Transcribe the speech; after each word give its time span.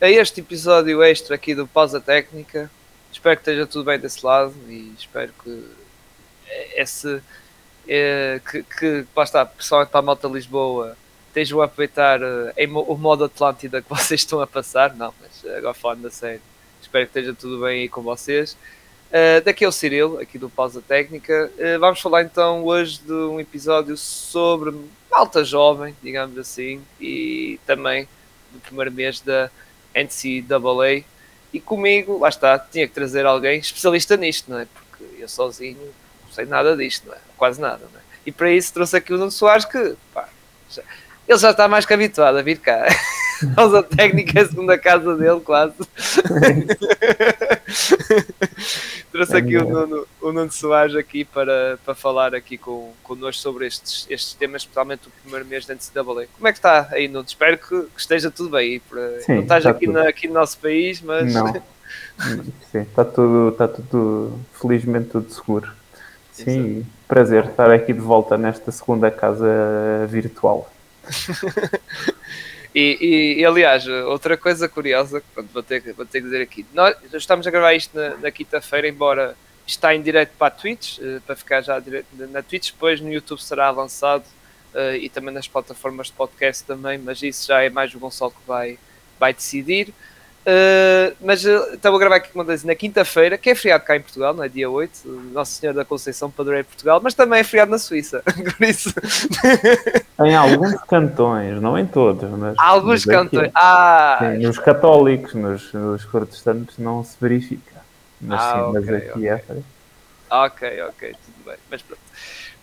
a 0.00 0.08
este 0.08 0.40
episódio 0.40 1.02
extra 1.02 1.34
aqui 1.34 1.54
do 1.54 1.66
Pausa 1.66 2.00
Técnica. 2.00 2.70
Espero 3.12 3.36
que 3.36 3.42
esteja 3.42 3.66
tudo 3.66 3.84
bem 3.84 3.98
desse 3.98 4.24
lado 4.24 4.54
e 4.68 4.92
espero 4.98 5.32
que 5.42 5.64
esse 6.76 7.20
é, 7.88 8.40
que, 8.50 8.62
que 8.62 9.06
lá 9.16 9.46
principalmente 9.46 9.88
para 9.90 10.00
a 10.00 10.02
Malta 10.02 10.28
Lisboa, 10.28 10.96
estejam 11.28 11.60
a 11.60 11.64
aproveitar 11.64 12.20
em, 12.56 12.70
o 12.70 12.96
modo 12.96 13.24
Atlântida 13.24 13.80
que 13.80 13.88
vocês 13.92 14.20
estão 14.20 14.40
a 14.40 14.46
passar. 14.46 14.94
Não, 14.94 15.12
mas 15.20 15.44
agora 15.56 15.74
falando 15.74 16.02
da 16.02 16.10
série, 16.10 16.42
espero 16.80 17.06
que 17.06 17.18
esteja 17.18 17.34
tudo 17.34 17.60
bem 17.60 17.82
aí 17.82 17.88
com 17.88 18.02
vocês. 18.02 18.56
Uh, 19.08 19.42
daqui 19.42 19.64
é 19.64 19.68
o 19.68 19.72
Cirilo, 19.72 20.18
aqui 20.18 20.38
do 20.38 20.50
Pausa 20.50 20.82
Técnica. 20.82 21.50
Uh, 21.56 21.78
vamos 21.78 22.00
falar 22.00 22.22
então 22.22 22.62
hoje 22.64 23.00
de 23.00 23.12
um 23.12 23.40
episódio 23.40 23.96
sobre 23.96 24.74
malta 25.10 25.42
jovem, 25.42 25.96
digamos 26.02 26.36
assim, 26.36 26.82
e 27.00 27.58
também 27.66 28.06
do 28.52 28.60
primeiro 28.60 28.92
mês 28.92 29.20
da 29.20 29.50
NCAA. 30.02 31.04
E 31.52 31.60
comigo, 31.60 32.18
lá 32.18 32.28
está, 32.28 32.58
tinha 32.58 32.86
que 32.86 32.92
trazer 32.92 33.24
alguém 33.24 33.58
especialista 33.58 34.16
nisto, 34.16 34.50
não 34.50 34.58
é? 34.58 34.66
Porque 34.66 35.22
eu 35.22 35.28
sozinho 35.28 35.78
não 36.24 36.32
sei 36.32 36.44
nada 36.44 36.76
disto, 36.76 37.08
não 37.08 37.14
é? 37.14 37.18
Quase 37.36 37.60
nada, 37.60 37.88
não 37.92 37.98
é? 37.98 38.02
E 38.26 38.32
para 38.32 38.50
isso 38.50 38.72
trouxe 38.72 38.96
aqui 38.96 39.14
o 39.14 39.18
Nuno 39.18 39.30
Soares 39.30 39.64
que, 39.64 39.96
pá, 40.12 40.28
já, 40.70 40.82
ele 41.26 41.38
já 41.38 41.50
está 41.50 41.66
mais 41.66 41.86
que 41.86 41.94
habituado 41.94 42.36
a 42.36 42.42
vir 42.42 42.58
cá. 42.58 42.86
causa 43.54 43.82
técnica 43.82 44.38
é 44.38 44.42
a 44.42 44.48
segunda 44.48 44.78
casa 44.78 45.16
dele, 45.16 45.40
quase. 45.40 45.74
Trouxe 49.12 49.36
aqui 49.36 49.56
o 49.56 49.68
Nuno, 49.68 50.06
o 50.20 50.32
Nuno 50.32 50.52
Soares 50.52 50.94
aqui 50.94 51.24
para, 51.24 51.78
para 51.84 51.94
falar 51.94 52.34
aqui 52.34 52.58
com, 52.58 52.92
connosco 53.02 53.40
sobre 53.42 53.66
estes, 53.66 54.06
estes 54.10 54.34
temas, 54.34 54.62
especialmente 54.62 55.08
o 55.08 55.10
primeiro 55.22 55.46
mês 55.46 55.66
da 55.66 55.74
NCAA. 55.74 56.26
Como 56.32 56.48
é 56.48 56.52
que 56.52 56.58
está 56.58 56.88
aí, 56.90 57.08
Nuno? 57.08 57.24
Espero 57.26 57.58
que, 57.58 57.82
que 57.82 58.00
esteja 58.00 58.30
tudo 58.30 58.50
bem. 58.50 58.80
Para, 58.80 59.20
Sim, 59.22 59.34
não 59.34 59.42
estás 59.42 59.66
aqui, 59.66 59.86
na, 59.86 60.08
aqui 60.08 60.28
no 60.28 60.34
nosso 60.34 60.58
país, 60.58 61.00
mas... 61.00 61.32
Não. 61.32 61.52
Sim, 62.70 62.80
está 62.80 63.04
tudo, 63.04 63.48
está 63.50 63.68
tudo, 63.68 64.38
felizmente 64.52 65.10
tudo 65.10 65.32
seguro. 65.32 65.70
Sim, 66.32 66.78
Exato. 66.78 66.86
prazer 67.06 67.44
estar 67.46 67.70
aqui 67.70 67.92
de 67.92 68.00
volta 68.00 68.36
nesta 68.36 68.70
segunda 68.70 69.10
casa 69.10 70.06
virtual. 70.08 70.70
E, 72.74 72.98
e, 73.00 73.40
e, 73.40 73.44
aliás, 73.44 73.86
outra 73.86 74.36
coisa 74.36 74.68
curiosa, 74.68 75.22
pronto, 75.34 75.48
vou, 75.52 75.62
ter, 75.62 75.92
vou 75.94 76.04
ter 76.04 76.20
que 76.20 76.26
dizer 76.26 76.42
aqui, 76.42 76.66
nós 76.74 76.94
estamos 77.14 77.46
a 77.46 77.50
gravar 77.50 77.74
isto 77.74 77.96
na, 77.96 78.16
na 78.16 78.30
quinta-feira, 78.30 78.86
embora 78.86 79.36
está 79.66 79.94
em 79.94 80.02
direto 80.02 80.32
para 80.38 80.48
a 80.48 80.50
Twitch, 80.50 80.98
uh, 80.98 81.20
para 81.22 81.36
ficar 81.36 81.62
já 81.62 81.82
na 82.30 82.42
Twitch, 82.42 82.72
depois 82.72 83.00
no 83.00 83.12
YouTube 83.12 83.42
será 83.42 83.70
lançado 83.70 84.24
uh, 84.74 84.94
e 84.94 85.08
também 85.08 85.32
nas 85.32 85.48
plataformas 85.48 86.08
de 86.08 86.14
podcast 86.14 86.64
também, 86.64 86.98
mas 86.98 87.22
isso 87.22 87.46
já 87.46 87.62
é 87.62 87.70
mais 87.70 87.94
o 87.94 87.98
Gonçalo 87.98 88.30
que 88.30 88.46
vai, 88.46 88.78
vai 89.18 89.32
decidir. 89.32 89.92
Uh, 90.48 91.14
mas 91.20 91.44
uh, 91.44 91.74
estava 91.74 91.94
a 91.96 91.98
gravar 91.98 92.16
aqui, 92.16 92.30
como 92.32 92.42
disse, 92.42 92.66
na 92.66 92.74
quinta-feira, 92.74 93.36
que 93.36 93.50
é 93.50 93.54
feriado 93.54 93.84
cá 93.84 93.94
em 93.96 94.00
Portugal, 94.00 94.32
não 94.32 94.42
é? 94.42 94.48
Dia 94.48 94.70
8, 94.70 95.30
Nosso 95.30 95.52
Senhor 95.52 95.74
da 95.74 95.84
Conceição, 95.84 96.30
padroeiro 96.30 96.64
de 96.64 96.70
Portugal, 96.70 97.00
mas 97.04 97.12
também 97.12 97.40
é 97.40 97.44
feriado 97.44 97.70
na 97.70 97.76
Suíça, 97.76 98.22
por 98.56 98.66
isso. 98.66 98.90
Em 100.24 100.34
alguns 100.34 100.74
cantões, 100.88 101.60
não 101.60 101.78
em 101.78 101.84
todos, 101.84 102.30
mas. 102.30 102.54
Alguns 102.58 103.04
cantões. 103.04 103.50
Ah, 103.54 104.18
sim, 104.20 104.46
nos 104.46 104.58
católicos, 104.58 105.34
nos, 105.34 105.70
nos, 105.74 106.06
protestantes 106.06 106.78
não 106.78 107.04
se 107.04 107.14
verifica. 107.20 107.82
Mas 108.18 108.40
ah, 108.40 108.54
sim, 108.54 108.60
okay, 108.60 108.80
mas 108.80 108.88
aqui 108.88 109.10
okay. 109.10 109.28
é. 109.28 109.42
Ok, 110.30 110.82
ok, 110.82 111.16
tudo 111.26 111.44
bem. 111.44 111.56
Mas 111.70 111.82
pronto. 111.82 112.00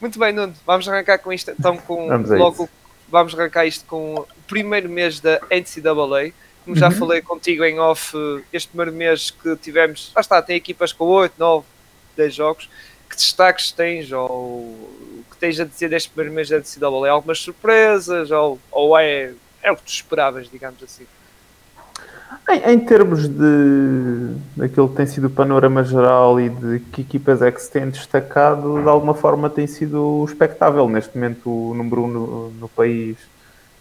Muito 0.02 0.18
bem, 0.18 0.34
Nuno, 0.34 0.56
vamos 0.66 0.90
arrancar 0.90 1.20
com 1.20 1.32
isto 1.32 1.52
então 1.52 1.78
com 1.78 2.08
vamos 2.08 2.32
logo. 2.32 2.68
Vamos 3.08 3.38
arrancar 3.38 3.68
isto 3.68 3.86
com 3.86 4.16
o 4.16 4.28
primeiro 4.48 4.90
mês 4.90 5.20
da 5.20 5.40
NCAA 5.52 6.34
como 6.66 6.76
já 6.76 6.88
uhum. 6.88 6.96
falei 6.96 7.22
contigo 7.22 7.64
em 7.64 7.80
off, 7.80 8.18
este 8.52 8.70
primeiro 8.70 8.92
mês 8.92 9.30
que 9.30 9.56
tivemos, 9.58 10.12
lá 10.16 10.20
está, 10.20 10.42
tem 10.42 10.58
equipas 10.58 10.92
com 10.92 11.06
8, 11.06 11.34
9, 11.38 11.66
10 12.18 12.34
jogos. 12.34 12.70
Que 13.08 13.16
destaques 13.16 13.72
tens 13.72 14.12
ou 14.12 15.24
que 15.30 15.38
tens 15.38 15.60
a 15.60 15.64
dizer 15.64 15.90
deste 15.90 16.10
primeiro 16.10 16.34
mês 16.34 16.50
da 16.50 16.58
NCAA? 16.58 17.12
Algumas 17.12 17.38
surpresas 17.38 18.32
ou, 18.32 18.60
ou 18.72 18.98
é, 18.98 19.32
é 19.62 19.72
o 19.72 19.76
que 19.76 19.84
tu 19.84 19.92
esperavas, 19.92 20.50
digamos 20.50 20.82
assim? 20.82 21.06
Em, 22.50 22.74
em, 22.74 22.80
termos 22.80 23.28
de 23.28 24.36
daquilo 24.58 24.90
que 24.90 24.96
tem 24.96 25.06
sido 25.06 25.28
o 25.28 25.30
panorama 25.30 25.84
geral 25.84 26.40
e 26.42 26.50
de 26.50 26.80
que 26.92 27.02
equipas 27.02 27.44
é 27.44 27.52
que 27.52 27.62
se 27.62 27.72
tem 27.72 27.88
destacado, 27.88 28.82
de 28.82 28.90
alguma 28.90 29.14
forma 29.14 29.52
tem 29.52 29.68
sido 29.68 30.26
espectável. 30.28 30.90
Neste 30.90 31.16
momento, 31.16 31.48
o 31.48 31.74
número 31.76 32.02
1 32.02 32.06
um 32.06 32.08
no, 32.08 32.50
no 32.50 32.70
país 32.70 33.18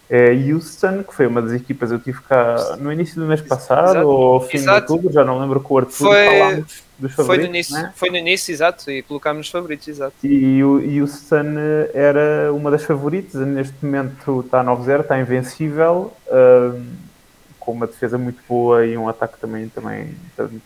é 0.08 0.30
Houston, 0.32 1.02
que 1.02 1.14
foi 1.14 1.26
uma 1.26 1.40
das 1.40 1.52
equipas 1.52 1.90
eu 1.90 1.98
tive 1.98 2.20
cá 2.22 2.76
no 2.78 2.92
início 2.92 3.20
do 3.20 3.26
mês 3.26 3.40
passado 3.40 3.90
exato. 3.90 4.08
ou 4.08 4.40
fim 4.40 4.58
exato. 4.58 4.86
de 4.86 4.92
outubro, 4.92 5.12
já 5.12 5.24
não 5.24 5.38
lembro 5.40 5.60
com 5.60 5.74
o 5.74 5.78
Arthur 5.78 5.92
foi, 5.92 6.64
dos 6.98 7.12
favoritos. 7.12 7.26
Foi 7.26 7.38
no, 7.38 7.44
início, 7.44 7.74
né? 7.74 7.92
foi 7.96 8.10
no 8.10 8.16
início, 8.16 8.52
exato, 8.52 8.90
e 8.90 9.02
colocámos 9.02 9.46
os 9.46 9.52
favoritos, 9.52 9.88
exato. 9.88 10.14
E 10.22 10.62
o 10.62 11.02
Houston 11.02 11.56
era 11.94 12.52
uma 12.52 12.70
das 12.70 12.84
favoritas, 12.84 13.46
neste 13.46 13.74
momento 13.82 14.42
está 14.44 14.62
9-0, 14.62 15.00
está 15.00 15.18
invencível, 15.18 16.12
um, 16.30 16.86
com 17.58 17.72
uma 17.72 17.86
defesa 17.86 18.18
muito 18.18 18.42
boa 18.46 18.84
e 18.84 18.96
um 18.98 19.08
ataque 19.08 19.38
também, 19.38 19.68
também 19.70 20.14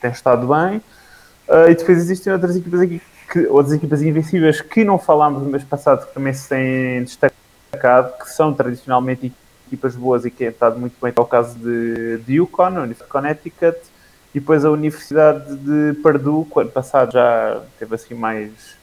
tem 0.01 0.11
estado 0.11 0.49
bem. 0.49 0.79
Uh, 1.49 1.71
e 1.71 1.75
depois 1.75 1.97
existem 1.97 2.33
outras 2.33 2.57
equipas 2.57 2.81
aqui, 2.81 3.01
que, 3.33 3.47
outras 3.47 3.75
equipas 3.75 4.03
invencíveis 4.03 4.61
que 4.61 4.85
não 4.85 4.99
falámos 4.99 5.43
no 5.43 5.49
mês 5.49 5.63
passado, 5.63 6.07
que 6.07 6.13
também 6.13 6.35
se 6.35 6.49
têm 6.49 7.05
destacado 7.71 8.19
que 8.19 8.31
são 8.31 8.53
tradicionalmente 8.53 9.33
equipas 9.67 9.95
boas 9.95 10.25
e 10.25 10.31
que 10.31 10.39
têm 10.39 10.49
estado 10.49 10.79
muito 10.79 10.95
bem, 11.01 11.13
é 11.15 11.21
o 11.21 11.25
caso 11.25 11.59
de, 11.59 12.19
de 12.19 12.35
Yukon, 12.35 12.63
a 12.63 12.69
Universidade 12.69 13.05
de 13.05 13.13
Connecticut, 13.13 13.79
e 14.35 14.41
depois 14.41 14.65
a 14.65 14.71
Universidade 14.71 15.57
de 15.57 15.95
Purdue, 16.03 16.47
que 16.51 16.61
ano 16.61 16.71
passado 16.71 17.13
já 17.13 17.63
teve 17.79 17.95
assim 17.95 18.15
mais 18.15 18.77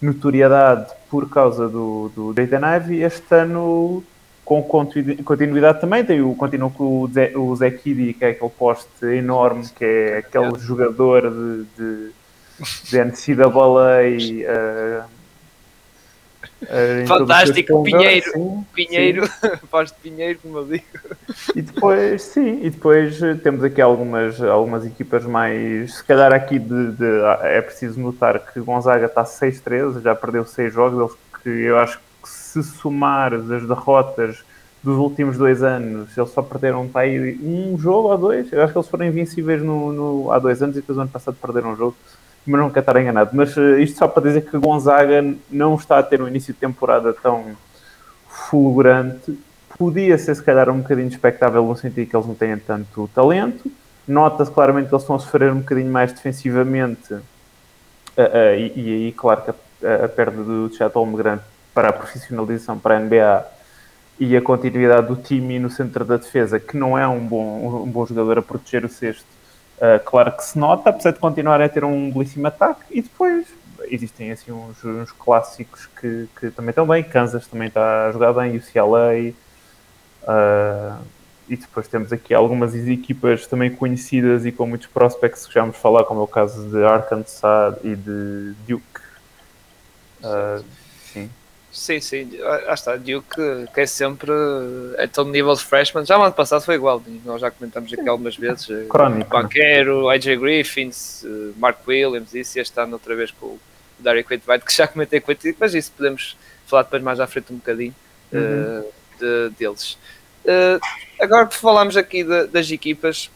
notoriedade 0.00 0.92
por 1.10 1.28
causa 1.28 1.68
do, 1.68 2.10
do 2.14 2.32
Dayton 2.32 2.64
Ivy, 2.76 3.02
este 3.02 3.34
ano 3.34 4.02
com 4.44 4.64
continuidade 4.64 5.80
também, 5.80 6.04
tem 6.04 6.20
o, 6.20 6.34
continua 6.34 6.70
com 6.70 7.02
o 7.02 7.56
Zé, 7.56 7.70
Kiddy, 7.70 8.14
que 8.14 8.24
é 8.24 8.30
aquele 8.30 8.50
poste 8.50 9.06
enorme, 9.06 9.64
que 9.68 9.84
é 9.84 10.16
aquele 10.18 10.58
jogador 10.58 11.30
de, 11.30 11.64
de, 11.76 12.10
de 12.90 13.04
NCAA, 13.04 13.44
uh, 13.46 15.04
Fantástico, 17.06 17.82
Pinheiro, 17.82 18.32
sim, 18.32 18.66
Pinheiro, 18.74 19.28
faz 19.70 19.90
de 19.90 19.98
Pinheiro, 19.98 20.38
como 20.42 20.58
eu 20.58 20.66
digo. 20.66 20.84
E 21.54 21.62
depois, 21.62 22.22
sim, 22.22 22.60
e 22.62 22.70
depois 22.70 23.22
eh, 23.22 23.34
temos 23.34 23.64
aqui 23.64 23.80
algumas, 23.80 24.40
algumas 24.42 24.84
equipas 24.84 25.24
mais. 25.24 25.94
Se 25.94 26.04
calhar 26.04 26.32
aqui 26.32 26.58
de, 26.58 26.92
de 26.92 27.04
é 27.42 27.60
preciso 27.62 27.98
notar 27.98 28.38
que 28.40 28.60
Gonzaga 28.60 29.06
está 29.06 29.24
6-13, 29.24 30.02
já 30.02 30.14
perdeu 30.14 30.44
6 30.44 30.72
jogos, 30.72 31.16
que 31.42 31.48
eu 31.48 31.78
acho 31.78 31.98
que 31.98 32.28
se 32.28 32.62
somar 32.62 33.32
as 33.32 33.66
derrotas 33.66 34.44
dos 34.82 34.96
últimos 34.96 35.36
dois 35.36 35.62
anos, 35.62 36.16
eles 36.16 36.30
só 36.30 36.42
perderam 36.42 36.88
tá 36.88 37.00
aí 37.00 37.38
um 37.42 37.78
jogo 37.78 38.08
ou 38.08 38.18
dois. 38.18 38.50
Eu 38.52 38.62
acho 38.62 38.72
que 38.72 38.78
eles 38.78 38.88
foram 38.88 39.06
invencíveis 39.06 39.62
no, 39.62 39.92
no, 39.92 40.32
há 40.32 40.38
dois 40.38 40.62
anos 40.62 40.76
e 40.76 40.80
depois 40.80 40.96
no 40.96 41.02
ano 41.02 41.10
passado 41.10 41.36
perderam 41.40 41.72
um 41.72 41.76
jogo 41.76 41.96
mas 42.46 42.60
nunca 42.60 42.80
estar 42.80 42.96
enganado. 43.00 43.30
Mas 43.32 43.56
uh, 43.56 43.78
isto 43.78 43.98
só 43.98 44.08
para 44.08 44.22
dizer 44.22 44.42
que 44.42 44.58
Gonzaga 44.58 45.22
não 45.50 45.74
está 45.74 45.98
a 45.98 46.02
ter 46.02 46.20
um 46.20 46.28
início 46.28 46.52
de 46.52 46.60
temporada 46.60 47.12
tão 47.12 47.56
fulgurante. 48.28 49.38
Podia 49.78 50.18
ser, 50.18 50.34
se 50.34 50.42
calhar, 50.42 50.68
um 50.68 50.80
bocadinho 50.80 51.08
expectável 51.08 51.64
no 51.64 51.76
sentido 51.76 52.08
que 52.08 52.16
eles 52.16 52.26
não 52.26 52.34
têm 52.34 52.56
tanto 52.58 53.08
talento. 53.14 53.70
Nota-se 54.06 54.50
claramente 54.50 54.88
que 54.88 54.94
eles 54.94 55.02
estão 55.02 55.16
a 55.16 55.18
sofrer 55.18 55.52
um 55.52 55.60
bocadinho 55.60 55.90
mais 55.90 56.12
defensivamente. 56.12 57.14
Uh, 57.14 57.20
uh, 58.18 58.54
e, 58.56 58.72
e, 58.76 58.94
aí, 58.94 59.12
claro 59.12 59.42
que 59.42 59.86
a, 59.86 60.04
a 60.04 60.08
perda 60.08 60.42
do 60.42 60.70
Chet 60.74 60.92
Holmgren 60.94 61.38
para 61.72 61.88
a 61.88 61.92
profissionalização 61.92 62.78
para 62.78 62.96
a 62.96 63.00
NBA 63.00 63.46
e 64.18 64.36
a 64.36 64.42
continuidade 64.42 65.06
do 65.06 65.16
time 65.16 65.58
no 65.58 65.70
centro 65.70 66.04
da 66.04 66.18
defesa, 66.18 66.60
que 66.60 66.76
não 66.76 66.98
é 66.98 67.08
um 67.08 67.20
bom, 67.20 67.82
um 67.84 67.90
bom 67.90 68.04
jogador 68.04 68.38
a 68.38 68.42
proteger 68.42 68.84
o 68.84 68.88
cesto, 68.88 69.24
Uh, 69.80 69.98
claro 70.04 70.32
que 70.32 70.44
se 70.44 70.58
nota, 70.58 70.90
apesar 70.90 71.12
de 71.12 71.18
continuar 71.18 71.60
a 71.62 71.68
ter 71.68 71.84
um 71.84 72.10
belíssimo 72.10 72.46
ataque, 72.46 72.82
e 72.90 73.00
depois 73.00 73.46
existem 73.88 74.30
assim 74.30 74.52
uns, 74.52 74.84
uns 74.84 75.10
clássicos 75.12 75.86
que, 75.98 76.28
que, 76.38 76.50
também 76.50 76.70
estão 76.70 76.86
bem. 76.86 77.02
Kansas 77.02 77.46
também 77.46 77.68
está 77.68 78.08
a 78.08 78.12
jogar 78.12 78.34
bem, 78.34 78.56
UCLA. 78.56 79.32
Uh, 80.22 81.02
e 81.48 81.56
depois 81.56 81.88
temos 81.88 82.12
aqui 82.12 82.32
algumas 82.32 82.74
equipas 82.74 83.46
também 83.46 83.74
conhecidas 83.74 84.46
e 84.46 84.52
com 84.52 84.66
muitos 84.66 84.86
prospects 84.86 85.46
que 85.46 85.54
já 85.54 85.62
vamos 85.62 85.76
falar, 85.76 86.04
como 86.04 86.20
é 86.20 86.22
o 86.22 86.28
caso 86.28 86.68
de 86.68 86.84
Arkansas 86.84 87.76
e 87.82 87.96
de 87.96 88.54
Duke. 88.68 89.00
Uh, 90.22 90.64
sim. 91.70 92.00
Sim, 92.00 92.30
ah 92.42 92.74
está, 92.74 92.96
Duke 92.96 93.36
que 93.72 93.80
é 93.80 93.86
sempre 93.86 94.32
é 94.96 95.06
tão 95.06 95.24
nível 95.24 95.54
de 95.54 95.64
freshman, 95.64 96.04
já 96.04 96.18
no 96.18 96.24
ano 96.24 96.34
passado 96.34 96.62
foi 96.62 96.74
igual, 96.74 97.02
nós 97.24 97.40
já 97.40 97.50
comentamos 97.50 97.92
aqui 97.92 98.08
algumas 98.08 98.36
vezes, 98.36 98.68
eh, 98.70 98.86
Crónico. 98.88 99.30
Banquero, 99.30 100.08
AJ 100.08 100.36
Griffins, 100.36 101.24
eh, 101.24 101.52
Mark 101.56 101.78
Williams, 101.86 102.34
isso, 102.34 102.58
e 102.58 102.60
este 102.60 102.78
ano 102.80 102.94
outra 102.94 103.14
vez 103.14 103.30
com 103.30 103.46
o 103.46 103.60
Derek 103.98 104.32
White, 104.32 104.64
que 104.64 104.72
já 104.72 104.86
comentei 104.86 105.20
com 105.20 105.30
ele, 105.30 105.56
mas 105.58 105.74
isso 105.74 105.92
podemos 105.96 106.36
falar 106.66 106.84
depois 106.84 107.02
mais 107.02 107.20
à 107.20 107.26
frente 107.26 107.52
um 107.52 107.56
bocadinho 107.56 107.94
uhum. 108.32 108.80
uh, 108.80 108.92
de, 109.18 109.50
deles. 109.58 109.98
Uh, 110.44 110.80
agora 111.20 111.46
que 111.46 111.56
falámos 111.56 111.96
aqui 111.96 112.24
de, 112.24 112.46
das 112.46 112.70
equipas, 112.70 113.30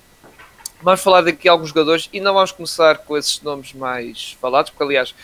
vamos 0.81 1.03
falar 1.03 1.23
daqui 1.23 1.49
alguns 1.49 1.69
jogadores 1.69 2.09
e 2.13 2.21
não 2.21 2.35
vamos 2.35 2.53
começar 2.53 2.99
com 2.99 3.17
esses 3.17 3.41
nomes 3.43 3.73
mais 3.73 4.37
falados, 4.41 4.71
porque 4.71 4.85
aliás 4.85 5.15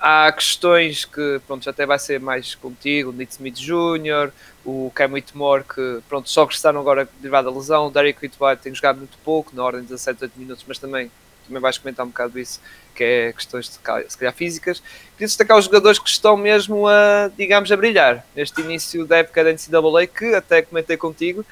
há 0.00 0.32
questões 0.32 1.04
que 1.04 1.40
pronto, 1.46 1.68
até 1.68 1.84
vai 1.84 1.98
ser 1.98 2.18
mais 2.18 2.54
contigo, 2.54 3.10
o 3.10 3.12
Nick 3.12 3.32
Smith 3.32 3.56
Jr., 3.56 4.32
o 4.64 4.90
Cam 4.94 5.12
Whitmore, 5.12 5.64
que 5.64 6.00
pronto, 6.08 6.28
só 6.28 6.42
regressaram 6.42 6.80
agora 6.80 7.08
derivado 7.18 7.50
da 7.50 7.56
lesão, 7.56 7.86
o 7.86 7.90
Derek 7.90 8.18
Whitwright 8.22 8.62
tem 8.62 8.74
jogado 8.74 8.98
muito 8.98 9.18
pouco, 9.24 9.54
na 9.54 9.62
ordem 9.62 9.82
de 9.82 9.88
17, 9.88 10.24
8 10.24 10.32
minutos, 10.38 10.64
mas 10.66 10.78
também, 10.78 11.10
também 11.46 11.60
vais 11.60 11.76
comentar 11.78 12.04
um 12.04 12.08
bocado 12.08 12.38
isso, 12.38 12.60
que 12.94 13.04
é 13.04 13.32
questões 13.32 13.66
de, 13.66 13.72
se 14.08 14.18
calhar 14.18 14.34
físicas. 14.34 14.80
Queria 15.12 15.26
destacar 15.26 15.58
os 15.58 15.66
jogadores 15.66 15.98
que 15.98 16.08
estão 16.08 16.36
mesmo 16.36 16.86
a, 16.88 17.30
digamos, 17.36 17.70
a 17.70 17.76
brilhar 17.76 18.24
neste 18.34 18.60
início 18.60 19.06
da 19.06 19.18
época 19.18 19.44
da 19.44 19.52
NCAA, 19.52 20.06
que 20.06 20.34
até 20.34 20.62
comentei 20.62 20.96
contigo, 20.96 21.44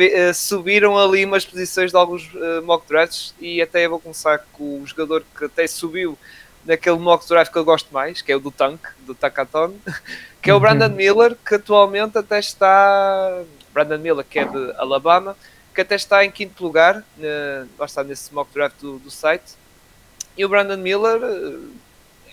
eh, 0.00 0.32
subiram 0.32 0.98
ali 0.98 1.24
umas 1.24 1.44
posições 1.44 1.92
de 1.92 1.96
alguns 1.96 2.24
uh, 2.34 2.60
mock 2.64 2.86
drafts 2.88 3.32
e 3.40 3.62
até 3.62 3.86
vou 3.86 4.00
começar 4.00 4.44
com 4.52 4.82
o 4.82 4.86
jogador 4.86 5.24
que 5.38 5.44
até 5.44 5.68
subiu 5.68 6.18
naquele 6.64 6.98
mock 6.98 7.26
draft 7.28 7.52
que 7.52 7.58
eu 7.58 7.64
gosto 7.64 7.92
mais, 7.92 8.22
que 8.22 8.32
é 8.32 8.36
o 8.36 8.40
do 8.40 8.50
Tank, 8.50 8.80
do 9.00 9.14
Takaton, 9.14 9.74
que 10.40 10.50
é 10.50 10.54
o 10.54 10.60
Brandon 10.60 10.86
uhum. 10.86 10.94
Miller, 10.94 11.36
que 11.46 11.54
atualmente 11.54 12.18
até 12.18 12.38
está. 12.38 13.42
Brandon 13.72 13.98
Miller, 13.98 14.24
que 14.24 14.38
é 14.38 14.44
de 14.44 14.72
Alabama, 14.76 15.36
que 15.74 15.80
até 15.80 15.94
está 15.94 16.24
em 16.24 16.30
quinto 16.30 16.62
lugar, 16.62 17.02
lá 17.78 17.86
está 17.86 18.04
nesse 18.04 18.34
mock 18.34 18.52
draft 18.52 18.78
do, 18.80 18.98
do 18.98 19.10
site. 19.10 19.56
E 20.36 20.44
o 20.44 20.48
Brandon 20.48 20.76
Miller 20.76 21.22
uh, 21.22 21.70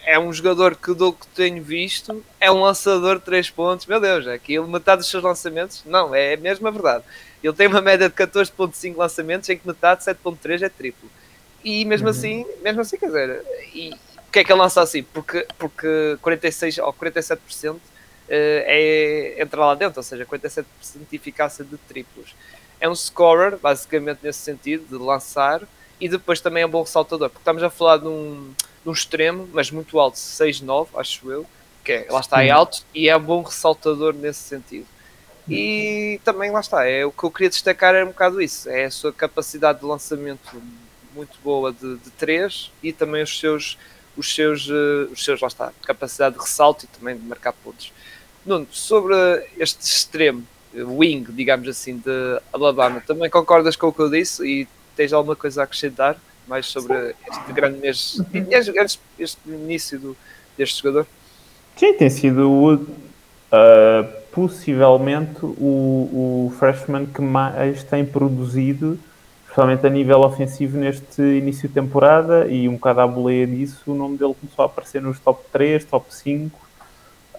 é 0.05 0.17
um 0.19 0.31
jogador 0.31 0.75
que, 0.75 0.93
do 0.93 1.13
que 1.13 1.27
tenho 1.27 1.63
visto, 1.63 2.23
é 2.39 2.51
um 2.51 2.61
lançador 2.61 3.19
de 3.19 3.25
3 3.25 3.49
pontos. 3.49 3.85
Meu 3.85 3.99
Deus, 3.99 4.25
é 4.27 4.33
aquilo, 4.33 4.67
metade 4.67 4.99
dos 4.99 5.09
seus 5.09 5.23
lançamentos, 5.23 5.83
não, 5.85 6.13
é 6.15 6.35
mesmo 6.37 6.67
a 6.67 6.71
verdade. 6.71 7.03
Ele 7.43 7.53
tem 7.53 7.67
uma 7.67 7.81
média 7.81 8.09
de 8.09 8.15
14,5 8.15 8.97
lançamentos, 8.97 9.49
em 9.49 9.57
que 9.57 9.67
metade, 9.67 10.03
7,3 10.03 10.61
é 10.61 10.69
triplo. 10.69 11.09
E 11.63 11.83
mesmo 11.85 12.07
uhum. 12.07 12.11
assim, 12.11 12.45
mesmo 12.61 12.81
assim, 12.81 12.97
quer 12.97 13.07
dizer, 13.07 13.45
e, 13.73 13.93
porque 14.29 14.39
é 14.39 14.43
que 14.43 14.51
ele 14.51 14.59
lança 14.59 14.79
assim? 14.79 15.01
Porque, 15.01 15.45
porque 15.57 16.17
46 16.21 16.77
ou 16.77 16.93
47% 16.93 17.77
eh, 18.29 19.35
é 19.37 19.41
entrar 19.41 19.65
lá 19.65 19.73
dentro, 19.73 19.99
ou 19.99 20.03
seja, 20.03 20.23
47% 20.23 20.65
de 21.09 21.15
eficácia 21.15 21.65
de 21.65 21.75
triplos. 21.77 22.35
É 22.79 22.87
um 22.87 22.93
scorer, 22.93 23.57
basicamente 23.57 24.19
nesse 24.21 24.37
sentido, 24.37 24.85
de 24.87 25.03
lançar, 25.03 25.63
e 25.99 26.07
depois 26.07 26.39
também 26.39 26.61
é 26.61 26.65
um 26.67 26.69
bom 26.69 26.83
ressaltador, 26.83 27.29
porque 27.29 27.41
estamos 27.41 27.63
a 27.63 27.71
falar 27.71 27.97
de 27.97 28.07
um, 28.07 28.53
de 28.83 28.89
um 28.89 28.91
extremo, 28.91 29.49
mas 29.51 29.71
muito 29.71 29.99
alto, 29.99 30.17
6-9, 30.17 30.89
acho 30.95 31.31
eu, 31.31 31.43
que 31.83 31.91
é, 31.91 32.07
lá 32.07 32.19
está, 32.19 32.43
é 32.43 32.51
alto, 32.51 32.83
e 32.93 33.09
é 33.09 33.17
um 33.17 33.21
bom 33.21 33.41
ressaltador 33.41 34.13
nesse 34.13 34.41
sentido. 34.41 34.85
E 35.49 36.21
também 36.23 36.51
lá 36.51 36.59
está, 36.59 36.87
é 36.87 37.03
o 37.03 37.11
que 37.11 37.23
eu 37.23 37.31
queria 37.31 37.49
destacar 37.49 37.95
era 37.95 38.05
um 38.05 38.09
bocado 38.09 38.39
isso, 38.39 38.69
é 38.69 38.85
a 38.85 38.91
sua 38.91 39.11
capacidade 39.11 39.79
de 39.79 39.85
lançamento 39.85 40.61
muito 41.15 41.35
boa 41.43 41.73
de, 41.73 41.97
de 41.97 42.11
3 42.11 42.71
e 42.83 42.93
também 42.93 43.23
os 43.23 43.39
seus 43.39 43.75
os 44.19 44.36
seus, 44.36 44.68
uh, 44.68 45.10
os 45.12 45.24
seus 45.24 45.39
lá 45.39 45.48
está, 45.48 45.71
capacidade 45.86 46.36
de 46.36 46.42
ressalto 46.42 46.86
e 46.86 46.88
também 46.88 47.18
de 47.18 47.25
marcar 47.25 47.54
pontos. 47.54 47.94
Nuno, 48.45 48.68
sobre 48.69 49.16
este 49.57 49.81
extremo, 49.81 50.44
eh, 50.74 50.83
wing, 50.83 51.24
digamos 51.31 51.68
assim, 51.68 51.98
de 51.98 52.42
Alabama, 52.51 53.01
também 53.06 53.30
concordas 53.30 53.75
com 53.75 53.88
o 53.88 53.94
que 53.94 54.00
eu 54.00 54.10
disse 54.10 54.45
e 54.45 54.68
tens 54.95 55.13
alguma 55.13 55.36
coisa 55.36 55.62
a 55.62 55.63
acrescentar 55.63 56.18
mais 56.48 56.66
sobre 56.66 57.16
este 57.31 57.54
grande 57.54 57.80
mês, 57.80 58.21
este, 58.33 59.00
este 59.18 59.39
início 59.48 60.00
do, 60.00 60.18
deste 60.57 60.81
jogador? 60.81 61.07
Sim, 61.75 61.94
tem 61.94 62.10
sido 62.10 62.74
uh, 62.74 62.80
possivelmente 64.31 65.45
o, 65.45 66.50
o 66.50 66.54
freshman 66.57 67.06
que 67.06 67.22
mais 67.22 67.83
tem 67.83 68.04
produzido 68.06 69.00
especialmente 69.50 69.86
a 69.86 69.90
nível 69.90 70.19
ofensivo 70.22 70.78
neste 70.78 71.22
início 71.22 71.68
de 71.68 71.74
temporada 71.74 72.48
e 72.48 72.69
um 72.69 72.74
bocado 72.74 73.01
à 73.01 73.07
boleia 73.07 73.48
disso, 73.48 73.92
o 73.92 73.96
nome 73.96 74.16
dele 74.16 74.36
começou 74.40 74.63
a 74.63 74.66
aparecer 74.68 75.01
nos 75.01 75.19
top 75.19 75.44
3, 75.51 75.84
top 75.86 76.13
5 76.13 76.60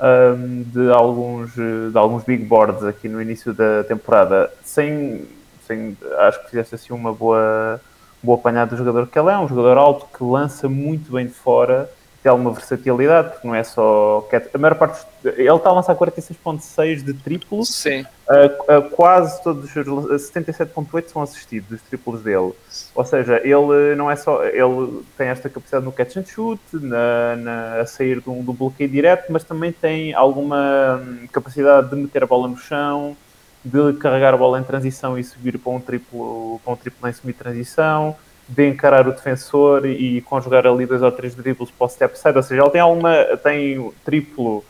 um, 0.03 0.63
de, 0.63 0.91
alguns, 0.91 1.55
de 1.55 1.97
alguns 1.97 2.25
big 2.25 2.45
boards 2.45 2.83
aqui 2.83 3.09
no 3.09 3.23
início 3.23 3.55
da 3.55 3.85
temporada. 3.85 4.53
Sem, 4.65 5.25
sem, 5.65 5.97
acho 6.19 6.43
que 6.43 6.51
fizesse 6.51 6.75
assim 6.75 6.93
uma 6.93 7.13
boa, 7.13 7.81
boa 8.21 8.37
apanhada 8.37 8.73
do 8.73 8.77
jogador 8.77 9.07
que 9.07 9.17
ele 9.17 9.31
é, 9.31 9.39
um 9.39 9.47
jogador 9.47 9.79
alto 9.79 10.07
que 10.07 10.25
lança 10.25 10.69
muito 10.69 11.13
bem 11.13 11.27
de 11.27 11.33
fora 11.33 11.89
tem 12.23 12.31
alguma 12.31 12.53
versatilidade, 12.53 13.31
porque 13.31 13.47
não 13.47 13.55
é 13.55 13.65
só. 13.65 14.29
A 14.53 14.59
maior 14.59 14.75
parte. 14.75 15.07
Ele 15.25 15.51
está 15.51 15.71
a 15.71 15.73
lançar 15.73 15.95
46,6 15.95 17.03
de 17.03 17.15
triplo. 17.15 17.65
Sim. 17.65 18.03
Uh, 18.29 18.79
uh, 18.79 18.91
quase 18.91 19.43
todos 19.43 19.65
os 19.65 20.31
77,8 20.31 21.09
são 21.09 21.23
assistidos, 21.23 21.81
os 21.81 21.83
triplos 21.83 22.23
dele. 22.23 22.53
Ou 22.95 23.05
seja, 23.05 23.41
ele 23.43 23.95
não 23.97 24.11
é 24.11 24.17
só. 24.17 24.45
Ele 24.45 25.03
tem 25.17 25.29
esta 25.29 25.49
capacidade 25.49 25.85
no 25.85 25.93
catch 25.93 26.17
and 26.19 26.27
shoot, 26.27 26.61
na, 26.75 27.37
na, 27.37 27.81
a 27.81 27.87
sair 27.87 28.21
do, 28.21 28.35
do 28.43 28.53
bloqueio 28.53 28.91
direto, 28.91 29.33
mas 29.33 29.43
também 29.43 29.73
tem 29.73 30.13
alguma 30.13 31.03
hum, 31.03 31.27
capacidade 31.33 31.89
de 31.89 31.97
meter 31.97 32.23
a 32.23 32.27
bola 32.27 32.49
no 32.49 32.57
chão, 32.59 33.17
de 33.65 33.95
carregar 33.95 34.35
a 34.35 34.37
bola 34.37 34.61
em 34.61 34.65
transição 34.65 35.19
e 35.19 35.25
subir 35.25 35.59
para 35.59 35.73
um 35.73 35.81
triplo, 35.81 36.61
para 36.63 36.73
um 36.75 36.77
triplo 36.77 37.09
em 37.09 37.13
semi-transição 37.15 38.15
de 38.51 38.69
encarar 38.69 39.07
o 39.07 39.13
defensor 39.13 39.87
e 39.87 40.21
conjugar 40.23 40.67
ali 40.67 40.85
dois 40.85 41.03
ou 41.03 41.13
três 41.13 41.35
dribles 41.35 41.71
para 41.71 41.87
o 41.87 41.89
step 41.89 42.19
side, 42.19 42.37
ou 42.37 42.43
seja, 42.43 42.63
ele 42.63 42.71
tem 42.71 42.81
alguma, 42.81 43.25
tem 43.43 43.93
triplo, 44.05 44.65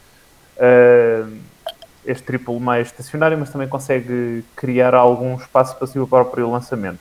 uh, 0.58 1.32
este 2.04 2.22
triplo 2.22 2.60
mais 2.60 2.88
estacionário, 2.88 3.38
mas 3.38 3.50
também 3.50 3.68
consegue 3.68 4.44
criar 4.54 4.94
algum 4.94 5.34
espaço 5.36 5.76
para 5.76 6.02
o 6.02 6.06
próprio 6.06 6.50
lançamento. 6.50 7.00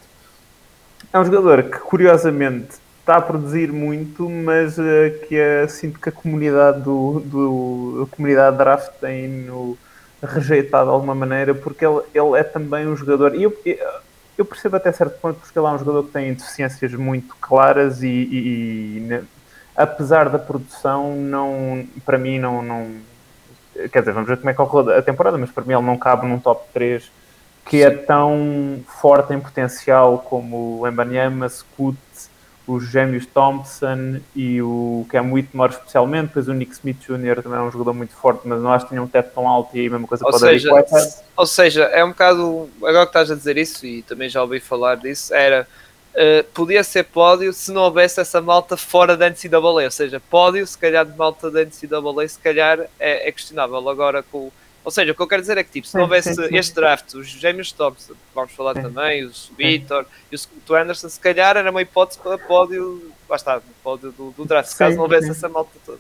É 1.12 1.20
um 1.20 1.26
jogador 1.26 1.64
que, 1.64 1.80
curiosamente, 1.80 2.78
está 3.00 3.18
a 3.18 3.22
produzir 3.22 3.74
muito, 3.74 4.30
mas 4.30 4.78
uh, 4.78 4.84
que 5.28 5.36
é, 5.36 5.68
sinto 5.68 6.00
que 6.00 6.08
a 6.08 6.14
comunidade 6.14 6.82
do, 6.82 7.20
do 7.20 8.08
a 8.10 8.16
comunidade 8.16 8.58
draft 8.58 8.92
tem 9.02 9.28
no 9.28 9.78
rejeitado 10.24 10.86
de 10.86 10.92
alguma 10.92 11.16
maneira, 11.16 11.54
porque 11.54 11.86
ele, 11.86 12.02
ele 12.14 12.40
é 12.40 12.44
também 12.44 12.88
um 12.88 12.96
jogador. 12.96 13.36
E 13.36 13.44
eu, 13.44 13.58
eu 14.40 14.46
percebo 14.46 14.78
até 14.78 14.90
certo 14.94 15.20
ponto 15.20 15.38
porque 15.38 15.60
ele 15.60 15.68
é 15.68 15.70
um 15.70 15.78
jogador 15.78 16.04
que 16.04 16.12
tem 16.12 16.34
deficiências 16.34 16.94
muito 16.94 17.36
claras 17.42 18.02
e, 18.02 18.08
e, 18.08 18.98
e 19.10 19.24
apesar 19.76 20.30
da 20.30 20.40
produção, 20.40 21.14
não, 21.14 21.86
para 22.06 22.18
mim 22.18 22.40
não, 22.40 22.62
não. 22.62 22.96
Quer 23.92 24.00
dizer, 24.00 24.14
vamos 24.14 24.30
ver 24.30 24.38
como 24.38 24.50
é 24.50 24.54
que 24.54 24.62
ocorre 24.62 24.94
a 24.94 25.02
temporada, 25.02 25.38
mas 25.38 25.52
para 25.52 25.64
mim 25.66 25.74
ele 25.74 25.86
não 25.86 25.98
cabe 25.98 26.26
num 26.26 26.40
top 26.40 26.68
3 26.74 27.12
que 27.66 27.84
é 27.84 27.92
tão 27.92 28.82
forte 28.88 29.34
em 29.34 29.40
potencial 29.40 30.20
como 30.20 30.80
o 30.80 30.88
Embanyama, 30.88 31.48
Scoot, 31.48 32.00
os 32.70 32.86
gêmeos 32.86 33.26
Thompson 33.26 34.20
e 34.36 34.62
o 34.62 35.04
Cam 35.10 35.32
Whitmore 35.32 35.72
especialmente, 35.72 36.28
depois 36.28 36.48
o 36.48 36.54
Nick 36.54 36.74
Smith 36.74 37.00
Jr. 37.00 37.42
também 37.42 37.58
é 37.58 37.62
um 37.64 37.72
jogador 37.72 37.94
muito 37.94 38.14
forte, 38.14 38.48
mas 38.48 38.62
não 38.62 38.72
acho 38.72 38.86
que 38.86 38.90
tinha 38.90 39.02
um 39.02 39.08
teto 39.08 39.34
tão 39.34 39.48
alto 39.48 39.76
e 39.76 39.80
aí 39.80 39.88
a 39.88 39.90
mesma 39.90 40.08
coisa 40.08 40.24
ou 40.24 40.30
para 40.30 40.40
seja, 40.40 40.70
Ou 41.36 41.46
seja, 41.48 41.84
é 41.86 42.06
um 42.06 42.10
bocado, 42.10 42.70
agora 42.78 43.06
que 43.06 43.10
estás 43.10 43.32
a 43.32 43.36
dizer 43.36 43.58
isso, 43.58 43.86
e 43.88 44.04
também 44.04 44.30
já 44.30 44.44
ouvi 44.44 44.60
falar 44.60 44.98
disso, 44.98 45.34
era, 45.34 45.68
uh, 46.14 46.44
podia 46.54 46.84
ser 46.84 47.06
pódio 47.06 47.52
se 47.54 47.72
não 47.72 47.82
houvesse 47.82 48.22
essa 48.22 48.40
malta 48.40 48.78
fora 48.78 49.18
da 49.18 49.28
NCAA, 49.28 49.60
ou 49.86 49.92
seja, 49.92 50.22
pódio 50.30 50.66
se 50.68 50.78
calhar 50.78 51.04
de 51.04 51.18
malta 51.18 51.50
da 51.50 51.66
NCAA 51.66 52.28
se 52.28 52.38
calhar 52.38 52.82
é, 53.00 53.28
é 53.28 53.32
questionável, 53.32 53.90
agora 53.90 54.22
com 54.22 54.52
ou 54.84 54.92
seja, 54.92 55.12
o 55.12 55.16
que 55.16 55.22
eu 55.22 55.28
quero 55.28 55.42
dizer 55.42 55.58
é 55.58 55.64
que 55.64 55.72
tipo, 55.72 55.88
se 55.88 55.96
não 55.96 56.04
houvesse 56.04 56.30
este 56.56 56.76
draft, 56.76 57.14
os 57.14 57.28
gêmeos 57.28 57.72
Thompson, 57.72 58.14
vamos 58.34 58.52
falar 58.54 58.74
também, 58.74 59.26
o 59.26 59.32
Vitor 59.58 60.06
e 60.32 60.36
o 60.36 60.38
Scott 60.38 60.74
Anderson, 60.74 61.10
se 61.10 61.20
calhar 61.20 61.58
era 61.58 61.70
uma 61.70 61.82
hipótese 61.82 62.20
para 62.20 62.38
pódio, 62.38 63.12
lá 63.30 63.36
está, 63.36 63.62
pódio 63.84 64.12
do, 64.12 64.32
do 64.32 64.46
draft, 64.46 64.76
caso 64.76 64.96
não 64.96 65.04
houvesse 65.04 65.30
essa 65.30 65.50
malta 65.50 65.72
toda. 65.86 66.00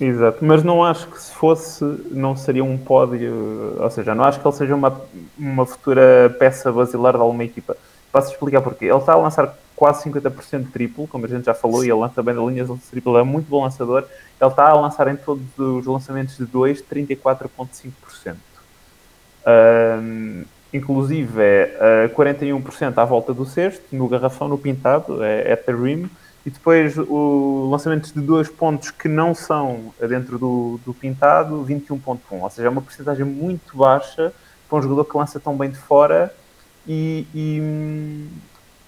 Exato, 0.00 0.44
mas 0.44 0.62
não 0.62 0.84
acho 0.84 1.08
que 1.08 1.20
se 1.20 1.32
fosse, 1.34 1.84
não 2.10 2.36
seria 2.36 2.62
um 2.62 2.78
pódio, 2.78 3.76
ou 3.80 3.90
seja, 3.90 4.14
não 4.14 4.24
acho 4.24 4.38
que 4.40 4.46
ele 4.46 4.54
seja 4.54 4.74
uma, 4.74 5.00
uma 5.36 5.66
futura 5.66 6.34
peça 6.38 6.70
basilar 6.70 7.14
de 7.14 7.20
alguma 7.20 7.42
equipa. 7.42 7.76
Posso 8.12 8.32
explicar 8.32 8.62
porquê. 8.62 8.86
Ele 8.86 8.96
está 8.96 9.12
a 9.12 9.16
lançar 9.16 9.58
quase 9.74 10.08
50% 10.10 10.64
de 10.64 10.70
triplo, 10.70 11.06
como 11.06 11.24
a 11.24 11.28
gente 11.28 11.44
já 11.44 11.54
falou, 11.54 11.84
e 11.84 11.88
ele 11.88 11.98
lança 11.98 12.22
bem 12.22 12.34
da 12.34 12.42
linha 12.42 12.64
de 12.64 12.76
triplo, 12.90 13.18
é 13.18 13.22
muito 13.22 13.48
bom 13.48 13.62
lançador. 13.62 14.04
Ele 14.40 14.50
está 14.50 14.68
a 14.68 14.74
lançar 14.74 15.08
em 15.08 15.16
todos 15.16 15.44
os 15.56 15.86
lançamentos 15.86 16.36
de 16.36 16.44
2, 16.44 16.82
34,5%. 16.82 17.92
Um, 19.46 20.44
inclusive 20.72 21.40
é 21.40 22.08
uh, 22.12 22.14
41% 22.14 22.98
à 22.98 23.04
volta 23.04 23.32
do 23.32 23.46
cesto, 23.46 23.84
no 23.92 24.08
garrafão, 24.08 24.48
no 24.48 24.58
pintado, 24.58 25.22
é 25.22 25.52
at 25.52 25.64
the 25.64 25.72
rim, 25.72 26.10
e 26.44 26.50
depois 26.50 26.96
o 26.96 27.68
lançamentos 27.70 28.12
de 28.12 28.20
dois 28.20 28.48
pontos 28.48 28.90
que 28.90 29.08
não 29.08 29.34
são 29.34 29.92
dentro 30.08 30.38
do, 30.38 30.80
do 30.84 30.94
pintado, 30.94 31.64
21.1, 31.66 32.18
ou 32.30 32.50
seja, 32.50 32.68
é 32.68 32.70
uma 32.70 32.82
porcentagem 32.82 33.24
muito 33.24 33.76
baixa 33.76 34.32
para 34.68 34.78
um 34.78 34.82
jogador 34.82 35.04
que 35.04 35.16
lança 35.16 35.40
tão 35.40 35.56
bem 35.56 35.70
de 35.70 35.76
fora 35.76 36.32
e, 36.86 37.26
e 37.34 37.60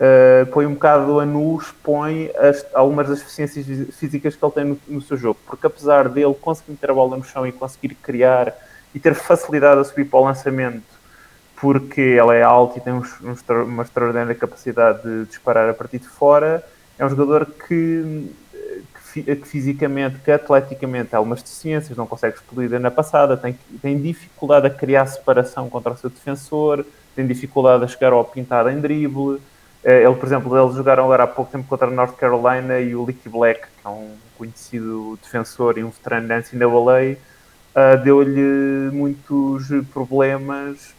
uh, 0.01 0.47
põe 0.53 0.67
um 0.67 0.75
bocado 0.75 1.21
a 1.21 1.27
nu, 1.27 1.59
expõe 1.59 2.31
as, 2.37 2.65
algumas 2.75 3.09
das 3.09 3.19
deficiências 3.19 3.67
físicas 3.97 4.37
que 4.37 4.45
ele 4.45 4.53
tem 4.53 4.65
no, 4.65 4.81
no, 4.89 5.03
seu 5.03 5.17
jogo. 5.17 5.39
Porque 5.47 5.67
apesar 5.67 6.09
dele 6.09 6.35
conseguir 6.35 6.73
meter 6.73 6.91
a 6.91 6.95
bola 6.95 7.17
no 7.17 7.25
chão 7.25 7.47
e 7.47 7.53
conseguir 7.53 7.95
criar 7.97 8.55
e 8.95 8.99
ter 8.99 9.15
facilidade 9.15 9.81
a 9.81 9.85
subir 9.85 10.05
para 10.05 10.19
o 10.19 10.25
lançamento, 10.25 10.83
porque 11.57 12.01
ele 12.01 12.37
é 12.37 12.43
alto 12.43 12.79
e 12.79 12.81
tem 12.81 12.93
um, 12.93 13.03
um, 13.23 13.63
uma 13.65 13.83
extraordinária 13.83 14.35
capacidade 14.35 15.03
de 15.03 15.27
disparar 15.27 15.69
a 15.69 15.75
partir 15.75 15.99
de 15.99 16.09
fora. 16.09 16.65
É 16.99 17.05
um 17.05 17.09
jogador 17.09 17.47
que, 17.47 18.31
que, 19.13 19.23
que 19.23 19.49
fisicamente, 19.49 20.19
que 20.21 20.31
atleticamente, 20.31 21.15
há 21.15 21.19
algumas 21.19 21.43
deficiências, 21.43 21.97
não 21.97 22.07
consegue 22.07 22.37
explodir 22.37 22.79
na 22.81 22.91
passada, 22.91 23.37
tem, 23.37 23.59
tem 23.81 24.01
dificuldade 24.01 24.67
a 24.67 24.71
criar 24.71 25.07
separação 25.07 25.69
contra 25.69 25.93
o 25.93 25.97
seu 25.97 26.11
defensor, 26.11 26.85
tem 27.15 27.27
dificuldade 27.27 27.85
a 27.85 27.89
chegar 27.89 28.13
ao 28.13 28.25
pintado 28.25 28.71
em 28.71 28.81
drible. 28.81 29.41
Eh, 29.83 30.03
ele, 30.03 30.15
por 30.15 30.27
exemplo, 30.27 30.57
eles 30.57 30.75
jogaram 30.77 31.05
agora 31.05 31.25
há 31.25 31.27
pouco 31.27 31.51
tempo 31.51 31.67
contra 31.69 31.89
a 31.89 31.91
North 31.91 32.17
Carolina 32.17 32.79
e 32.81 32.95
o 32.95 33.05
Licky 33.05 33.29
Black, 33.29 33.61
que 33.61 33.87
é 33.87 33.89
um 33.89 34.15
conhecido 34.37 35.19
defensor 35.23 35.79
e 35.79 35.85
um 35.85 35.91
veterano 35.91 36.29
da 36.29 36.39
NCAA, 36.39 37.17
uh, 37.75 38.03
deu-lhe 38.03 38.91
muitos 38.93 39.69
problemas 39.93 40.95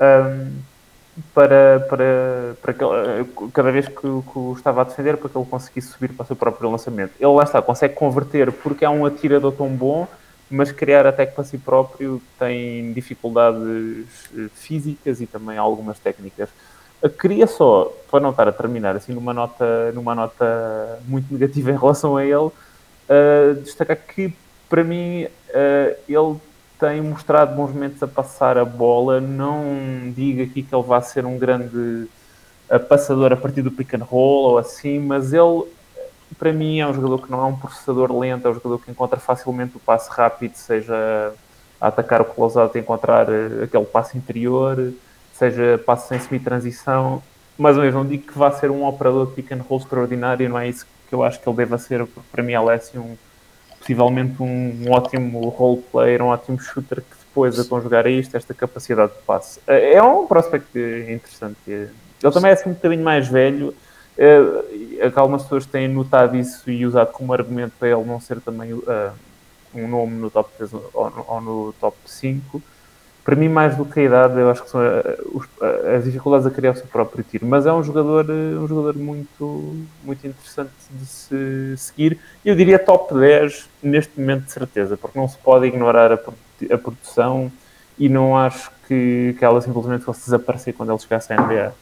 um, 0.00 0.60
para, 1.34 1.84
para, 1.88 2.54
para 2.62 2.72
que, 2.72 3.50
cada 3.52 3.70
vez 3.70 3.86
que, 3.88 3.94
que 3.94 4.06
o 4.06 4.54
estava 4.56 4.82
a 4.82 4.84
defender 4.84 5.16
para 5.16 5.28
que 5.28 5.36
ele 5.36 5.46
conseguisse 5.46 5.88
subir 5.88 6.12
para 6.12 6.24
o 6.24 6.26
seu 6.26 6.36
próprio 6.36 6.70
lançamento. 6.70 7.12
Ele 7.18 7.32
lá 7.32 7.44
está, 7.44 7.60
consegue 7.60 7.94
converter 7.94 8.50
porque 8.52 8.84
é 8.84 8.90
um 8.90 9.04
atirador 9.04 9.52
tão 9.52 9.68
bom, 9.68 10.06
mas 10.50 10.72
criar 10.72 11.06
até 11.06 11.26
que 11.26 11.34
para 11.34 11.44
si 11.44 11.58
próprio 11.58 12.20
tem 12.38 12.92
dificuldades 12.92 14.06
eh, 14.36 14.48
físicas 14.54 15.20
e 15.20 15.26
também 15.26 15.56
algumas 15.56 15.98
técnicas. 15.98 16.48
Queria 17.18 17.46
só, 17.46 17.92
para 18.10 18.20
não 18.20 18.30
estar 18.30 18.48
a 18.48 18.52
terminar 18.52 18.96
assim 18.96 19.12
numa 19.12 19.32
nota, 19.32 19.92
numa 19.92 20.14
nota 20.14 21.00
muito 21.06 21.32
negativa 21.32 21.70
em 21.70 21.78
relação 21.78 22.16
a 22.16 22.24
ele, 22.24 22.34
uh, 22.34 23.54
destacar 23.62 23.96
que 23.96 24.34
para 24.70 24.82
mim 24.84 25.24
uh, 25.24 25.96
ele 26.08 26.40
tem 26.78 27.02
mostrado 27.02 27.54
bons 27.54 27.72
momentos 27.72 28.02
a 28.02 28.08
passar 28.08 28.56
a 28.56 28.64
bola. 28.64 29.20
Não 29.20 30.10
digo 30.16 30.42
aqui 30.42 30.62
que 30.62 30.74
ele 30.74 30.82
vá 30.82 31.02
ser 31.02 31.26
um 31.26 31.36
grande 31.36 32.08
passador 32.88 33.32
a 33.32 33.36
partir 33.36 33.62
do 33.62 33.70
pick 33.70 33.94
and 33.94 34.04
roll 34.04 34.52
ou 34.52 34.58
assim, 34.58 35.00
mas 35.00 35.32
ele, 35.32 35.64
para 36.38 36.52
mim, 36.52 36.78
é 36.78 36.86
um 36.86 36.94
jogador 36.94 37.18
que 37.22 37.30
não 37.30 37.42
é 37.42 37.46
um 37.46 37.56
processador 37.56 38.16
lento, 38.16 38.46
é 38.46 38.50
um 38.50 38.54
jogador 38.54 38.78
que 38.78 38.90
encontra 38.90 39.18
facilmente 39.18 39.76
o 39.76 39.80
passe 39.80 40.08
rápido, 40.08 40.54
seja 40.54 41.34
a 41.80 41.88
atacar 41.88 42.20
o 42.20 42.24
close-out 42.24 42.76
e 42.78 42.80
encontrar 42.80 43.28
eh, 43.28 43.64
aquele 43.64 43.86
passe 43.86 44.16
interior, 44.16 44.92
seja 45.32 45.82
passe 45.84 46.08
sem 46.08 46.20
semi-transição. 46.20 47.22
Mas 47.58 47.76
mesmo 47.76 48.00
não 48.00 48.08
digo 48.08 48.26
que 48.26 48.38
vá 48.38 48.52
ser 48.52 48.70
um 48.70 48.86
operador 48.86 49.26
de 49.26 49.32
pick 49.32 49.50
and 49.52 49.62
roll 49.68 49.80
extraordinário, 49.80 50.48
não 50.48 50.58
é 50.58 50.68
isso 50.68 50.86
que 51.08 51.14
eu 51.14 51.24
acho 51.24 51.40
que 51.40 51.48
ele 51.48 51.56
deva 51.56 51.76
ser, 51.76 52.06
porque 52.06 52.28
para 52.30 52.42
mim, 52.42 52.54
Alessio 52.54 53.00
é 53.00 53.02
um 53.02 53.16
possivelmente 53.80 54.40
um, 54.42 54.84
um 54.86 54.92
ótimo 54.92 55.48
role 55.48 55.82
player, 55.90 56.22
um 56.22 56.26
ótimo 56.26 56.60
shooter 56.60 56.98
que 56.98 57.16
depois 57.26 57.58
a 57.58 57.64
conjugar 57.64 58.06
a 58.06 58.10
isto, 58.10 58.36
esta 58.36 58.54
capacidade 58.54 59.12
de 59.12 59.18
passe. 59.22 59.60
É, 59.66 59.94
é 59.94 60.02
um 60.02 60.26
prospect 60.26 60.78
interessante. 61.08 61.58
Ele 61.66 62.32
também 62.32 62.50
é 62.50 62.54
assim 62.54 62.70
um 62.70 62.74
bocadinho 62.74 63.02
mais 63.02 63.26
velho. 63.26 63.74
É, 64.18 64.38
algumas 65.16 65.42
pessoas 65.42 65.64
têm 65.64 65.88
notado 65.88 66.36
isso 66.36 66.70
e 66.70 66.84
usado 66.84 67.10
como 67.12 67.32
argumento 67.32 67.72
para 67.78 67.88
ele 67.88 68.04
não 68.04 68.20
ser 68.20 68.40
também 68.40 68.72
uh, 68.72 69.12
um 69.74 69.88
nome 69.88 70.16
no 70.16 70.30
top 70.30 70.50
3 70.58 70.74
ou, 70.74 71.24
ou 71.26 71.40
no 71.40 71.74
top 71.80 71.96
5 72.04 72.62
para 73.30 73.36
mim, 73.36 73.48
mais 73.48 73.76
do 73.76 73.84
que 73.84 74.00
a 74.00 74.02
idade, 74.02 74.40
eu 74.40 74.50
acho 74.50 74.64
que 74.64 74.70
são 74.70 74.82
eh, 74.82 75.16
eh, 75.62 75.96
as 75.96 76.02
dificuldades 76.02 76.44
a 76.48 76.50
criar 76.50 76.72
o 76.72 76.74
seu 76.74 76.86
próprio 76.88 77.22
tiro. 77.22 77.46
Mas 77.46 77.64
é 77.64 77.72
um 77.72 77.80
jogador, 77.80 78.28
eh, 78.28 78.58
um 78.58 78.66
jogador 78.66 78.96
muito, 78.96 79.86
muito 80.02 80.26
interessante 80.26 80.72
de 80.90 81.06
se 81.06 81.76
seguir. 81.76 82.18
Eu 82.44 82.56
diria 82.56 82.76
top 82.76 83.14
10 83.14 83.68
neste 83.80 84.18
momento, 84.18 84.46
de 84.46 84.50
certeza, 84.50 84.96
porque 84.96 85.16
não 85.16 85.28
se 85.28 85.38
pode 85.38 85.64
ignorar 85.64 86.10
a, 86.10 86.18
produção 86.76 87.52
e 87.96 88.08
não 88.08 88.36
acho 88.36 88.68
que, 88.88 89.36
que 89.38 89.44
ela 89.44 89.60
simplesmente 89.60 90.02
fosse 90.02 90.24
desaparecer 90.24 90.74
quando 90.74 90.90
ele 90.90 90.98
chegasse 90.98 91.32
à 91.32 91.36
NBA. 91.40 91.72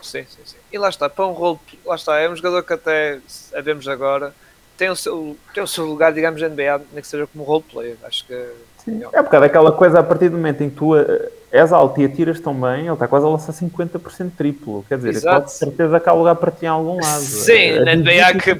Sim, 0.00 0.24
sim, 0.26 0.40
sim. 0.42 0.56
E 0.72 0.78
lá 0.78 0.88
está, 0.88 1.10
para 1.10 1.26
um 1.26 1.32
rolo, 1.32 1.60
lá 1.84 1.96
está, 1.96 2.18
é 2.18 2.30
um 2.30 2.34
jogador 2.34 2.62
que 2.62 2.72
até 2.72 3.18
sabemos 3.26 3.86
agora 3.86 4.32
tem 4.78 4.88
o 4.88 4.96
seu, 4.96 5.36
tem 5.52 5.62
o 5.62 5.66
seu 5.66 5.84
lugar, 5.84 6.14
digamos, 6.14 6.40
na 6.40 6.48
NBA, 6.48 6.80
nem 6.92 7.02
que 7.02 7.08
seja 7.08 7.26
como 7.26 7.44
role 7.44 7.64
player. 7.64 7.96
Acho 8.04 8.24
que 8.24 8.52
Sim. 8.88 9.04
É 9.12 9.22
por 9.22 9.30
causa 9.30 9.46
daquela 9.46 9.72
coisa, 9.72 10.00
a 10.00 10.02
partir 10.02 10.30
do 10.30 10.36
momento 10.36 10.62
em 10.62 10.70
que 10.70 10.76
tu 10.76 10.96
eh, 10.96 11.30
és 11.52 11.72
alto 11.72 12.00
e 12.00 12.04
atiras 12.04 12.40
tão 12.40 12.54
bem, 12.54 12.86
ele 12.86 12.92
está 12.92 13.06
quase 13.06 13.26
a 13.26 13.28
lançar 13.28 13.52
50% 13.52 14.32
triplo. 14.36 14.84
Quer 14.88 14.96
dizer, 14.96 15.10
Exato. 15.10 15.40
pode 15.42 15.52
certeza 15.52 16.00
que 16.00 16.08
há 16.08 16.12
lugar 16.12 16.36
para 16.36 16.50
ti 16.50 16.64
em 16.64 16.68
algum 16.68 16.94
lado. 16.94 17.20
Sim, 17.20 17.52
é, 17.52 17.84
na 17.84 17.94
NBA 17.94 18.40
que 18.42 18.54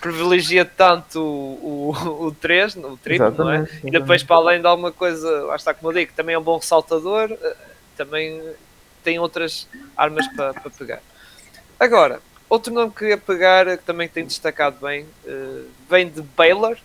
privilegia 0.00 0.64
tanto 0.64 1.20
o, 1.20 1.92
o, 1.92 2.26
o 2.26 2.32
3, 2.32 2.76
o 2.76 2.96
triplo, 2.96 3.26
exatamente, 3.26 3.38
não 3.38 3.50
é? 3.50 3.56
Exatamente. 3.56 3.86
E 3.86 3.90
depois, 3.90 4.22
para 4.22 4.36
além 4.36 4.60
de 4.60 4.66
alguma 4.66 4.90
coisa, 4.90 5.30
lá 5.44 5.54
está 5.54 5.72
como 5.72 5.92
eu 5.92 5.96
digo, 5.96 6.12
também 6.16 6.34
é 6.34 6.38
um 6.38 6.42
bom 6.42 6.60
saltador, 6.60 7.30
eh, 7.30 7.56
também 7.96 8.42
tem 9.04 9.18
outras 9.18 9.68
armas 9.96 10.26
para, 10.28 10.54
para 10.54 10.70
pegar. 10.70 11.00
Agora, 11.78 12.20
outro 12.48 12.72
nome 12.72 12.90
que 12.90 12.98
queria 12.98 13.18
pegar, 13.18 13.76
que 13.76 13.84
também 13.84 14.08
tem 14.08 14.24
destacado 14.24 14.76
bem, 14.80 15.06
vem 15.88 16.08
de 16.08 16.22
Baylor, 16.36 16.76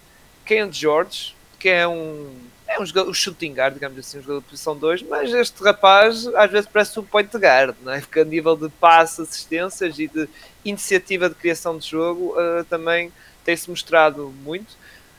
Ken 0.46 0.72
George, 0.72 1.36
que 1.60 1.70
é 1.70 1.88
um, 1.88 2.30
é 2.68 2.80
um, 2.80 2.86
jogador, 2.86 3.10
um 3.10 3.14
shooting 3.14 3.54
guard, 3.54 3.74
digamos 3.74 3.98
assim, 3.98 4.20
um 4.20 4.22
jogador 4.22 4.42
de 4.42 4.46
posição 4.48 4.78
2, 4.78 5.04
mas 5.04 5.34
este 5.34 5.64
rapaz 5.64 6.28
às 6.28 6.52
vezes 6.52 6.70
parece 6.72 7.00
um 7.00 7.04
point 7.04 7.36
guard, 7.38 7.76
não 7.82 7.94
é? 7.94 8.00
porque 8.00 8.20
a 8.20 8.26
nível 8.26 8.56
de 8.56 8.70
passe, 8.70 9.22
assistências 9.22 9.98
e 9.98 10.08
de 10.08 10.28
iniciativa 10.66 11.30
de 11.30 11.36
criação 11.36 11.78
de 11.78 11.88
jogo 11.88 12.36
uh, 12.36 12.64
também 12.66 13.12
tem-se 13.44 13.70
mostrado 13.70 14.34
muito. 14.44 14.76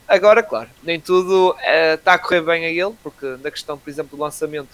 Agora, 0.07 0.43
claro, 0.43 0.69
nem 0.83 1.01
tudo 1.01 1.53
uh, 1.53 1.95
está 1.95 2.15
a 2.15 2.19
correr 2.19 2.43
bem 2.43 2.65
a 2.65 2.69
ele, 2.69 2.95
porque 3.03 3.27
na 3.43 3.51
questão, 3.51 3.79
por 3.79 3.89
exemplo, 3.89 4.17
do 4.17 4.23
lançamento, 4.23 4.69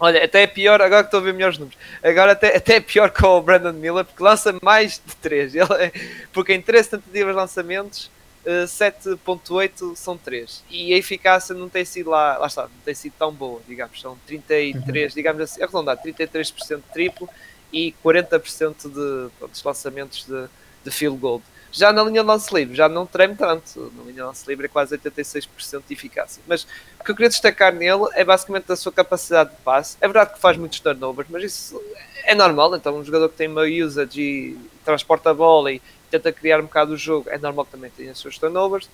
olha, 0.00 0.24
até 0.24 0.42
é 0.42 0.46
pior, 0.46 0.80
agora 0.80 1.02
que 1.02 1.08
estou 1.08 1.20
a 1.20 1.22
ver 1.22 1.34
melhores 1.34 1.58
números, 1.58 1.78
agora 2.02 2.32
até, 2.32 2.56
até 2.56 2.76
é 2.76 2.80
pior 2.80 3.10
com 3.10 3.26
o 3.38 3.42
Brandon 3.42 3.72
Miller, 3.72 4.04
porque 4.04 4.22
lança 4.22 4.54
mais 4.62 5.00
de 5.06 5.16
3, 5.16 5.54
ele 5.56 5.74
é, 5.78 5.92
porque 6.32 6.54
em 6.54 6.62
3 6.62 6.86
tentativas 6.86 7.32
de 7.32 7.36
lançamentos 7.36 8.10
7.8 8.44 9.94
são 9.94 10.18
3 10.18 10.64
e 10.68 10.92
a 10.92 10.96
eficácia 10.96 11.54
não 11.54 11.68
tem 11.68 11.84
sido 11.84 12.10
lá, 12.10 12.38
lá 12.38 12.46
está, 12.46 12.62
não 12.62 12.80
tem 12.84 12.94
sido 12.94 13.12
tão 13.18 13.32
boa, 13.32 13.60
digamos, 13.68 14.00
são 14.00 14.18
33, 14.26 15.12
uhum. 15.12 15.14
digamos 15.14 15.42
assim, 15.42 15.62
arredondado, 15.62 16.00
33% 16.02 16.76
de 16.76 16.82
triplo 16.92 17.28
e 17.72 17.94
40% 18.04 18.74
de 18.82 19.30
pronto, 19.38 19.62
lançamentos 19.64 20.26
de, 20.26 20.46
de 20.84 20.90
field 20.90 21.18
goal. 21.18 21.40
Já 21.70 21.90
na 21.90 22.02
linha 22.02 22.20
de 22.20 22.26
lance 22.26 22.52
livre, 22.54 22.74
já 22.74 22.86
não 22.86 23.06
treme 23.06 23.34
tanto, 23.34 23.90
na 23.96 24.02
linha 24.02 24.14
de 24.14 24.22
lance 24.22 24.46
livre 24.46 24.66
é 24.66 24.68
quase 24.68 24.98
86% 24.98 25.82
de 25.86 25.94
eficácia, 25.94 26.42
mas 26.46 26.64
o 27.00 27.04
que 27.04 27.12
eu 27.12 27.14
queria 27.14 27.30
destacar 27.30 27.72
nele 27.72 28.08
é 28.14 28.24
basicamente 28.24 28.70
a 28.70 28.76
sua 28.76 28.92
capacidade 28.92 29.50
de 29.50 29.56
passe, 29.62 29.96
é 30.00 30.06
verdade 30.06 30.34
que 30.34 30.40
faz 30.40 30.56
muitos 30.56 30.80
turnovers, 30.80 31.30
mas 31.30 31.44
isso 31.44 31.80
é 32.24 32.34
normal, 32.34 32.74
então 32.74 32.96
um 32.96 33.04
jogador 33.04 33.28
que 33.28 33.36
tem 33.36 33.48
uma 33.48 33.62
usage 33.62 34.20
e 34.20 34.58
transporta 34.84 35.30
a 35.30 35.34
bola 35.34 35.72
e 35.72 35.80
tenta 36.12 36.32
criar 36.32 36.60
um 36.60 36.64
bocado 36.64 36.92
o 36.92 36.96
jogo, 36.96 37.28
é 37.30 37.38
normal 37.38 37.64
que 37.64 37.72
também 37.72 37.90
tenha 37.90 38.12
os 38.12 38.20
seus 38.20 38.38
turnovers 38.38 38.88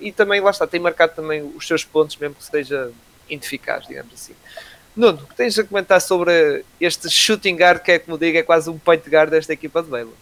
e 0.00 0.12
também, 0.12 0.40
lá 0.40 0.50
está, 0.50 0.66
tem 0.66 0.80
marcado 0.80 1.14
também 1.14 1.42
os 1.56 1.66
seus 1.66 1.84
pontos, 1.84 2.16
mesmo 2.16 2.34
que 2.34 2.42
esteja 2.42 2.90
ineficaz, 3.28 3.86
digamos 3.86 4.12
assim. 4.12 4.34
Nuno, 4.94 5.20
o 5.22 5.26
que 5.26 5.34
tens 5.34 5.58
a 5.58 5.64
comentar 5.64 6.00
sobre 6.00 6.64
este 6.80 7.08
shooting 7.10 7.56
guard, 7.56 7.80
que 7.82 7.92
é 7.92 7.98
como 7.98 8.18
digo, 8.18 8.38
é 8.38 8.42
quase 8.42 8.68
um 8.68 8.78
point 8.78 9.08
guard 9.08 9.30
desta 9.30 9.52
equipa 9.52 9.82
de 9.82 9.88
Baylor? 9.88 10.14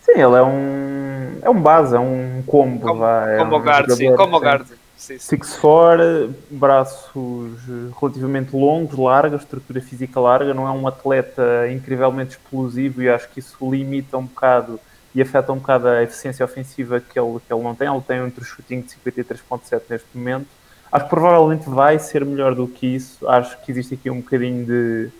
Sim, 0.00 0.12
ele 0.12 0.36
é 0.36 0.42
um, 0.42 1.38
é 1.42 1.50
um 1.50 1.60
base, 1.60 1.94
é 1.94 1.98
um 1.98 2.42
combo. 2.46 2.80
Como, 2.80 3.04
é 3.04 3.38
combo 3.38 3.56
um 3.56 3.60
guard, 3.60 3.90
sim, 3.92 4.14
combo 4.14 4.38
guard. 4.38 4.66
6'4", 4.98 6.32
braços 6.50 7.60
relativamente 8.00 8.56
longos, 8.56 8.98
larga, 8.98 9.36
estrutura 9.36 9.80
física 9.80 10.18
larga, 10.18 10.54
não 10.54 10.66
é 10.66 10.70
um 10.70 10.86
atleta 10.86 11.70
incrivelmente 11.70 12.30
explosivo 12.30 13.02
e 13.02 13.08
acho 13.08 13.28
que 13.28 13.40
isso 13.40 13.56
limita 13.70 14.16
um 14.16 14.24
bocado 14.24 14.80
e 15.16 15.22
afeta 15.22 15.50
um 15.50 15.56
bocado 15.56 15.88
a 15.88 16.02
eficiência 16.02 16.44
ofensiva 16.44 17.00
que 17.00 17.18
ele, 17.18 17.40
que 17.40 17.50
ele 17.50 17.62
não 17.62 17.74
tem. 17.74 17.88
Ele 17.88 18.02
tem 18.02 18.20
um 18.20 18.30
shooting 18.30 18.82
de 18.82 18.88
53.7 18.96 19.80
neste 19.88 20.06
momento. 20.14 20.46
Acho 20.92 21.04
que 21.04 21.10
provavelmente 21.10 21.70
vai 21.70 21.98
ser 21.98 22.22
melhor 22.22 22.54
do 22.54 22.68
que 22.68 22.86
isso. 22.86 23.26
Acho 23.26 23.58
que 23.62 23.72
existe 23.72 23.94
aqui 23.94 24.10
um 24.10 24.20
bocadinho 24.20 24.66
de. 24.66 25.10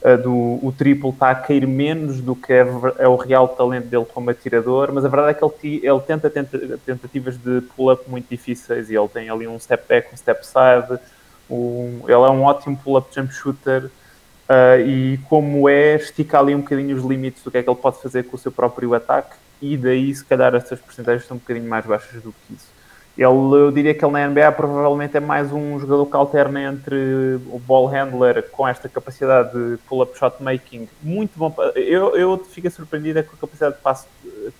Uh, 0.00 0.18
do, 0.20 0.32
o 0.66 0.74
triplo 0.76 1.10
está 1.10 1.30
a 1.30 1.34
cair 1.34 1.66
menos 1.66 2.20
do 2.20 2.34
que 2.34 2.52
é, 2.52 2.64
é, 2.98 3.06
o 3.06 3.14
real 3.14 3.48
talento 3.48 3.86
dele 3.86 4.04
como 4.04 4.30
atirador, 4.30 4.92
mas 4.92 5.04
a 5.04 5.08
verdade 5.08 5.38
é 5.38 5.48
que 5.48 5.68
ele, 5.68 5.86
ele 5.86 6.00
tenta, 6.00 6.28
tenta 6.28 6.78
tentativas 6.84 7.36
de 7.36 7.60
pull-up 7.76 8.08
muito 8.08 8.28
difíceis 8.28 8.90
e 8.90 8.96
ele 8.96 9.08
tem 9.08 9.28
ali 9.28 9.46
um 9.46 9.58
step 9.58 9.84
back, 9.88 10.12
um 10.12 10.16
step 10.16 10.44
side. 10.44 11.00
Um, 11.50 12.00
ele 12.04 12.12
é 12.14 12.30
um 12.30 12.42
ótimo 12.42 12.76
pull-up 12.76 13.12
jump 13.12 13.32
shooter 13.32 13.90
Uh, 14.52 14.86
e 14.86 15.18
como 15.30 15.66
é, 15.66 15.94
estica 15.94 16.38
ali 16.38 16.54
um 16.54 16.60
bocadinho 16.60 16.94
os 16.94 17.02
limites 17.02 17.42
do 17.42 17.50
que 17.50 17.56
é 17.56 17.62
que 17.62 17.70
ele 17.70 17.78
pode 17.78 18.02
fazer 18.02 18.24
com 18.24 18.36
o 18.36 18.38
seu 18.38 18.52
próprio 18.52 18.92
ataque 18.92 19.34
e 19.62 19.78
daí 19.78 20.14
se 20.14 20.22
calhar 20.22 20.54
essas 20.54 20.78
porcentagens 20.78 21.24
são 21.24 21.36
um 21.36 21.40
bocadinho 21.40 21.66
mais 21.66 21.86
baixas 21.86 22.20
do 22.22 22.32
que 22.32 22.54
isso. 22.54 22.68
Ele, 23.16 23.26
eu 23.26 23.70
diria 23.70 23.94
que 23.94 24.04
ele 24.04 24.12
na 24.12 24.28
NBA 24.28 24.52
provavelmente 24.52 25.16
é 25.16 25.20
mais 25.20 25.52
um 25.52 25.78
jogador 25.78 26.04
que 26.06 26.16
alterna 26.16 26.62
entre 26.62 27.40
o 27.46 27.58
ball 27.58 27.86
handler 27.86 28.50
com 28.50 28.68
esta 28.68 28.90
capacidade 28.90 29.52
de 29.52 29.78
pull-up 29.88 30.18
shot 30.18 30.42
making, 30.42 30.88
muito 31.02 31.38
bom. 31.38 31.54
Eu, 31.74 32.16
eu 32.16 32.38
fico 32.38 32.70
surpreendido 32.70 33.22
com 33.22 33.36
a 33.36 33.38
capacidade 33.38 33.76
de 33.76 33.80
passe 33.80 34.06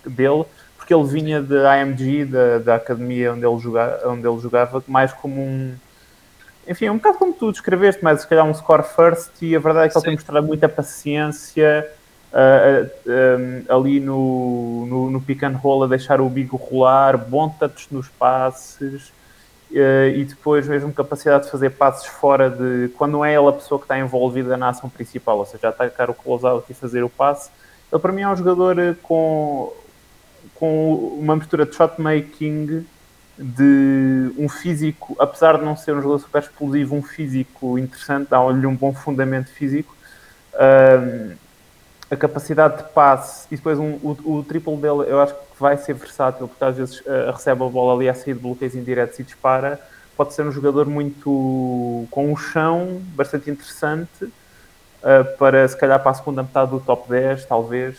dele, 0.05 0.45
porque 0.77 0.93
ele 0.93 1.03
vinha 1.03 1.41
da 1.41 1.73
AMG, 1.73 2.25
da, 2.25 2.57
da 2.59 2.75
academia 2.75 3.33
onde 3.33 3.45
ele, 3.45 3.59
jogava, 3.59 4.09
onde 4.09 4.27
ele 4.27 4.39
jogava, 4.39 4.83
mais 4.87 5.13
como 5.13 5.41
um 5.41 5.75
enfim, 6.67 6.85
é 6.85 6.91
um 6.91 6.97
bocado 6.97 7.17
como 7.17 7.33
tu 7.33 7.51
descreveste, 7.51 8.03
mas 8.03 8.21
se 8.21 8.27
calhar 8.27 8.45
um 8.45 8.53
score 8.53 8.83
first 8.83 9.31
e 9.41 9.55
a 9.55 9.59
verdade 9.59 9.87
é 9.87 9.89
que 9.89 9.97
ele 9.97 10.05
tem 10.05 10.13
mostrado 10.13 10.47
muita 10.47 10.69
paciência 10.69 11.89
uh, 12.31 12.85
uh, 12.85 13.69
um, 13.69 13.75
ali 13.75 13.99
no, 13.99 14.85
no, 14.87 15.11
no, 15.11 15.21
pick 15.21 15.43
and 15.43 15.57
roll 15.57 15.83
a 15.83 15.87
deixar 15.87 16.21
o 16.21 16.29
bigo 16.29 16.55
rolar, 16.55 17.17
bom 17.17 17.49
touch 17.49 17.87
nos 17.91 18.07
passes 18.07 19.09
uh, 19.71 20.07
e 20.15 20.23
depois 20.23 20.67
mesmo 20.67 20.93
capacidade 20.93 21.45
de 21.45 21.51
fazer 21.51 21.71
passes 21.71 22.05
fora 22.05 22.49
de 22.49 22.89
quando 22.97 23.13
não 23.13 23.25
é 23.25 23.35
ele 23.35 23.47
a 23.47 23.53
pessoa 23.53 23.77
que 23.77 23.85
está 23.85 23.99
envolvida 23.99 24.55
na 24.55 24.69
ação 24.69 24.89
principal, 24.89 25.39
ou 25.39 25.45
seja, 25.45 25.69
atacar 25.69 26.09
o 26.09 26.13
close-out 26.13 26.65
e 26.69 26.73
fazer 26.73 27.03
o 27.03 27.09
passe. 27.09 27.49
Ele 27.91 28.01
para 28.01 28.11
mim 28.13 28.21
é 28.21 28.29
um 28.29 28.35
jogador 28.35 28.97
com, 29.03 29.73
com 30.55 31.17
uma 31.19 31.35
mistura 31.35 31.65
de 31.65 31.75
shot 31.75 32.01
making 32.01 32.85
de 33.37 34.31
um 34.37 34.47
físico, 34.47 35.15
apesar 35.19 35.57
de 35.57 35.65
não 35.65 35.75
ser 35.75 35.93
um 35.93 36.01
jogador 36.01 36.19
super 36.19 36.41
explosivo, 36.41 36.95
um 36.95 37.01
físico 37.01 37.79
interessante, 37.79 38.29
dá-lhe 38.29 38.65
um 38.65 38.75
bom 38.75 38.93
fundamento 38.93 39.49
físico. 39.49 39.95
Um, 40.53 41.35
a 42.13 42.15
capacidade 42.15 42.77
de 42.77 42.83
passe 42.89 43.47
e 43.51 43.55
depois 43.55 43.79
um, 43.79 43.93
o, 44.03 44.37
o 44.37 44.43
triplo 44.43 44.77
dele 44.77 45.09
eu 45.11 45.19
acho 45.19 45.33
que 45.33 45.39
vai 45.59 45.77
ser 45.77 45.93
versátil 45.93 46.47
porque 46.47 46.63
às 46.63 46.77
vezes 46.77 46.99
uh, 47.01 47.31
recebe 47.31 47.63
a 47.63 47.67
bola 47.67 47.95
ali 47.95 48.07
a 48.07 48.13
sair 48.13 48.35
de 48.35 48.39
bloqueios 48.39 48.75
indiretos 48.75 49.19
e 49.19 49.23
dispara 49.23 49.79
pode 50.15 50.33
ser 50.33 50.45
um 50.45 50.51
jogador 50.51 50.85
muito 50.85 52.05
com 52.11 52.31
um 52.31 52.37
chão 52.37 53.01
bastante 53.15 53.49
interessante 53.49 54.25
uh, 54.25 55.37
para 55.37 55.67
se 55.67 55.75
calhar 55.75 55.99
para 55.99 56.11
a 56.11 56.13
segunda 56.13 56.43
metade 56.43 56.71
do 56.71 56.79
top 56.79 57.09
10 57.09 57.45
talvez 57.45 57.97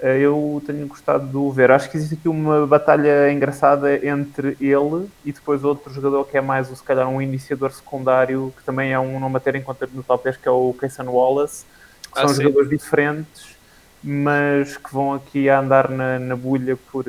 eu 0.00 0.62
tenho 0.66 0.86
gostado 0.86 1.26
de 1.26 1.36
o 1.36 1.50
ver. 1.50 1.70
Acho 1.70 1.90
que 1.90 1.96
existe 1.96 2.14
aqui 2.14 2.28
uma 2.28 2.66
batalha 2.66 3.32
engraçada 3.32 4.06
entre 4.06 4.56
ele 4.60 5.08
e 5.24 5.32
depois 5.32 5.64
outro 5.64 5.92
jogador 5.92 6.24
que 6.24 6.36
é 6.36 6.40
mais, 6.40 6.68
se 6.68 6.82
calhar, 6.82 7.08
um 7.08 7.20
iniciador 7.22 7.72
secundário, 7.72 8.52
que 8.56 8.64
também 8.64 8.92
é 8.92 8.98
um 8.98 9.18
nome 9.18 9.36
a 9.36 9.40
ter 9.40 9.54
em 9.54 9.62
conta 9.62 9.88
no 9.92 10.02
top 10.02 10.24
10, 10.24 10.36
que 10.36 10.48
é 10.48 10.50
o 10.50 10.74
Kaysen 10.78 11.06
Wallace. 11.06 11.64
Que 12.12 12.18
ah, 12.18 12.26
são 12.26 12.28
sim. 12.28 12.42
jogadores 12.42 12.70
diferentes, 12.70 13.56
mas 14.02 14.76
que 14.76 14.92
vão 14.92 15.14
aqui 15.14 15.48
a 15.48 15.60
andar 15.60 15.90
na, 15.90 16.18
na 16.18 16.36
bulha 16.36 16.76
por, 16.90 17.04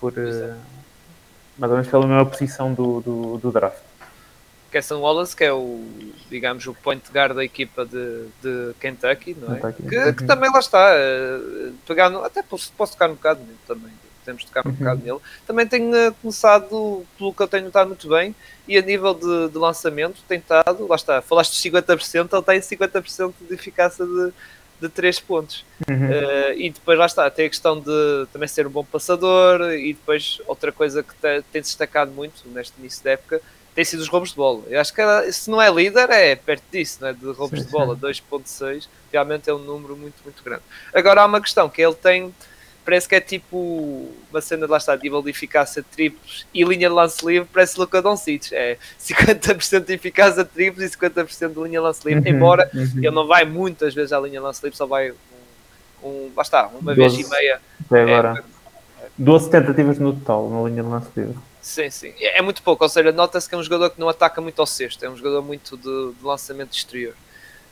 por 0.00 0.12
eh, 0.16 0.54
mais 1.58 1.70
ou 1.70 1.76
menos 1.76 1.88
pela 1.88 2.06
mesma 2.06 2.26
posição 2.26 2.72
do, 2.72 3.00
do, 3.00 3.38
do 3.38 3.50
draft. 3.52 3.91
Kesson 4.72 5.00
Wallace, 5.00 5.36
que 5.36 5.44
é 5.44 5.52
o, 5.52 5.84
digamos, 6.30 6.66
o 6.66 6.72
point 6.72 7.04
guard 7.12 7.36
da 7.36 7.44
equipa 7.44 7.84
de, 7.84 8.24
de 8.42 8.74
Kentucky, 8.80 9.36
não 9.38 9.54
é? 9.54 9.60
Kentucky. 9.60 9.88
Que, 9.88 10.12
que, 10.14 10.24
também 10.24 10.50
lá 10.50 10.58
está, 10.58 10.92
uh, 10.94 11.72
pegar 11.86 12.08
no, 12.08 12.24
até 12.24 12.42
posso, 12.42 12.72
posso 12.72 12.92
tocar 12.92 13.10
um 13.10 13.14
bocado 13.14 13.40
nele 13.40 13.58
também, 13.68 13.92
podemos 14.20 14.44
tocar 14.44 14.66
um 14.66 14.70
uhum. 14.70 14.74
bocado 14.74 15.02
nele. 15.04 15.18
Também 15.46 15.66
tem 15.66 15.90
uh, 15.90 16.14
começado, 16.22 17.04
pelo 17.18 17.34
que 17.34 17.42
eu 17.42 17.48
tenho 17.48 17.64
notado 17.66 17.88
muito 17.88 18.08
bem, 18.08 18.34
e 18.66 18.78
a 18.78 18.80
nível 18.80 19.12
de, 19.12 19.50
de 19.50 19.58
lançamento 19.58 20.22
tem 20.26 20.38
estado, 20.38 20.86
lá 20.88 20.96
está, 20.96 21.20
falaste 21.20 21.60
de 21.60 21.70
50%, 21.70 22.32
ele 22.32 22.42
tem 22.42 22.60
50% 22.60 23.34
de 23.46 23.54
eficácia 23.54 24.06
de, 24.06 24.32
de 24.80 24.88
3 24.88 25.20
pontos. 25.20 25.66
Uhum. 25.86 26.08
Uh, 26.08 26.52
e 26.56 26.70
depois 26.70 26.98
lá 26.98 27.04
está, 27.04 27.30
tem 27.30 27.44
a 27.44 27.50
questão 27.50 27.78
de 27.78 28.26
também 28.32 28.48
ser 28.48 28.66
um 28.66 28.70
bom 28.70 28.84
passador, 28.84 29.74
e 29.74 29.92
depois 29.92 30.40
outra 30.46 30.72
coisa 30.72 31.02
que 31.02 31.14
te, 31.14 31.44
tem 31.52 31.60
destacado 31.60 32.10
muito 32.10 32.48
neste 32.48 32.72
início 32.78 33.04
da 33.04 33.10
época 33.10 33.42
tem 33.74 33.84
sido 33.84 34.00
os 34.00 34.08
roubos 34.08 34.30
de 34.30 34.36
bola. 34.36 34.62
Eu 34.68 34.80
acho 34.80 34.92
que 34.92 35.32
se 35.32 35.50
não 35.50 35.60
é 35.60 35.70
líder, 35.70 36.10
é 36.10 36.36
perto 36.36 36.64
disso, 36.70 36.98
né? 37.00 37.12
de 37.12 37.26
roubos 37.32 37.58
sim, 37.58 37.64
de 37.64 37.70
bola, 37.70 37.96
2.6, 37.96 38.86
realmente 39.10 39.48
é 39.48 39.54
um 39.54 39.58
número 39.58 39.96
muito, 39.96 40.16
muito 40.24 40.42
grande. 40.42 40.62
Agora 40.92 41.22
há 41.22 41.26
uma 41.26 41.40
questão 41.40 41.68
que 41.68 41.80
ele 41.80 41.94
tem, 41.94 42.34
parece 42.84 43.08
que 43.08 43.14
é 43.14 43.20
tipo 43.20 44.10
uma 44.30 44.40
cena 44.40 44.66
de 44.66 44.70
lá 44.70 44.76
está, 44.76 44.94
nível 44.96 45.22
de 45.22 45.30
eficácia 45.30 45.80
de 45.80 45.88
triplos 45.88 46.46
e 46.52 46.62
linha 46.64 46.88
de 46.88 46.94
lance 46.94 47.24
livre, 47.24 47.48
parece 47.50 47.78
Luca 47.78 48.02
Doncic, 48.02 48.52
é 48.52 48.76
50% 49.00 49.84
de 49.84 49.94
eficácia 49.94 50.44
de 50.44 50.50
triplos 50.50 50.84
e 50.84 50.96
50% 50.96 51.48
de 51.48 51.60
linha 51.60 51.70
de 51.70 51.78
lance 51.78 52.06
livre, 52.06 52.30
uhum, 52.30 52.36
embora 52.36 52.70
uhum. 52.74 52.82
ele 52.98 53.10
não 53.10 53.26
vai 53.26 53.44
muitas 53.46 53.94
vezes 53.94 54.12
à 54.12 54.20
linha 54.20 54.38
de 54.38 54.44
lance 54.44 54.62
livre, 54.62 54.76
só 54.76 54.86
vai 54.86 55.12
um, 55.12 56.06
um 56.06 56.32
lá 56.36 56.42
está, 56.42 56.66
uma 56.66 56.94
12, 56.94 57.16
vez 57.16 57.26
e 57.26 57.30
meia. 57.30 57.60
Até 57.86 58.02
agora. 58.02 58.44
É, 59.00 59.06
12 59.16 59.50
tentativas 59.50 59.98
no 59.98 60.12
total 60.12 60.50
na 60.50 60.68
linha 60.68 60.82
de 60.82 60.88
lance 60.88 61.08
livre. 61.16 61.51
Sim, 61.62 61.88
sim. 61.90 62.12
É, 62.18 62.38
é 62.38 62.42
muito 62.42 62.60
pouco, 62.60 62.82
ou 62.82 62.90
seja, 62.90 63.12
nota-se 63.12 63.48
que 63.48 63.54
é 63.54 63.58
um 63.58 63.62
jogador 63.62 63.90
que 63.90 64.00
não 64.00 64.08
ataca 64.08 64.40
muito 64.40 64.58
ao 64.60 64.66
sexto, 64.66 65.04
é 65.04 65.08
um 65.08 65.16
jogador 65.16 65.42
muito 65.42 65.76
de, 65.76 66.12
de 66.18 66.24
lançamento 66.24 66.72
exterior. 66.76 67.14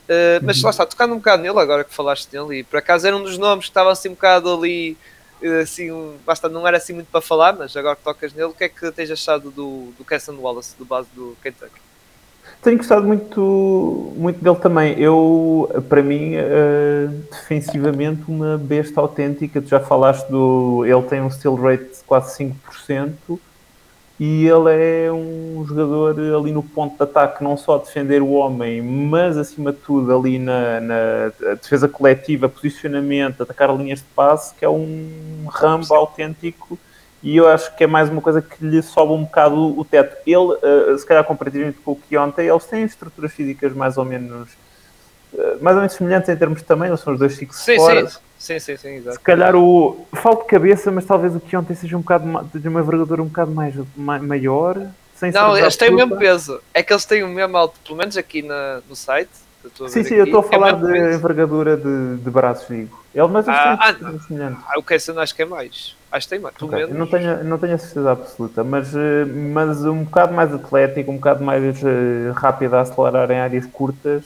Uh, 0.09 0.43
mas 0.43 0.59
uhum. 0.59 0.65
lá 0.65 0.71
está, 0.71 0.87
tocando 0.87 1.13
um 1.13 1.19
bocado 1.19 1.43
nele, 1.43 1.59
agora 1.59 1.85
que 1.85 1.93
falaste 1.93 2.31
dele, 2.31 2.61
e 2.61 2.65
por 2.65 2.79
acaso 2.79 3.07
era 3.07 3.17
um 3.17 3.23
dos 3.23 3.37
nomes 3.37 3.65
que 3.65 3.71
estava 3.71 3.91
assim 3.91 4.09
um 4.09 4.13
bocado 4.13 4.53
ali, 4.53 4.97
uh, 5.43 5.61
assim, 5.63 5.91
um, 5.91 6.17
basta, 6.25 6.49
não 6.49 6.67
era 6.67 6.77
assim 6.77 6.93
muito 6.93 7.09
para 7.09 7.21
falar, 7.21 7.53
mas 7.53 7.77
agora 7.77 7.97
que 7.97 8.03
tocas 8.03 8.33
nele, 8.33 8.49
o 8.49 8.55
que 8.55 8.65
é 8.65 8.69
que 8.69 8.93
tens 8.93 9.11
achado 9.11 9.51
do, 9.51 9.93
do 9.99 10.05
Kesson 10.05 10.37
Wallace, 10.37 10.77
do 10.79 10.85
base 10.85 11.09
do 11.15 11.37
Kentucky? 11.43 11.81
Tenho 12.63 12.77
gostado 12.77 13.07
muito, 13.07 14.13
muito 14.17 14.43
dele 14.43 14.57
também. 14.57 14.99
Eu, 15.01 15.71
para 15.89 16.03
mim, 16.03 16.35
uh, 16.37 17.09
defensivamente, 17.31 18.23
uma 18.29 18.59
besta 18.59 19.01
autêntica. 19.01 19.63
Tu 19.63 19.69
já 19.69 19.81
falaste 19.81 20.29
do. 20.29 20.85
Ele 20.85 21.03
tem 21.03 21.23
um 21.23 21.31
steal 21.31 21.55
rate 21.55 21.85
de 21.85 22.03
quase 22.07 22.37
5% 22.45 23.39
e 24.21 24.47
ele 24.47 25.07
é 25.07 25.11
um 25.11 25.65
jogador 25.67 26.11
ali 26.39 26.53
no 26.53 26.63
ponto 26.63 26.95
de 26.95 27.03
ataque, 27.03 27.43
não 27.43 27.57
só 27.57 27.79
defender 27.79 28.21
o 28.21 28.33
homem, 28.33 28.83
mas 28.83 29.39
acima 29.39 29.73
de 29.73 29.79
tudo 29.79 30.15
ali 30.15 30.39
na, 30.39 30.79
na 30.79 31.33
defesa 31.55 31.89
coletiva, 31.89 32.47
posicionamento, 32.47 33.43
atacar 33.43 33.75
linhas 33.75 34.01
de 34.01 34.05
passe, 34.15 34.55
que 34.55 34.63
é 34.63 34.69
um 34.69 35.47
rambo 35.49 35.95
autêntico 35.95 36.79
e 37.23 37.35
eu 37.35 37.49
acho 37.49 37.75
que 37.75 37.85
é 37.85 37.87
mais 37.87 38.11
uma 38.11 38.21
coisa 38.21 38.43
que 38.43 38.63
lhe 38.63 38.83
sobe 38.83 39.15
um 39.15 39.25
bocado 39.25 39.79
o 39.79 39.85
teto. 39.87 40.15
Ele, 40.27 40.37
uh, 40.37 40.99
se 40.99 41.07
calhar 41.07 41.25
comparativamente 41.25 41.79
com 41.79 41.93
o 41.93 41.97
Kionte, 41.97 42.43
eles 42.43 42.65
têm 42.67 42.83
estruturas 42.83 43.33
físicas 43.33 43.73
mais 43.73 43.97
ou 43.97 44.05
menos 44.05 44.51
uh, 45.33 45.57
mais 45.63 45.77
ou 45.77 45.81
menos 45.81 45.95
semelhantes 45.95 46.29
em 46.29 46.37
termos 46.37 46.59
de 46.59 46.65
tamanho, 46.67 46.91
eles 46.91 47.01
são 47.01 47.15
os 47.15 47.19
dois 47.19 47.35
fixos 47.39 47.63
sim. 47.63 47.79
Sim. 47.79 48.19
Sim, 48.41 48.59
sim, 48.59 48.75
sim, 48.79 48.89
exato. 48.97 49.19
Se 49.19 49.23
calhar 49.23 49.55
o. 49.55 50.07
Falta 50.15 50.45
de 50.45 50.49
cabeça, 50.49 50.91
mas 50.91 51.05
talvez 51.05 51.37
o 51.37 51.41
que 51.41 51.55
ontem 51.55 51.75
seja 51.75 51.95
um 51.95 52.01
bocado 52.01 52.25
de 52.55 52.69
uma 52.69 52.81
envergadura 52.81 53.23
um 53.23 53.27
bocado 53.27 53.51
mais 53.51 53.75
maior. 54.23 54.81
Sem 55.15 55.31
não, 55.31 55.57
eles 55.57 55.77
têm 55.77 55.91
o 55.91 55.97
mesmo 55.97 56.17
peso. 56.17 56.59
É 56.73 56.83
que 56.83 56.91
eles 56.91 57.05
têm 57.05 57.23
o 57.23 57.29
mesmo 57.29 57.55
alto, 57.55 57.79
pelo 57.85 57.99
menos 57.99 58.17
aqui 58.17 58.41
na, 58.41 58.81
no 58.89 58.97
site. 58.97 59.29
Sim, 59.89 59.89
sim, 59.89 60.01
aqui, 60.01 60.15
eu 60.15 60.25
estou 60.25 60.41
a 60.41 60.47
é 60.47 60.49
falar 60.49 60.69
é 60.71 60.73
de 60.73 60.87
peso. 60.87 61.19
envergadura 61.19 61.77
de, 61.77 62.17
de 62.17 62.31
braços, 62.31 62.67
digo. 62.67 62.99
Ele, 63.15 63.29
mas 63.29 63.47
eles 63.47 63.61
ah, 63.61 63.77
têm 63.93 64.09
ah, 64.09 64.19
semelhantes. 64.27 64.65
Ah, 64.67 64.79
o 64.79 64.83
Kesson 64.83 65.19
acho 65.19 65.35
que 65.35 65.43
é 65.43 65.45
mais. 65.45 65.95
Acho 66.11 66.27
que 66.27 66.31
tem 66.31 66.39
mais, 66.39 66.57
pelo 66.57 66.71
okay. 66.71 66.87
menos. 66.87 66.99
Não 66.99 67.07
tenho, 67.07 67.45
não 67.45 67.59
tenho 67.59 67.75
a 67.75 67.79
certeza 67.79 68.11
absoluta, 68.11 68.65
mas, 68.65 68.97
eh, 68.97 69.27
mas 69.27 69.85
um 69.85 70.05
bocado 70.05 70.33
mais 70.33 70.55
atlético, 70.55 71.13
um 71.13 71.17
bocado 71.17 71.45
mais 71.45 71.83
uh, 71.83 72.33
rápido 72.35 72.73
a 72.75 72.81
acelerar 72.81 73.31
em 73.31 73.39
áreas 73.39 73.67
curtas 73.67 74.25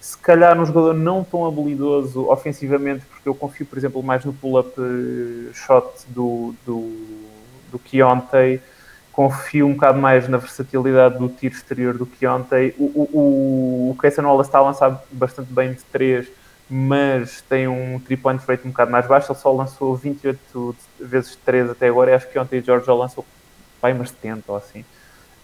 se 0.00 0.16
calhar 0.16 0.58
um 0.58 0.64
jogador 0.64 0.94
não 0.94 1.24
tão 1.24 1.46
habilidoso 1.46 2.28
ofensivamente, 2.30 3.04
porque 3.06 3.28
eu 3.28 3.34
confio, 3.34 3.66
por 3.66 3.76
exemplo, 3.76 4.02
mais 4.02 4.24
no 4.24 4.32
pull-up 4.32 4.72
eh, 4.78 5.52
shot 5.52 6.06
do, 6.08 6.54
do, 6.64 7.26
do 7.72 7.78
Keontae, 7.78 8.60
confio 9.12 9.66
um 9.66 9.72
bocado 9.72 9.98
mais 9.98 10.28
na 10.28 10.38
versatilidade 10.38 11.18
do 11.18 11.28
tiro 11.28 11.54
exterior 11.54 11.98
do 11.98 12.06
Keontae. 12.06 12.74
O, 12.78 12.84
o, 12.84 13.10
o, 13.12 13.90
o 13.90 13.96
Kaysen 13.96 14.24
Wallace 14.24 14.48
está 14.48 14.58
a 14.58 14.62
lançar 14.62 15.04
bastante 15.10 15.52
bem 15.52 15.72
de 15.72 15.82
3, 15.84 16.28
mas 16.70 17.40
tem 17.42 17.66
um 17.66 17.98
3-point 17.98 18.44
rate 18.46 18.66
um 18.66 18.70
bocado 18.70 18.92
mais 18.92 19.06
baixo, 19.06 19.32
ele 19.32 19.38
só 19.38 19.52
lançou 19.52 19.96
28 19.96 20.76
vezes 21.00 21.34
3 21.44 21.70
até 21.70 21.88
agora, 21.88 22.12
e 22.12 22.14
acho 22.14 22.26
que 22.28 22.34
Keontae 22.34 22.60
e 22.60 22.62
George 22.62 22.86
já 22.86 22.94
lançou 22.94 23.26
bem 23.82 23.94
umas 23.94 24.10
70 24.10 24.44
ou 24.46 24.56
assim. 24.56 24.84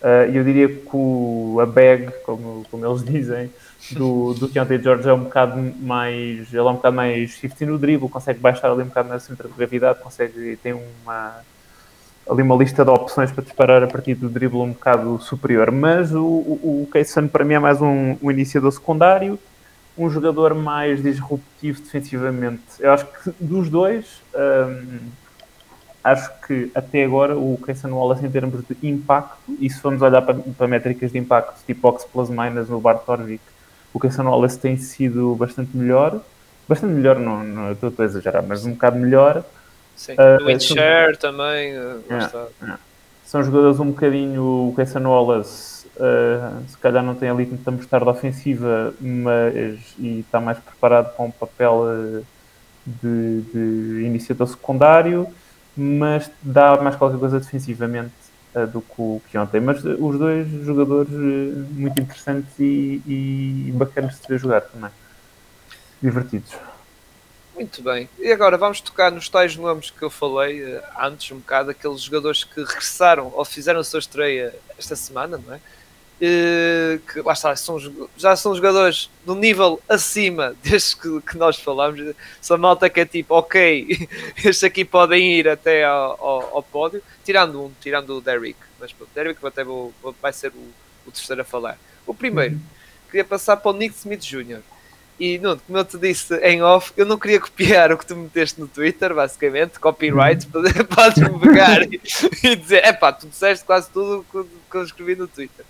Uh, 0.00 0.30
eu 0.32 0.44
diria 0.44 0.68
que 0.68 0.90
o, 0.92 1.58
a 1.60 1.66
bag, 1.66 2.12
como, 2.24 2.64
como 2.70 2.86
eles 2.86 3.02
dizem, 3.04 3.50
do, 3.92 4.34
do 4.34 4.48
Keontae 4.48 4.80
George 4.80 5.08
é 5.08 5.12
um 5.12 5.24
bocado 5.24 5.60
mais 5.80 6.52
ele 6.52 6.58
é 6.58 6.62
um 6.62 6.74
bocado 6.74 6.96
mais 6.96 7.30
shifty 7.30 7.66
no 7.66 7.78
dribble, 7.78 8.08
consegue 8.08 8.38
baixar 8.38 8.70
ali 8.70 8.82
um 8.82 8.86
bocado 8.86 9.08
na 9.08 9.18
centro 9.18 9.48
de 9.48 9.54
gravidade, 9.54 10.00
consegue 10.00 10.56
tem 10.62 10.72
uma 10.72 11.40
ali 12.28 12.42
uma 12.42 12.56
lista 12.56 12.84
de 12.84 12.90
opções 12.90 13.30
para 13.30 13.44
disparar 13.44 13.82
a 13.82 13.86
partir 13.86 14.14
do 14.14 14.28
dribble 14.28 14.60
um 14.60 14.72
bocado 14.72 15.18
superior, 15.20 15.70
mas 15.70 16.12
o, 16.12 16.24
o, 16.24 16.88
o 16.90 17.28
para 17.28 17.44
mim 17.44 17.54
é 17.54 17.58
mais 17.58 17.82
um, 17.82 18.16
um 18.22 18.30
iniciador 18.30 18.72
secundário, 18.72 19.38
um 19.96 20.08
jogador 20.08 20.54
mais 20.54 21.02
disruptivo 21.02 21.82
defensivamente. 21.82 22.62
Eu 22.80 22.92
acho 22.92 23.06
que 23.06 23.30
dos 23.38 23.68
dois 23.68 24.22
um, 24.34 24.98
acho 26.02 26.30
que 26.46 26.70
até 26.74 27.04
agora 27.04 27.36
o 27.36 27.58
Kaysen 27.58 27.90
Wallace 27.90 28.24
em 28.24 28.30
termos 28.30 28.62
de 28.66 28.88
impacto, 28.88 29.36
e 29.60 29.68
se 29.68 29.80
formos 29.80 30.00
olhar 30.00 30.22
para, 30.22 30.34
para 30.34 30.66
métricas 30.66 31.12
de 31.12 31.18
impacto 31.18 31.64
tipo 31.66 31.86
Ox 31.88 32.04
plus 32.04 32.30
minus 32.30 32.68
no 32.68 32.80
Bart 32.80 33.04
Torvik, 33.04 33.53
o 33.94 33.98
Cassiano 34.00 34.30
Wallace 34.30 34.58
tem 34.58 34.76
sido 34.76 35.36
bastante 35.36 35.74
melhor. 35.76 36.20
Bastante 36.68 36.92
melhor, 36.92 37.18
não, 37.18 37.44
não 37.44 37.72
estou 37.72 37.92
a 37.96 38.04
exagerar, 38.04 38.42
mas 38.42 38.66
um 38.66 38.72
bocado 38.72 38.98
melhor. 38.98 39.44
Sim, 39.94 40.14
uh, 40.14 40.44
o 40.44 40.60
Share 40.60 41.16
também. 41.16 41.78
Uh, 41.78 42.02
é, 42.10 42.76
São 43.24 43.42
jogadores 43.44 43.78
um 43.78 43.92
bocadinho. 43.92 44.42
O 44.68 44.74
Cassiano 44.76 45.10
Wallace, 45.10 45.86
uh, 45.96 46.68
se 46.68 46.76
calhar, 46.78 47.04
não 47.04 47.14
tem 47.14 47.28
ali 47.28 47.46
tanta 47.46 47.70
mostarda 47.70 48.10
ofensiva, 48.10 48.92
mas 49.00 49.94
e 49.96 50.20
está 50.20 50.40
mais 50.40 50.58
preparado 50.58 51.14
para 51.14 51.24
um 51.24 51.30
papel 51.30 51.84
uh, 51.84 52.26
de, 52.84 53.42
de 53.42 54.04
iniciador 54.06 54.48
secundário, 54.48 55.28
mas 55.76 56.28
dá 56.42 56.76
mais 56.82 56.96
qualquer 56.96 57.18
coisa 57.20 57.38
defensivamente 57.38 58.23
do 58.66 58.80
que, 58.80 59.30
que, 59.30 59.38
ontem. 59.38 59.60
Mas 59.60 59.84
os 59.84 60.18
dois 60.18 60.48
jogadores 60.64 61.12
uh, 61.12 61.66
muito 61.72 62.00
interessantes 62.00 62.58
e, 62.58 63.02
e 63.06 63.72
bacanas 63.74 64.20
de 64.20 64.28
ver 64.28 64.38
jogar 64.38 64.60
também. 64.62 64.90
Divertidos. 66.02 66.54
Muito 67.54 67.82
bem. 67.82 68.08
E 68.18 68.32
agora 68.32 68.58
vamos 68.58 68.80
tocar 68.80 69.12
nos 69.12 69.28
tais 69.28 69.56
nomes 69.56 69.90
que 69.90 70.02
eu 70.02 70.10
falei 70.10 70.80
antes, 70.98 71.30
um 71.30 71.38
bocado, 71.38 71.70
aqueles 71.70 72.00
jogadores 72.00 72.42
que 72.42 72.60
regressaram 72.60 73.32
ou 73.34 73.44
fizeram 73.44 73.80
a 73.80 73.84
sua 73.84 74.00
estreia 74.00 74.54
esta 74.76 74.96
semana, 74.96 75.38
não 75.38 75.54
é? 75.54 75.60
Que 76.18 77.20
lá 77.20 77.32
está, 77.32 77.54
são, 77.56 77.78
já 78.16 78.36
são 78.36 78.54
jogadores 78.54 79.10
do 79.24 79.34
nível 79.34 79.80
acima 79.88 80.54
destes 80.62 80.94
que, 80.94 81.20
que, 81.20 81.36
nós 81.36 81.58
falamos. 81.58 82.14
São 82.40 82.56
malta 82.56 82.88
que 82.88 83.00
é 83.00 83.04
tipo, 83.04 83.34
ok, 83.34 84.08
estes 84.38 84.64
aqui 84.64 84.84
podem 84.84 85.38
ir 85.38 85.48
até 85.48 85.84
ao, 85.84 86.12
ao, 86.20 86.56
ao 86.56 86.62
pódio, 86.62 87.02
tirando 87.24 87.64
um, 87.64 87.72
tirando 87.80 88.16
o 88.16 88.20
Derrick. 88.20 88.58
Mas 88.78 88.92
o 88.92 89.06
Derrick 89.14 89.44
até 89.44 89.64
vou, 89.64 89.92
vai 90.20 90.32
ser 90.32 90.52
o, 90.52 90.72
o, 91.06 91.10
terceiro 91.10 91.42
a 91.42 91.44
falar. 91.44 91.78
O 92.06 92.14
primeiro, 92.14 92.54
uhum. 92.54 92.60
queria 93.10 93.24
passar 93.24 93.56
para 93.56 93.70
o 93.70 93.74
Nick 93.74 93.96
Smith 93.96 94.20
Jr. 94.20 94.60
E 95.18 95.38
Nuno, 95.38 95.60
como 95.64 95.78
eu 95.78 95.84
te 95.84 95.96
disse 95.96 96.34
em 96.38 96.60
off, 96.60 96.92
eu 96.96 97.06
não 97.06 97.16
queria 97.16 97.38
copiar 97.38 97.90
o 97.92 97.98
que 97.98 98.04
tu 98.04 98.16
meteste 98.16 98.60
no 98.60 98.66
Twitter, 98.66 99.14
basicamente, 99.14 99.78
copyright, 99.78 100.46
uhum. 100.52 100.84
podes-me 100.86 101.38
pegar 101.40 101.82
e, 101.82 102.00
e 102.42 102.56
dizer, 102.56 102.84
é 102.84 102.92
pá, 102.92 103.12
tu 103.12 103.28
disseste 103.28 103.64
quase 103.64 103.88
tudo 103.90 104.26
o 104.34 104.44
que 104.44 104.76
eu 104.76 104.82
escrevi 104.84 105.14
no 105.14 105.28
Twitter 105.28 105.64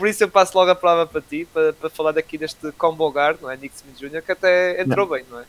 por 0.00 0.08
isso 0.08 0.24
eu 0.24 0.30
passo 0.30 0.56
logo 0.56 0.70
a 0.70 0.74
palavra 0.74 1.04
para 1.04 1.20
ti, 1.20 1.46
para, 1.52 1.74
para 1.74 1.90
falar 1.90 2.12
daqui 2.12 2.38
deste 2.38 2.72
combo 2.72 3.06
guard, 3.10 3.36
não 3.42 3.50
é? 3.50 3.56
Nick 3.58 3.74
Smith 3.76 3.98
Jr., 3.98 4.22
que 4.22 4.32
até 4.32 4.80
entrou 4.80 5.06
não. 5.06 5.14
bem, 5.14 5.24
não 5.30 5.40
é? 5.40 5.42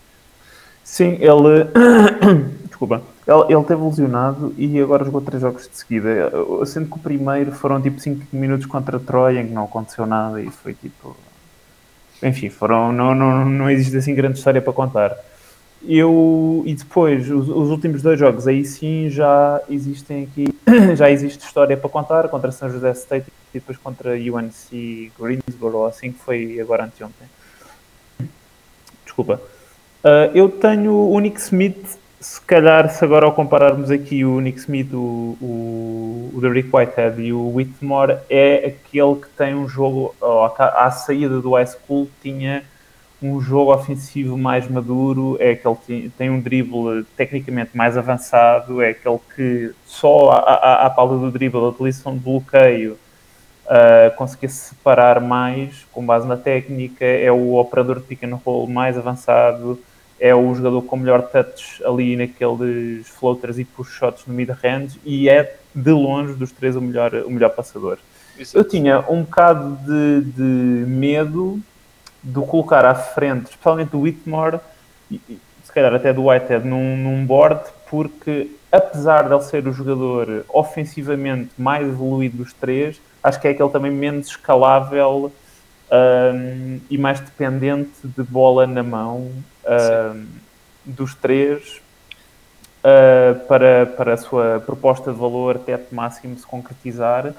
Sim, 0.83 1.17
ele. 1.21 1.69
Desculpa. 2.67 3.01
Ele, 3.25 3.53
ele 3.55 3.63
teve 3.63 3.81
lesionado 3.81 4.53
e 4.57 4.77
agora 4.81 5.05
jogou 5.05 5.21
três 5.21 5.41
jogos 5.41 5.69
de 5.69 5.77
seguida. 5.77 6.29
Sendo 6.65 6.89
que 6.89 6.95
o 6.95 6.99
primeiro 6.99 7.53
foram 7.53 7.81
tipo 7.81 7.97
5 7.97 8.25
minutos 8.33 8.65
contra 8.65 8.99
Troia, 8.99 9.39
em 9.39 9.47
que 9.47 9.53
não 9.53 9.63
aconteceu 9.63 10.05
nada 10.05 10.41
e 10.41 10.49
foi 10.49 10.73
tipo. 10.73 11.15
Enfim, 12.21 12.49
foram, 12.49 12.91
não, 12.91 13.15
não, 13.15 13.45
não 13.45 13.69
existe 13.69 13.95
assim 13.95 14.13
grande 14.13 14.37
história 14.37 14.61
para 14.61 14.73
contar. 14.73 15.15
Eu, 15.87 16.61
e 16.65 16.75
depois, 16.75 17.31
os, 17.31 17.47
os, 17.47 17.69
últimos 17.69 18.01
dois 18.01 18.19
jogos, 18.19 18.47
aí 18.47 18.65
sim 18.65 19.09
já 19.09 19.61
existem 19.69 20.23
aqui, 20.23 20.45
já 20.95 21.09
existe 21.09 21.45
história 21.45 21.77
para 21.77 21.89
contar, 21.89 22.27
contra 22.27 22.51
São 22.51 22.69
José 22.69 22.91
State 22.91 23.31
e 23.53 23.59
depois 23.59 23.77
contra 23.77 24.11
UNC 24.13 25.11
Greensboro, 25.19 25.85
assim 25.85 26.11
que 26.11 26.19
foi 26.19 26.59
agora 26.59 26.85
anteontem. 26.85 27.27
Desculpa. 29.03 29.41
Uh, 30.03 30.31
eu 30.33 30.49
tenho 30.49 30.93
o 30.93 31.19
Nick 31.19 31.39
Smith, 31.39 31.99
se 32.19 32.41
calhar, 32.41 32.89
se 32.89 33.03
agora 33.03 33.25
ao 33.25 33.33
compararmos 33.33 33.91
aqui 33.91 34.23
o 34.25 34.39
Nick 34.39 34.59
Smith, 34.59 34.93
o, 34.93 35.37
o, 35.41 36.31
o 36.33 36.41
Derrick 36.41 36.69
Whitehead 36.73 37.21
e 37.21 37.33
o 37.33 37.55
Whitmore, 37.55 38.17
é 38.29 38.67
aquele 38.67 39.15
que 39.15 39.29
tem 39.37 39.53
um 39.53 39.67
jogo, 39.67 40.15
oh, 40.21 40.45
à 40.57 40.91
saída 40.91 41.39
do 41.39 41.53
high 41.53 41.67
school, 41.67 42.09
tinha 42.21 42.63
um 43.21 43.39
jogo 43.39 43.71
ofensivo 43.73 44.37
mais 44.37 44.67
maduro, 44.67 45.37
é 45.39 45.51
aquele 45.51 45.75
que 45.85 46.11
tem 46.17 46.29
um 46.29 46.39
drible 46.39 47.05
tecnicamente 47.15 47.71
mais 47.75 47.95
avançado, 47.95 48.81
é 48.81 48.89
aquele 48.89 49.19
que 49.35 49.71
só 49.85 50.31
à, 50.31 50.85
à, 50.85 50.89
pauta 50.89 51.17
do 51.17 51.29
drible 51.29 51.59
utiliza 51.59 52.09
um 52.09 52.17
bloqueio, 52.17 52.97
uh, 53.71 54.15
conseguir 54.17 54.49
separar 54.49 55.21
mais 55.21 55.85
com 55.91 56.05
base 56.05 56.27
na 56.27 56.35
técnica, 56.35 57.05
é 57.05 57.31
o 57.31 57.55
operador 57.55 57.99
de 57.99 58.05
pick 58.05 58.23
and 58.23 58.35
roll 58.43 58.67
mais 58.67 58.97
avançado, 58.97 59.79
é 60.19 60.35
o 60.35 60.53
jogador 60.53 60.81
com 60.83 60.97
melhor 60.97 61.23
touch 61.23 61.81
ali 61.83 62.15
naqueles 62.15 63.07
floaters 63.07 63.57
e 63.57 63.65
push 63.65 63.89
shots 63.89 64.25
no 64.27 64.33
mid-range 64.33 64.99
e 65.03 65.27
é 65.29 65.57
de 65.73 65.91
longe 65.91 66.33
dos 66.33 66.51
três 66.51 66.75
o 66.75 66.81
melhor, 66.81 67.13
o 67.25 67.31
melhor 67.31 67.49
passador. 67.49 67.97
Isso. 68.37 68.57
Eu 68.57 68.63
tinha 68.63 68.99
um 69.09 69.23
bocado 69.23 69.77
de, 69.85 70.21
de 70.31 70.85
medo 70.87 71.59
do 72.21 72.43
colocar 72.43 72.85
à 72.85 72.93
frente, 72.93 73.49
especialmente 73.49 73.89
do 73.89 74.01
Whitmore, 74.01 74.59
e, 75.09 75.19
se 75.63 75.71
calhar 75.71 75.93
até 75.93 76.13
do 76.13 76.25
Whitehead, 76.25 76.67
num, 76.67 76.97
num 76.97 77.25
board, 77.25 77.61
porque 77.89 78.51
apesar 78.71 79.27
de 79.27 79.33
ele 79.33 79.43
ser 79.43 79.67
o 79.67 79.73
jogador 79.73 80.45
ofensivamente 80.49 81.49
mais 81.57 81.87
evoluído 81.87 82.37
dos 82.37 82.53
três, 82.53 83.01
acho 83.23 83.39
que 83.39 83.47
é 83.47 83.51
aquele 83.51 83.69
também 83.69 83.91
menos 83.91 84.27
escalável 84.27 85.31
um, 85.91 86.79
e 86.89 86.97
mais 86.97 87.19
dependente 87.19 87.91
de 88.03 88.23
bola 88.23 88.65
na 88.65 88.83
mão 88.83 89.31
um, 89.65 90.25
dos 90.85 91.13
três 91.15 91.81
uh, 92.79 93.39
para, 93.47 93.85
para 93.85 94.13
a 94.13 94.17
sua 94.17 94.63
proposta 94.65 95.11
de 95.11 95.19
valor 95.19 95.59
teto 95.59 95.93
máximo 95.93 96.37
se 96.37 96.45
concretizar 96.45 97.33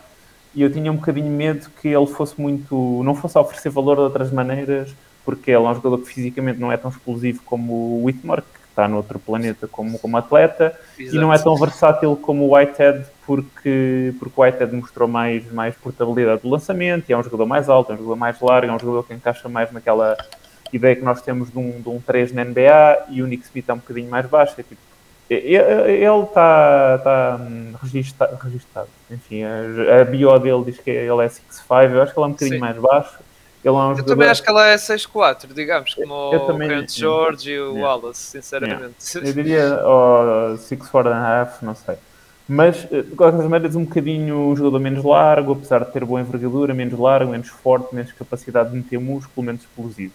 e 0.54 0.62
eu 0.62 0.70
tinha 0.70 0.92
um 0.92 0.96
bocadinho 0.96 1.30
medo 1.30 1.70
que 1.80 1.88
ele 1.88 2.06
fosse 2.06 2.38
muito. 2.40 3.02
não 3.02 3.14
fosse 3.14 3.38
oferecer 3.38 3.70
valor 3.70 3.96
de 3.96 4.02
outras 4.02 4.30
maneiras, 4.30 4.94
porque 5.24 5.50
ele 5.50 5.64
é 5.64 5.68
um 5.68 5.74
jogador 5.74 5.98
que 5.98 6.12
fisicamente 6.12 6.58
não 6.58 6.70
é 6.70 6.76
tão 6.76 6.90
explosivo 6.90 7.42
como 7.44 7.72
o 7.72 8.04
Whitmore, 8.04 8.42
que 8.42 8.60
está 8.72 8.88
no 8.88 8.96
outro 8.96 9.18
planeta 9.18 9.68
como, 9.68 9.98
como 9.98 10.16
atleta, 10.16 10.78
Exato. 10.98 11.16
e 11.16 11.20
não 11.20 11.32
é 11.32 11.38
tão 11.38 11.54
versátil 11.56 12.16
como 12.16 12.44
o 12.44 12.54
Whitehead, 12.54 13.04
porque, 13.24 14.14
porque 14.18 14.40
o 14.40 14.42
Whitehead 14.42 14.74
mostrou 14.74 15.06
mais, 15.06 15.50
mais 15.52 15.74
portabilidade 15.76 16.42
do 16.42 16.48
lançamento, 16.48 17.08
e 17.08 17.12
é 17.12 17.16
um 17.16 17.22
jogador 17.22 17.46
mais 17.46 17.68
alto, 17.68 17.92
é 17.92 17.94
um 17.94 17.98
jogador 17.98 18.16
mais 18.16 18.40
largo, 18.40 18.72
é 18.72 18.74
um 18.74 18.78
jogador 18.78 19.04
que 19.04 19.14
encaixa 19.14 19.48
mais 19.48 19.70
naquela 19.70 20.16
ideia 20.72 20.96
que 20.96 21.04
nós 21.04 21.20
temos 21.20 21.50
de 21.50 21.58
um, 21.58 21.80
de 21.80 21.88
um 21.88 22.00
3 22.00 22.32
na 22.32 22.44
NBA, 22.44 23.06
e 23.10 23.22
o 23.22 23.26
Nick 23.26 23.44
Smith 23.44 23.68
é 23.68 23.72
um 23.72 23.78
bocadinho 23.78 24.10
mais 24.10 24.26
baixo, 24.26 24.54
é 24.58 24.62
tipo 24.62 24.80
ele 25.30 26.24
está 26.24 26.98
tá 26.98 27.40
registado, 27.82 28.36
registado. 28.36 28.88
Enfim, 29.10 29.42
a, 29.44 30.00
a, 30.00 30.04
bio 30.04 30.38
dele 30.38 30.64
diz 30.64 30.78
que 30.78 30.90
ele 30.90 31.08
é 31.08 31.28
6'5", 31.28 31.90
eu 31.90 32.02
acho 32.02 32.12
que 32.12 32.18
ele 32.18 32.24
é 32.24 32.28
um 32.28 32.32
bocadinho 32.32 32.56
Sim. 32.56 32.60
mais 32.60 32.76
baixo. 32.76 33.18
É 33.64 33.70
um 33.70 33.76
eu 33.76 33.96
jogador... 33.96 34.04
também 34.04 34.28
acho 34.28 34.42
que 34.42 34.50
ela 34.50 34.66
é 34.66 34.74
6'4", 34.74 35.52
digamos, 35.54 35.94
como 35.94 36.32
eu 36.32 36.40
o 36.40 36.46
também... 36.46 36.68
Grant 36.68 36.90
George 36.90 37.50
e 37.50 37.60
o 37.60 37.74
yeah. 37.74 37.80
Wallace, 37.80 38.20
sinceramente. 38.20 38.96
Yeah. 39.14 39.28
Eu 39.28 39.32
diria 39.34 39.80
oh, 39.86 40.56
6'4 40.56 41.06
and 41.06 41.14
a 41.14 41.40
half, 41.40 41.62
não 41.62 41.74
sei. 41.74 41.96
Mas, 42.48 42.86
eh, 42.90 43.02
de 43.02 43.16
qualquer 43.16 43.48
maneira, 43.48 43.78
um 43.78 43.84
bocadinho 43.84 44.48
o 44.48 44.56
jogador 44.56 44.80
menos 44.80 45.04
largo, 45.04 45.52
apesar 45.52 45.84
de 45.84 45.92
ter 45.92 46.04
boa 46.04 46.20
envergadura, 46.20 46.74
menos 46.74 46.98
largo, 46.98 47.30
menos 47.30 47.48
forte, 47.48 47.94
menos 47.94 48.12
capacidade 48.12 48.70
de 48.70 48.76
meter 48.76 48.98
músculo, 48.98 49.46
menos 49.46 49.62
explosivo. 49.62 50.12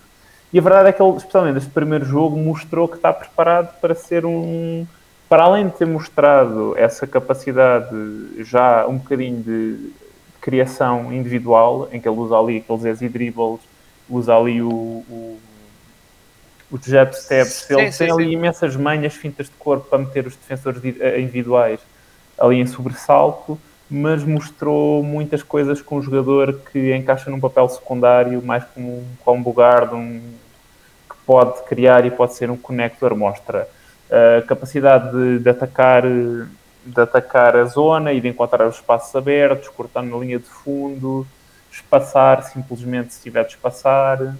E 0.51 0.59
a 0.59 0.61
verdade 0.61 0.89
é 0.89 0.91
que 0.91 1.01
ele, 1.01 1.17
especialmente 1.17 1.55
neste 1.55 1.69
primeiro 1.69 2.05
jogo, 2.05 2.37
mostrou 2.37 2.87
que 2.87 2.97
está 2.97 3.11
preparado 3.11 3.79
para 3.79 3.95
ser 3.95 4.25
um 4.25 4.85
para 5.29 5.43
além 5.43 5.67
de 5.67 5.73
ter 5.73 5.85
mostrado 5.85 6.73
essa 6.77 7.05
capacidade 7.05 7.89
já 8.39 8.87
um 8.87 8.97
bocadinho 8.97 9.43
de 9.43 9.89
criação 10.47 11.11
individual, 11.11 11.89
em 11.91 11.99
que 11.99 12.07
ele 12.07 12.17
usa 12.17 12.37
ali 12.37 12.57
aqueles 12.59 12.85
easy 12.85 13.09
dribbles, 13.09 13.59
usa 14.09 14.33
ali 14.33 14.61
o, 14.61 14.69
o, 14.69 15.37
o 16.71 16.79
jab 16.81 17.13
steps, 17.13 17.65
sim, 17.67 17.73
ele 17.73 17.91
sim, 17.91 17.97
tem 17.97 18.13
ali 18.13 18.23
sim. 18.23 18.31
imensas 18.31 18.73
manhas, 18.77 19.13
fintas 19.13 19.47
de 19.47 19.51
corpo 19.59 19.89
para 19.89 19.97
meter 19.97 20.25
os 20.25 20.37
defensores 20.37 20.81
eh, 21.01 21.19
individuais 21.19 21.81
ali 22.39 22.61
em 22.61 22.65
sobressalto, 22.65 23.59
mas 23.91 24.23
mostrou 24.23 25.03
muitas 25.03 25.43
coisas 25.43 25.81
com 25.81 25.97
um 25.97 26.01
jogador 26.01 26.61
que 26.71 26.95
encaixa 26.95 27.29
num 27.29 27.41
papel 27.41 27.67
secundário, 27.67 28.41
mais 28.41 28.63
como 28.73 28.99
um 28.99 29.05
combo 29.25 29.51
guard, 29.51 29.91
um, 29.91 30.21
que 31.09 31.15
pode 31.25 31.61
criar 31.63 32.05
e 32.05 32.11
pode 32.11 32.35
ser 32.35 32.49
um 32.49 32.55
conector, 32.55 33.13
mostra 33.17 33.67
a 34.09 34.41
capacidade 34.43 35.11
de, 35.11 35.39
de, 35.39 35.49
atacar, 35.49 36.03
de 36.87 37.01
atacar 37.01 37.55
a 37.55 37.65
zona 37.65 38.13
e 38.13 38.21
de 38.21 38.27
encontrar 38.27 38.67
os 38.67 38.75
espaços 38.75 39.15
abertos, 39.15 39.69
cortando 39.69 40.09
na 40.09 40.17
linha 40.17 40.39
de 40.39 40.45
fundo, 40.45 41.27
espaçar 41.71 42.43
simplesmente 42.43 43.13
se 43.13 43.21
tiver 43.21 43.43
de 43.43 43.51
espaçar, 43.51 44.35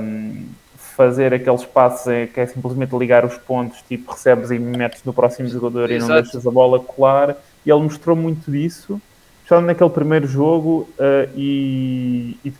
um, 0.00 0.46
fazer 0.76 1.34
aqueles 1.34 1.64
passos 1.64 2.12
que 2.32 2.40
é 2.40 2.46
simplesmente 2.46 2.96
ligar 2.96 3.24
os 3.24 3.36
pontos, 3.36 3.82
tipo 3.82 4.12
recebes 4.12 4.50
e 4.50 4.58
metes 4.58 5.02
no 5.04 5.12
próximo 5.12 5.48
jogador 5.48 5.90
Exato. 5.90 6.04
e 6.04 6.14
não 6.14 6.22
deixas 6.22 6.46
a 6.46 6.50
bola 6.50 6.78
colar. 6.78 7.36
E 7.64 7.70
ele 7.70 7.82
mostrou 7.82 8.16
muito 8.16 8.50
disso, 8.50 9.00
especialmente 9.38 9.68
naquele 9.68 9.90
primeiro 9.90 10.26
jogo, 10.26 10.88
uh, 10.98 11.30
e, 11.36 12.36
e 12.44 12.52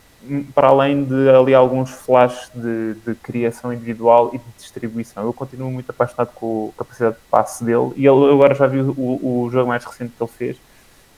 para 0.53 0.69
além 0.69 1.03
de 1.03 1.29
ali 1.29 1.53
alguns 1.53 1.91
flashes 1.91 2.49
de, 2.53 2.93
de, 3.05 3.15
criação 3.15 3.73
individual 3.73 4.31
e 4.33 4.37
de 4.37 4.43
distribuição. 4.57 5.23
Eu 5.23 5.33
continuo 5.33 5.71
muito 5.71 5.89
apaixonado 5.89 6.31
com 6.33 6.71
a 6.73 6.77
capacidade 6.79 7.15
de 7.15 7.21
passe 7.29 7.63
dele 7.63 7.91
e 7.95 8.07
ele, 8.07 8.31
agora 8.31 8.55
já 8.55 8.67
vi 8.67 8.79
o, 8.79 8.91
o, 8.91 9.49
jogo 9.51 9.67
mais 9.67 9.83
recente 9.83 10.13
que 10.15 10.23
ele 10.23 10.31
fez 10.31 10.57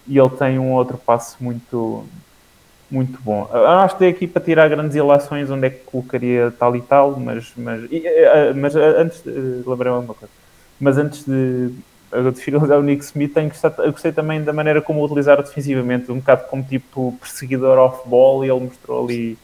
e 0.08 0.18
ele 0.18 0.30
tem 0.30 0.60
um 0.60 0.72
outro 0.74 0.98
passe 0.98 1.36
muito 1.42 2.06
muito 2.90 3.20
bom. 3.22 3.50
Eu 3.52 3.68
acho 3.68 3.96
que 3.96 4.00
dei 4.02 4.10
aqui 4.10 4.28
para 4.28 4.42
tirar 4.42 4.70
grandes 4.70 4.96
ilações 4.96 5.50
onde 5.50 5.68
é 5.68 5.70
que 5.70 5.84
colocaria 5.86 6.54
tal 6.58 6.76
e 6.76 6.82
tal, 6.82 7.20
mas, 7.20 7.52
mas, 7.58 7.82
mas 8.56 8.76
antes, 8.76 9.24
lembrei-me 9.26 9.98
alguma 9.98 10.14
coisa. 10.14 10.34
Mas 10.80 10.98
antes 10.98 11.26
de, 11.26 11.72
a 12.20 12.32
dificuldade 12.32 12.80
o 12.80 12.84
Nick 12.84 13.04
Smith, 13.04 13.34
tenho 13.34 13.50
gostado, 13.50 13.84
eu 13.84 13.92
gostei 13.92 14.12
também 14.12 14.44
da 14.44 14.54
maneira 14.54 14.82
como 14.82 15.02
o 15.02 15.06
utilizaram 15.06 15.44
defensivamente, 15.44 16.12
um 16.12 16.20
bocado 16.20 16.46
como 16.48 16.64
tipo 16.64 17.18
perseguidor 17.20 17.78
off-ball, 17.78 18.46
e 18.46 18.50
ele 18.50 18.62
mostrou 18.62 19.06
ali 19.06 19.38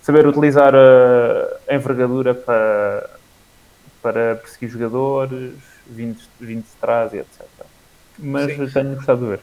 saber 0.00 0.26
utilizar 0.26 0.74
a, 0.74 1.74
envergadura 1.74 2.34
para, 2.34 3.10
para 4.00 4.36
perseguir 4.36 4.70
jogadores, 4.70 5.54
vindo, 5.86 6.18
vindo 6.40 6.62
de 6.62 6.76
trás 6.80 7.12
e 7.12 7.18
etc. 7.18 7.42
Mas 8.18 8.50
Sim. 8.50 8.66
tenho 8.68 8.96
gostado 8.96 9.20
de 9.20 9.26
ver. 9.26 9.40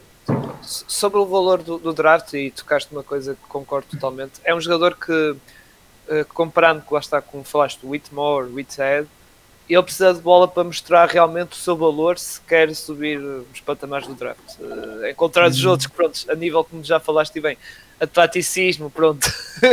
Sobre 0.60 1.18
o 1.18 1.26
valor 1.26 1.62
do, 1.62 1.78
do 1.78 1.92
draft, 1.92 2.32
e 2.34 2.50
tocaste 2.50 2.92
uma 2.92 3.02
coisa 3.02 3.34
que 3.34 3.48
concordo 3.48 3.86
totalmente, 3.90 4.40
é 4.44 4.54
um 4.54 4.60
jogador 4.60 4.96
que, 4.96 5.12
uh, 5.12 6.24
comparando 6.34 6.82
com, 6.82 6.94
lá 6.94 7.00
está, 7.00 7.22
como 7.22 7.44
falaste, 7.44 7.84
o 7.84 7.90
Whitmore, 7.90 8.52
Whithead, 8.52 9.06
ele 9.74 9.82
precisa 9.82 10.14
de 10.14 10.20
bola 10.20 10.46
para 10.46 10.62
mostrar 10.62 11.08
realmente 11.08 11.52
o 11.52 11.56
seu 11.56 11.76
valor 11.76 12.18
se 12.18 12.40
quer 12.42 12.72
subir 12.74 13.18
os 13.18 13.60
patamares 13.60 14.06
do 14.06 14.14
draft. 14.14 14.58
Uh, 14.60 15.06
encontrar 15.08 15.48
os 15.48 15.64
uhum. 15.64 15.70
outros 15.70 15.88
pronto, 15.88 16.24
a 16.30 16.34
nível 16.34 16.62
como 16.62 16.84
já 16.84 17.00
falaste 17.00 17.40
bem, 17.40 17.58
atleticismo, 18.00 18.90
pronto, 18.90 19.26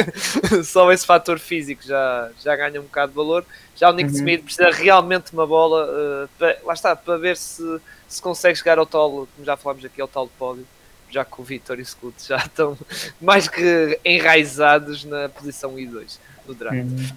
só 0.63 0.91
esse 0.91 1.05
fator 1.05 1.37
físico 1.37 1.83
já, 1.83 2.31
já 2.43 2.55
ganha 2.55 2.79
um 2.79 2.85
bocado 2.85 3.11
de 3.11 3.15
valor. 3.15 3.45
Já 3.75 3.89
o 3.89 3.93
Nick 3.93 4.09
uhum. 4.09 4.15
Smith 4.15 4.43
precisa 4.43 4.71
realmente 4.71 5.29
de 5.29 5.33
uma 5.33 5.45
bola, 5.45 5.85
uh, 5.85 6.29
para, 6.39 6.57
lá 6.63 6.73
está, 6.73 6.95
para 6.95 7.17
ver 7.17 7.37
se, 7.37 7.63
se 8.07 8.21
consegue 8.21 8.57
chegar 8.57 8.79
ao 8.79 8.85
tal, 8.85 9.11
como 9.11 9.45
já 9.45 9.55
falámos 9.55 9.85
aqui, 9.85 10.01
ao 10.01 10.07
tal 10.07 10.27
pódio, 10.27 10.65
já 11.11 11.23
que 11.23 11.39
o 11.39 11.43
Vitor 11.43 11.77
e 11.77 11.83
o 11.83 11.85
Scoot 11.85 12.15
já 12.27 12.37
estão 12.37 12.75
mais 13.21 13.47
que 13.47 13.99
enraizados 14.03 15.03
na 15.05 15.29
posição 15.29 15.75
I2 15.75 16.17
do 16.47 16.55
draft. 16.55 16.77
Uhum. 16.77 17.09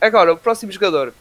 Agora, 0.00 0.32
o 0.32 0.36
próximo 0.36 0.72
jogador 0.72 1.14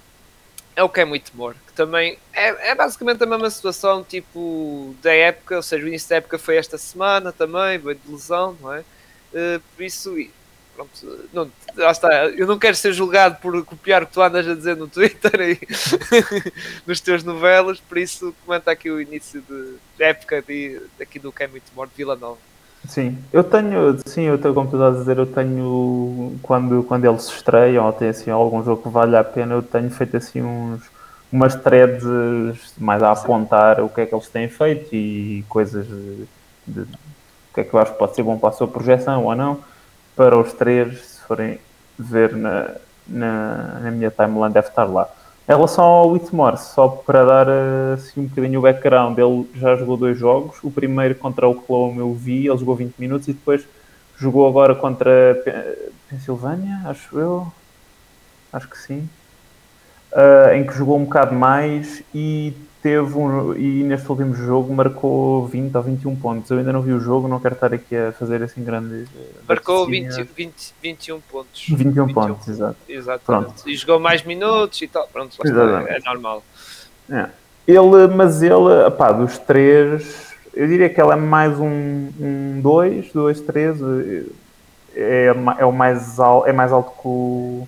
é 0.75 0.83
o 0.83 0.89
Cam 0.89 1.11
Whitmore, 1.11 1.55
que 1.67 1.73
também 1.73 2.17
é, 2.33 2.71
é, 2.71 2.75
basicamente 2.75 3.23
a 3.23 3.25
mesma 3.25 3.49
situação, 3.49 4.03
tipo, 4.03 4.93
da 5.01 5.13
época, 5.13 5.55
ou 5.55 5.63
seja, 5.63 5.85
o 5.85 5.87
início 5.87 6.09
da 6.09 6.17
época 6.17 6.37
foi 6.37 6.57
esta 6.57 6.77
semana 6.77 7.31
também, 7.31 7.77
veio 7.77 7.95
de 7.95 8.11
lesão, 8.11 8.57
não 8.61 8.73
é? 8.73 8.81
Uh, 8.81 9.61
por 9.75 9.83
isso, 9.83 10.13
pronto, 10.75 11.29
não, 11.33 11.49
lá 11.77 11.91
está, 11.91 12.27
eu 12.27 12.45
não 12.45 12.59
quero 12.59 12.75
ser 12.75 12.91
julgado 12.91 13.37
por 13.37 13.63
copiar 13.63 14.03
o 14.03 14.07
que 14.07 14.13
tu 14.13 14.21
andas 14.21 14.47
a 14.47 14.53
dizer 14.53 14.75
no 14.75 14.87
Twitter 14.87 15.39
e 15.41 15.59
nos 16.85 16.99
teus 16.99 17.23
novelas, 17.23 17.79
por 17.79 17.97
isso 17.97 18.35
comenta 18.45 18.71
aqui 18.71 18.89
o 18.91 18.99
início 18.99 19.41
de, 19.41 19.77
de 19.97 20.03
época 20.03 20.41
de, 20.41 20.81
aqui 20.99 21.19
do 21.19 21.31
Cam 21.31 21.49
Whitmore 21.53 21.89
de 21.89 21.95
Vila 21.95 22.15
Nova. 22.15 22.54
Sim, 22.89 23.17
eu 23.31 23.43
tenho, 23.43 23.97
sim, 24.05 24.23
eu 24.23 24.37
tenho, 24.37 24.53
como 24.53 24.69
tu 24.69 24.75
estás 24.75 24.95
a 24.95 24.99
dizer, 24.99 25.17
eu 25.17 25.25
tenho, 25.25 26.37
quando, 26.43 26.83
quando 26.83 27.05
eles 27.05 27.23
se 27.23 27.31
estreiam 27.35 27.85
ou 27.85 27.93
tem 27.93 28.09
assim 28.09 28.29
algum 28.29 28.63
jogo 28.63 28.83
que 28.83 28.89
vale 28.89 29.15
a 29.15 29.23
pena, 29.23 29.55
eu 29.55 29.63
tenho 29.63 29.89
feito 29.89 30.17
assim 30.17 30.41
uns, 30.41 30.83
umas 31.31 31.55
threads 31.55 32.03
mais 32.77 33.01
a 33.01 33.11
apontar 33.11 33.79
o 33.81 33.89
que 33.89 34.01
é 34.01 34.05
que 34.05 34.13
eles 34.13 34.27
têm 34.29 34.49
feito 34.49 34.93
e 34.93 35.43
coisas 35.47 35.87
de, 35.87 36.27
de 36.67 36.81
o 36.81 37.53
que 37.55 37.61
é 37.61 37.63
que 37.63 37.73
eu 37.73 37.79
acho 37.79 37.93
que 37.93 37.97
pode 37.97 38.15
ser 38.15 38.23
bom 38.23 38.37
para 38.37 38.49
a 38.49 38.51
sua 38.51 38.67
projeção 38.67 39.23
ou 39.23 39.35
não, 39.35 39.59
para 40.15 40.37
os 40.37 40.53
três, 40.53 40.99
se 40.99 41.21
forem 41.21 41.59
ver 41.97 42.35
na, 42.35 42.75
na, 43.07 43.79
na 43.83 43.91
minha 43.91 44.11
timeline, 44.11 44.53
deve 44.53 44.67
estar 44.67 44.83
lá. 44.85 45.09
Em 45.47 45.51
relação 45.51 45.83
ao 45.83 46.09
Whitmore, 46.09 46.57
só 46.57 46.87
para 46.87 47.23
dar 47.23 47.47
assim, 47.93 48.21
um 48.21 48.25
bocadinho 48.25 48.59
o 48.59 48.63
background, 48.63 49.15
ele 49.17 49.47
já 49.53 49.75
jogou 49.75 49.95
dois 49.95 50.17
jogos. 50.17 50.57
O 50.63 50.71
primeiro 50.71 51.13
contra 51.13 51.47
o 51.47 51.51
Oklahoma 51.51 52.01
eu 52.01 52.13
vi, 52.15 52.47
ele 52.47 52.57
jogou 52.57 52.75
20 52.75 52.95
minutos 52.97 53.27
e 53.27 53.33
depois 53.33 53.63
jogou 54.17 54.47
agora 54.47 54.73
contra 54.73 55.11
Pensilvânia, 56.09 56.81
acho 56.85 57.19
eu. 57.19 57.47
Acho 58.51 58.67
que 58.67 58.77
sim. 58.77 59.07
Uh, 60.11 60.55
em 60.55 60.65
que 60.65 60.73
jogou 60.73 60.97
um 60.97 61.03
bocado 61.03 61.35
mais 61.35 62.01
e 62.13 62.53
teve 62.85 63.17
um, 63.17 63.55
e 63.55 63.81
neste 63.81 64.07
último 64.11 64.35
jogo 64.35 64.71
marcou 64.71 65.47
20 65.47 65.75
ou 65.75 65.81
21 65.81 66.15
pontos. 66.17 66.51
Eu 66.51 66.59
ainda 66.59 66.71
não 66.71 66.83
vi 66.83 66.93
o 66.93 66.99
jogo, 66.99 67.27
não 67.27 67.39
quero 67.39 67.55
estar 67.55 67.73
aqui 67.73 67.97
a 67.97 68.11
fazer 68.11 68.43
assim 68.43 68.63
grandes. 68.63 69.07
Eh, 69.07 69.41
marcou 69.49 69.87
20, 69.87 70.21
20, 70.21 70.73
21 70.83 71.19
pontos. 71.21 71.65
21, 71.67 72.05
21 72.05 72.13
pontos, 72.13 72.47
exato. 72.47 72.75
Exatamente. 72.87 73.25
Pronto. 73.25 73.67
E 73.67 73.75
jogou 73.75 73.99
mais 73.99 74.21
minutos 74.21 74.79
e 74.83 74.87
tal. 74.87 75.07
Pronto, 75.07 75.35
é, 75.43 75.97
é 75.97 75.99
normal. 76.05 76.43
É. 77.09 77.27
Ele, 77.67 78.07
mas 78.15 78.43
ele, 78.43 78.91
pá, 78.95 79.11
dos 79.11 79.39
três, 79.39 80.35
eu 80.53 80.67
diria 80.67 80.87
que 80.87 81.01
ele 81.01 81.11
é 81.11 81.15
mais 81.15 81.59
um 81.59 82.61
2, 82.61 83.11
2, 83.11 83.41
3. 83.41 83.77
É, 84.95 85.33
é, 85.57 85.65
o 85.65 85.71
mais, 85.71 86.17
é 86.45 86.53
mais 86.53 86.71
alto 86.71 86.91
que 86.91 87.07
o 87.07 87.67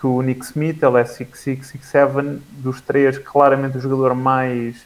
que 0.00 0.06
o 0.06 0.22
Nick 0.22 0.44
Smith, 0.44 0.82
ele 0.82 1.00
é 1.00 1.04
6'6", 1.04 1.60
6'7", 1.62 2.40
dos 2.50 2.80
três, 2.80 3.18
claramente 3.18 3.78
o 3.78 3.80
jogador 3.80 4.14
mais 4.14 4.76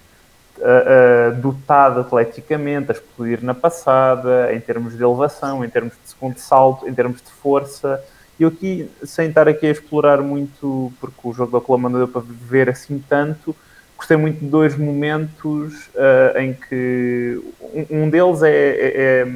uh, 0.59 1.33
uh, 1.33 1.41
dotado 1.41 2.01
atleticamente, 2.01 2.91
a 2.91 2.95
explodir 2.95 3.45
na 3.45 3.55
passada, 3.55 4.53
em 4.55 4.61
termos 4.61 4.97
de 4.97 5.03
elevação, 5.03 5.65
em 5.65 5.69
termos 5.69 5.93
de 5.93 6.11
segundo 6.11 6.39
salto, 6.39 6.89
em 6.89 6.95
termos 6.95 7.21
de 7.21 7.31
força. 7.31 8.03
Eu 8.41 8.49
aqui, 8.49 8.91
sem 9.05 9.29
estar 9.29 9.47
aqui 9.49 9.67
a 9.67 9.71
explorar 9.71 10.23
muito, 10.23 10.93
porque 11.01 11.21
o 11.23 11.33
jogo 11.33 11.53
da 11.53 11.59
Oklahoma 11.59 11.89
não 11.89 11.99
deu 11.99 12.09
para 12.09 12.23
ver 12.27 12.71
assim 12.71 13.03
tanto, 13.09 13.55
gostei 13.97 14.17
muito 14.17 14.41
de 14.41 14.47
dois 14.47 14.77
momentos 14.77 15.89
uh, 15.89 16.39
em 16.39 16.55
que 16.55 17.41
um, 17.61 18.05
um 18.05 18.11
deles 18.11 18.43
é, 18.43 18.51
é, 18.51 18.93
é 18.97 19.27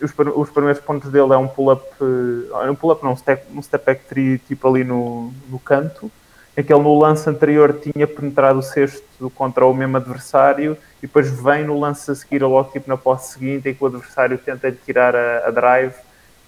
os, 0.00 0.12
os 0.36 0.50
primeiros 0.50 0.80
pontos 0.80 1.10
dele 1.10 1.32
é 1.32 1.36
um 1.36 1.48
pull-up, 1.48 1.84
uh, 2.00 2.70
um 2.70 2.74
pull-up 2.74 3.02
não, 3.02 3.12
um 3.12 3.16
step, 3.16 3.44
um 3.52 3.62
step 3.62 3.84
back 3.84 4.04
three, 4.08 4.38
tipo 4.38 4.68
ali 4.68 4.84
no, 4.84 5.32
no 5.48 5.58
canto, 5.58 6.10
em 6.56 6.62
que 6.62 6.72
ele 6.72 6.82
no 6.82 6.98
lance 6.98 7.28
anterior 7.28 7.72
tinha 7.72 8.06
penetrado 8.06 8.58
o 8.58 8.62
sexto 8.62 9.30
contra 9.30 9.64
o 9.64 9.74
mesmo 9.74 9.96
adversário 9.96 10.76
e 10.98 11.06
depois 11.06 11.30
vem 11.30 11.64
no 11.64 11.78
lance 11.78 12.10
a 12.10 12.14
seguir 12.14 12.42
logo 12.42 12.70
tipo 12.72 12.88
na 12.88 12.96
posse 12.96 13.34
seguinte 13.34 13.68
em 13.68 13.74
que 13.74 13.82
o 13.82 13.86
adversário 13.86 14.36
tenta 14.38 14.72
tirar 14.72 15.14
a, 15.14 15.46
a 15.46 15.50
drive 15.50 15.94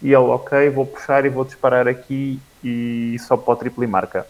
e 0.02 0.08
ele, 0.08 0.16
ok, 0.16 0.70
vou 0.70 0.86
puxar 0.86 1.24
e 1.24 1.28
vou 1.28 1.44
disparar 1.44 1.86
aqui 1.86 2.40
e 2.64 3.16
só 3.20 3.36
para 3.36 3.52
o 3.52 3.56
triple 3.56 3.84
e 3.84 3.86
marca. 3.86 4.26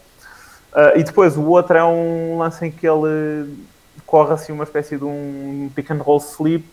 Uh, 0.73 0.99
e 0.99 1.03
depois 1.03 1.35
o 1.35 1.43
outro 1.47 1.77
é 1.77 1.83
um 1.83 2.37
lance 2.37 2.65
em 2.65 2.71
que 2.71 2.87
ele 2.87 3.67
corre 4.05 4.33
assim 4.33 4.51
uma 4.51 4.63
espécie 4.63 4.97
de 4.97 5.03
um 5.03 5.69
pick 5.75 5.91
and 5.91 6.01
roll 6.01 6.19
slip 6.19 6.65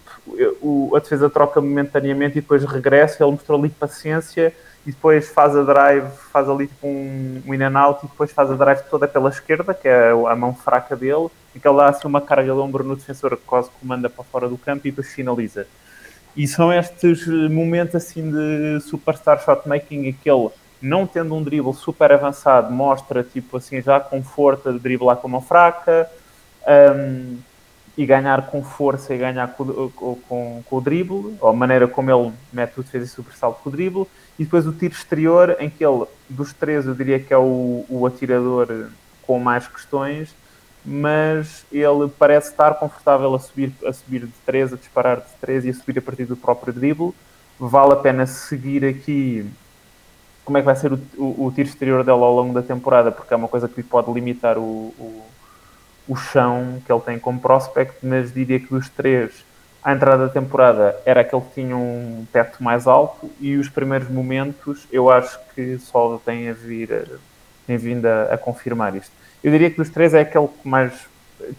o, 0.61 0.93
a 0.95 0.99
defesa 0.99 1.31
troca 1.31 1.61
momentaneamente 1.61 2.39
e 2.39 2.41
depois 2.41 2.65
regressa, 2.65 3.23
ele 3.23 3.33
mostrou 3.33 3.59
ali 3.59 3.69
paciência 3.69 4.53
e 4.87 4.93
depois 4.93 5.29
faz 5.29 5.57
a 5.57 5.63
drive, 5.63 6.11
faz 6.33 6.49
ali 6.49 6.67
tipo 6.67 6.87
um, 6.87 7.43
um 7.47 7.55
in 7.55 7.63
and 7.63 7.79
out 7.79 8.05
e 8.05 8.09
depois 8.09 8.33
faz 8.33 8.51
a 8.51 8.55
drive 8.55 8.83
toda 8.91 9.07
pela 9.07 9.29
esquerda, 9.29 9.75
que 9.75 9.89
é 9.89 10.11
a 10.11 10.37
mão 10.37 10.55
fraca 10.55 10.97
dele, 10.97 11.29
e 11.55 11.61
que 11.61 11.69
ele 11.69 11.77
dá 11.77 11.89
assim 11.89 12.07
uma 12.07 12.21
carga 12.21 12.53
de 12.53 12.59
ombro 12.59 12.85
no 12.85 12.97
defensor 12.97 13.37
que 13.37 13.45
quase 13.45 13.71
comanda 13.81 14.09
para 14.09 14.25
fora 14.25 14.49
do 14.49 14.57
campo 14.57 14.87
e 14.87 14.91
depois 14.91 15.13
finaliza. 15.13 15.67
E 16.37 16.47
são 16.47 16.73
estes 16.73 17.27
momentos 17.51 17.97
assim 17.97 18.31
de 18.31 18.81
superstar 18.81 19.43
shotmaking 19.43 20.07
em 20.07 20.13
que 20.13 20.31
ele, 20.31 20.51
não 20.81 21.07
tendo 21.07 21.35
um 21.35 21.43
dribble 21.43 21.75
super 21.75 22.13
avançado, 22.13 22.73
mostra 22.73 23.25
tipo 23.25 23.57
assim 23.57 23.83
já 23.83 23.99
conforto 23.99 24.73
de 24.73 24.79
driblar 24.79 25.17
com 25.17 25.27
a 25.27 25.31
mão 25.31 25.41
fraca. 25.41 26.09
Um, 26.69 27.39
e 27.99 28.07
ganhar 28.07 28.47
com 28.47 28.63
força 28.63 29.13
e 29.13 29.19
ganhar 29.19 29.49
com, 29.55 29.91
com, 29.91 30.63
com 30.65 30.77
o 30.77 30.81
drible, 30.81 31.37
ou 31.41 31.49
a 31.49 31.53
maneira 31.53 31.89
como 31.89 32.09
ele 32.09 32.33
mete 32.53 32.79
o 32.79 32.83
defesa 32.85 33.05
e 33.05 33.09
sobressalto 33.09 33.61
com 33.61 33.69
o 33.71 33.73
drible, 33.73 34.07
e 34.39 34.45
depois 34.45 34.69
o 34.69 34.73
tiro 34.73 34.95
exterior, 34.95 35.57
em 35.59 35.69
que 35.69 35.85
ele, 35.85 36.05
dos 36.29 36.53
três, 36.53 36.87
eu 36.87 36.95
diria 36.95 37.19
que 37.19 37.35
é 37.35 37.37
o, 37.37 37.85
o 37.89 38.07
atirador 38.07 38.91
com 39.27 39.41
mais 39.41 39.67
questões, 39.67 40.33
mas 40.85 41.67
ele 41.73 42.09
parece 42.17 42.51
estar 42.51 42.75
confortável 42.75 43.35
a 43.35 43.39
subir, 43.41 43.73
a 43.85 43.93
subir 43.93 44.27
de 44.27 44.33
três, 44.47 44.73
a 44.73 44.77
disparar 44.77 45.17
de 45.17 45.35
três 45.41 45.65
e 45.65 45.71
a 45.71 45.75
subir 45.75 45.99
a 45.99 46.03
partir 46.03 46.25
do 46.25 46.37
próprio 46.37 46.73
drible. 46.73 47.13
Vale 47.59 47.95
a 47.95 47.97
pena 47.97 48.27
seguir 48.27 48.85
aqui 48.85 49.45
como 50.45 50.57
é 50.57 50.61
que 50.61 50.67
vai 50.67 50.77
ser 50.77 50.93
o, 50.93 51.01
o, 51.17 51.47
o 51.47 51.53
tiro 51.53 51.69
exterior 51.69 52.05
dele 52.05 52.23
ao 52.23 52.35
longo 52.35 52.55
da 52.55 52.63
temporada, 52.63 53.11
porque 53.11 53.35
é 53.35 53.37
uma 53.37 53.49
coisa 53.49 53.69
que 53.69 53.83
pode 53.83 54.11
limitar 54.13 54.57
o, 54.57 54.95
o 54.97 55.28
o 56.09 56.17
chão 56.17 56.83
que 56.85 56.91
ele 56.91 57.01
tem 57.03 57.19
como 57.19 57.39
prospect, 57.39 57.95
mas 58.03 58.33
diria 58.33 58.59
que 58.59 58.69
dos 58.69 58.89
três, 58.89 59.45
à 59.83 59.93
entrada 59.93 60.27
da 60.27 60.33
temporada 60.33 61.01
era 61.05 61.21
aquele 61.21 61.43
que 61.43 61.55
tinha 61.55 61.77
um 61.77 62.27
teto 62.33 62.63
mais 62.63 62.87
alto 62.87 63.31
e 63.41 63.57
os 63.57 63.69
primeiros 63.69 64.09
momentos 64.09 64.87
eu 64.91 65.11
acho 65.11 65.39
que 65.55 65.79
só 65.79 66.21
tem 66.25 66.49
a 66.49 66.53
vir 66.53 67.21
tem 67.67 67.77
vindo 67.77 68.07
a, 68.07 68.35
a, 68.35 68.39
confirmar 68.39 68.97
isto. 68.97 69.13
Eu 69.45 69.53
diria 69.53 69.71
que 69.71 69.77
dos 69.77 69.91
três 69.91 70.15
é 70.15 70.21
aquele 70.21 70.49
que 70.49 70.67
mais 70.67 70.93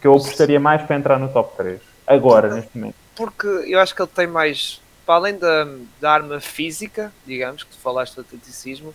que 0.02 0.08
eu 0.08 0.14
apostaria 0.14 0.60
mais 0.60 0.82
para 0.82 0.96
entrar 0.96 1.20
no 1.20 1.30
top 1.30 1.56
3 1.56 1.80
agora, 2.06 2.54
neste 2.54 2.78
momento. 2.78 2.96
Porque 3.16 3.48
eu 3.48 3.80
acho 3.80 3.96
que 3.96 4.02
ele 4.02 4.12
tem 4.14 4.28
mais, 4.28 4.82
para 5.06 5.16
além 5.16 5.38
da, 5.38 5.68
da 6.02 6.12
arma 6.12 6.40
física, 6.40 7.14
digamos, 7.26 7.64
que 7.64 7.70
tu 7.70 7.78
falaste 7.78 8.16
do 8.16 8.22
atleticismo, 8.22 8.94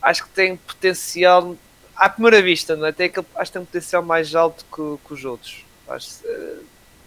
acho 0.00 0.24
que 0.24 0.30
tem 0.30 0.56
potencial 0.56 1.56
à 1.96 2.08
primeira 2.08 2.42
vista, 2.42 2.76
não 2.76 2.86
é? 2.86 2.92
Tem 2.92 3.06
aquele, 3.06 3.26
acho 3.36 3.50
que 3.50 3.52
tem 3.52 3.62
um 3.62 3.66
potencial 3.66 4.02
mais 4.02 4.34
alto 4.34 4.64
que, 4.64 5.06
que 5.06 5.14
os 5.14 5.24
outros. 5.24 5.64
Acho, 5.88 6.20
eh, 6.24 6.56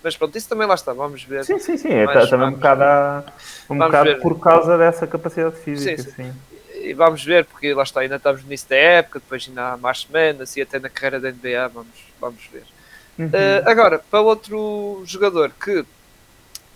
mas 0.03 0.15
pronto, 0.15 0.37
isso 0.37 0.47
também 0.47 0.67
lá 0.67 0.75
está, 0.75 0.93
vamos 0.93 1.23
ver. 1.23 1.43
Sim, 1.45 1.57
sim, 1.57 1.77
sim, 1.77 1.89
é 1.89 2.05
mas, 2.05 2.29
também 2.29 2.49
um 2.49 2.51
bocado, 2.51 2.83
a, 2.83 3.23
um 3.69 3.77
bocado 3.77 4.19
por 4.21 4.39
causa 4.39 4.77
dessa 4.77 5.07
capacidade 5.07 5.55
física. 5.57 5.97
Sim, 5.97 6.11
sim. 6.11 6.23
sim. 6.23 6.33
E 6.75 6.93
vamos 6.93 7.23
ver, 7.23 7.45
porque 7.45 7.73
lá 7.73 7.81
está, 7.81 8.01
ainda 8.01 8.17
estamos 8.17 8.41
no 8.41 8.47
início 8.47 8.69
da 8.69 8.75
época, 8.75 9.19
depois 9.19 9.45
ainda 9.47 9.73
há 9.73 9.77
mais 9.77 10.01
semanas 10.01 10.55
e 10.55 10.61
até 10.61 10.77
na 10.77 10.89
carreira 10.89 11.19
da 11.19 11.31
NBA, 11.31 11.67
vamos, 11.69 11.97
vamos 12.21 12.45
ver. 12.51 12.63
Uhum. 13.17 13.27
Uh, 13.27 13.69
agora, 13.69 13.97
para 13.97 14.21
outro 14.21 15.01
jogador 15.05 15.51
que 15.59 15.83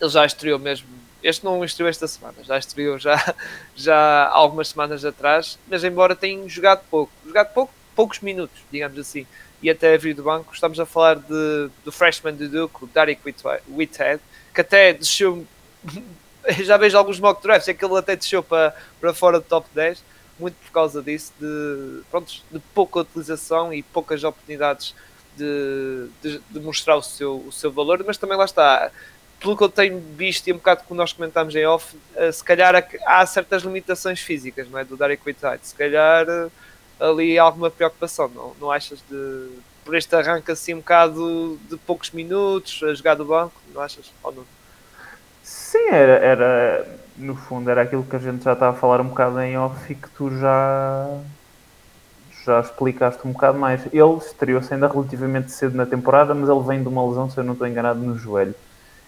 ele 0.00 0.10
já 0.10 0.26
estreou 0.26 0.58
mesmo, 0.58 0.88
este 1.22 1.44
não 1.44 1.64
estreou 1.64 1.88
esta 1.88 2.08
semana, 2.08 2.34
já 2.42 2.58
estreou 2.58 2.98
já, 2.98 3.34
já 3.76 4.28
algumas 4.32 4.68
semanas 4.68 5.04
atrás, 5.04 5.58
mas 5.68 5.84
embora 5.84 6.16
tenha 6.16 6.48
jogado 6.48 6.82
pouco, 6.90 7.12
jogado 7.24 7.52
pouco 7.52 7.72
poucos 8.00 8.20
minutos, 8.20 8.58
digamos 8.72 8.98
assim, 8.98 9.26
e 9.62 9.68
até 9.68 9.98
vir 9.98 10.14
do 10.14 10.22
banco. 10.22 10.54
Estamos 10.54 10.80
a 10.80 10.86
falar 10.86 11.16
de, 11.16 11.68
do 11.84 11.92
freshman 11.92 12.34
de 12.34 12.48
Duke, 12.48 12.84
o 12.84 12.86
Derek 12.86 13.20
Whitehead, 13.68 14.22
que 14.54 14.60
até 14.62 14.94
desceu 14.94 15.46
já 16.64 16.78
vejo 16.78 16.96
alguns 16.96 17.20
mock 17.20 17.42
drafts, 17.42 17.68
é 17.68 17.74
que 17.74 17.84
ele 17.84 17.94
até 17.98 18.16
desceu 18.16 18.42
para, 18.42 18.74
para 18.98 19.12
fora 19.12 19.38
do 19.38 19.44
top 19.44 19.68
10, 19.74 20.02
muito 20.38 20.54
por 20.54 20.72
causa 20.72 21.02
disso, 21.02 21.34
de, 21.38 22.00
pronto, 22.10 22.32
de 22.50 22.58
pouca 22.74 23.00
utilização 23.00 23.70
e 23.70 23.82
poucas 23.82 24.24
oportunidades 24.24 24.94
de, 25.36 26.06
de, 26.22 26.40
de, 26.48 26.60
mostrar 26.60 26.96
o 26.96 27.02
seu, 27.02 27.36
o 27.36 27.52
seu 27.52 27.70
valor, 27.70 28.02
mas 28.06 28.16
também 28.16 28.38
lá 28.38 28.46
está. 28.46 28.90
Pelo 29.38 29.58
que 29.58 29.62
eu 29.62 29.68
tenho 29.68 30.00
visto 30.16 30.48
e 30.48 30.54
um 30.54 30.56
bocado 30.56 30.84
que 30.88 30.94
nós 30.94 31.12
comentámos 31.12 31.54
em 31.54 31.66
off, 31.66 31.94
eh, 32.16 32.32
se 32.32 32.42
calhar 32.42 32.74
há 33.06 33.26
certas 33.26 33.62
limitações 33.62 34.20
físicas 34.20 34.68
não 34.70 34.78
é? 34.78 34.84
do 34.84 34.96
Derek 34.96 35.22
Whitehead. 35.26 35.66
Se 35.66 35.74
calhar 35.74 36.26
eh, 36.26 36.48
ali 37.00 37.38
alguma 37.38 37.70
preocupação, 37.70 38.28
não, 38.28 38.52
não 38.60 38.70
achas 38.70 39.02
de 39.08 39.48
por 39.84 39.96
este 39.96 40.14
arranque 40.14 40.52
assim 40.52 40.74
um 40.74 40.78
bocado 40.78 41.58
de 41.68 41.76
poucos 41.78 42.10
minutos 42.10 42.80
a 42.84 42.94
jogar 42.94 43.14
do 43.14 43.24
banco, 43.24 43.54
não 43.74 43.80
achas? 43.80 44.12
Ou 44.22 44.30
não? 44.30 44.44
Sim, 45.42 45.88
era, 45.90 46.12
era 46.18 46.98
no 47.16 47.34
fundo 47.34 47.70
era 47.70 47.82
aquilo 47.82 48.04
que 48.04 48.14
a 48.14 48.18
gente 48.18 48.44
já 48.44 48.52
estava 48.52 48.76
a 48.76 48.78
falar 48.78 49.00
um 49.00 49.08
bocado 49.08 49.40
em 49.40 49.56
off 49.56 49.90
e 49.90 49.96
que 49.96 50.08
tu 50.10 50.30
já 50.38 51.08
já 52.44 52.60
explicaste 52.60 53.26
um 53.26 53.32
bocado 53.32 53.58
mais. 53.58 53.82
Ele 53.92 54.16
estreou-se 54.16 54.72
ainda 54.72 54.88
relativamente 54.88 55.52
cedo 55.52 55.76
na 55.76 55.86
temporada, 55.86 56.34
mas 56.34 56.48
ele 56.48 56.60
vem 56.60 56.82
de 56.82 56.88
uma 56.88 57.06
lesão, 57.06 57.28
se 57.28 57.38
eu 57.38 57.44
não 57.44 57.52
estou 57.52 57.66
enganado, 57.66 58.00
no 58.00 58.16
joelho. 58.16 58.54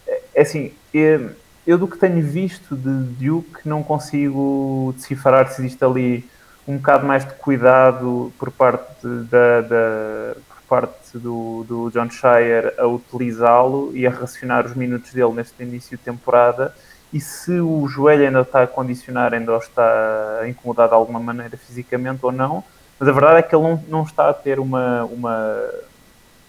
É, 0.06 0.20
é 0.34 0.42
assim, 0.42 0.72
eu, 0.92 1.30
eu 1.66 1.78
do 1.78 1.88
que 1.88 1.96
tenho 1.96 2.22
visto 2.22 2.76
de 2.76 2.90
Duke 3.24 3.66
não 3.66 3.82
consigo 3.82 4.92
decifrar 4.96 5.50
se 5.50 5.62
existe 5.62 5.82
ali 5.84 6.28
um 6.66 6.76
bocado 6.76 7.06
mais 7.06 7.24
de 7.24 7.34
cuidado 7.34 8.32
por 8.38 8.50
parte 8.50 9.06
da, 9.06 9.60
da 9.62 10.34
por 10.48 10.62
parte 10.68 11.18
do, 11.18 11.64
do 11.68 11.90
John 11.90 12.08
Shire 12.08 12.72
a 12.78 12.86
utilizá-lo 12.86 13.90
e 13.94 14.06
a 14.06 14.10
racionar 14.10 14.64
os 14.64 14.74
minutos 14.74 15.12
dele 15.12 15.32
neste 15.32 15.62
início 15.62 15.98
de 15.98 16.02
temporada 16.02 16.74
e 17.12 17.20
se 17.20 17.60
o 17.60 17.86
joelho 17.86 18.24
ainda 18.24 18.40
está 18.40 18.62
a 18.62 18.66
condicionar, 18.66 19.34
ainda 19.34 19.54
está 19.58 20.40
a 20.40 20.48
incomodar 20.48 20.88
de 20.88 20.94
alguma 20.94 21.20
maneira 21.20 21.56
fisicamente 21.58 22.20
ou 22.22 22.32
não, 22.32 22.64
mas 22.98 23.08
a 23.08 23.12
verdade 23.12 23.38
é 23.40 23.42
que 23.42 23.54
ele 23.54 23.64
não, 23.64 23.84
não 23.86 24.02
está 24.02 24.30
a 24.30 24.32
ter 24.32 24.58
uma, 24.58 25.04
uma, 25.04 25.60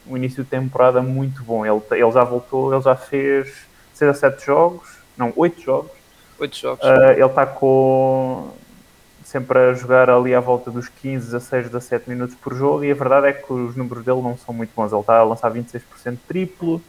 um 0.08 0.16
início 0.16 0.44
de 0.44 0.50
temporada 0.50 1.02
muito 1.02 1.44
bom. 1.44 1.66
Ele, 1.66 1.82
ele 1.92 2.12
já 2.12 2.24
voltou, 2.24 2.74
ele 2.74 2.82
já 2.82 2.96
fez 2.96 3.68
6 3.94 4.12
a 4.12 4.14
7 4.14 4.46
jogos, 4.46 4.98
não, 5.18 5.34
8 5.36 5.62
jogos. 5.62 5.92
8 6.40 6.56
jogos. 6.56 6.86
Uh, 6.86 7.12
ele 7.12 7.26
está 7.26 7.46
com 7.46 8.52
sempre 9.34 9.60
a 9.60 9.74
jogar 9.74 10.10
ali 10.10 10.34
à 10.34 10.40
volta 10.40 10.72
dos 10.72 10.88
15, 10.88 11.26
16, 11.26 11.66
17 11.66 12.10
minutos 12.10 12.36
por 12.36 12.56
jogo 12.56 12.86
e 12.86 12.92
a 12.92 12.96
verdade 12.96 13.28
é 13.28 13.34
que 13.34 13.52
os 13.52 13.76
números 13.76 14.06
dele 14.06 14.22
não 14.22 14.38
são 14.38 14.54
muito 14.54 14.72
bons. 14.74 14.94
Ele 14.94 15.02
está 15.02 15.18
a 15.18 15.24
lançar 15.24 15.52
26% 15.52 16.18
triplo. 16.26 16.82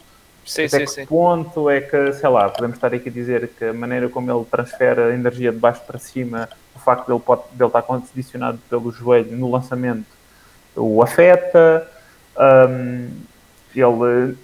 Sim, 0.46 0.66
Até 0.66 0.80
sim, 0.80 0.84
que 0.84 0.90
sim. 0.90 1.06
ponto 1.06 1.68
é 1.70 1.80
que, 1.80 2.12
sei 2.12 2.28
lá, 2.28 2.48
podemos 2.48 2.76
estar 2.76 2.94
aqui 2.94 3.08
a 3.08 3.12
dizer 3.12 3.48
que 3.58 3.64
a 3.64 3.72
maneira 3.72 4.08
como 4.08 4.30
ele 4.30 4.44
transfere 4.44 5.00
a 5.00 5.14
energia 5.14 5.50
de 5.50 5.58
baixo 5.58 5.80
para 5.86 5.98
cima 5.98 6.48
facto 6.84 7.06
dele, 7.06 7.20
pode, 7.20 7.42
dele 7.52 7.68
estar 7.68 7.82
condicionado 7.82 8.58
pelo 8.68 8.92
joelho 8.92 9.34
no 9.36 9.50
lançamento 9.50 10.06
o 10.76 11.02
afeta. 11.02 11.88
Um, 12.36 13.10
ele 13.74 14.36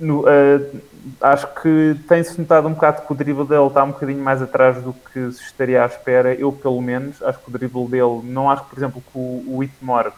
no, 0.00 0.22
uh, 0.22 0.80
acho 1.20 1.46
que 1.60 1.96
tem-se 2.08 2.38
notado 2.40 2.66
um 2.66 2.72
bocado 2.72 3.02
que 3.02 3.12
o 3.12 3.14
drible 3.14 3.46
dele 3.46 3.66
está 3.66 3.84
um 3.84 3.92
bocadinho 3.92 4.22
mais 4.22 4.40
atrás 4.40 4.82
do 4.82 4.92
que 4.92 5.32
se 5.32 5.42
estaria 5.42 5.82
à 5.82 5.86
espera. 5.86 6.34
Eu, 6.34 6.50
pelo 6.50 6.80
menos, 6.80 7.22
acho 7.22 7.38
que 7.38 7.48
o 7.48 7.52
drible 7.52 7.86
dele, 7.86 8.20
não 8.24 8.50
acho 8.50 8.64
por 8.64 8.78
exemplo, 8.78 9.00
que 9.00 9.18
o, 9.18 9.58
Whitmore 9.58 10.12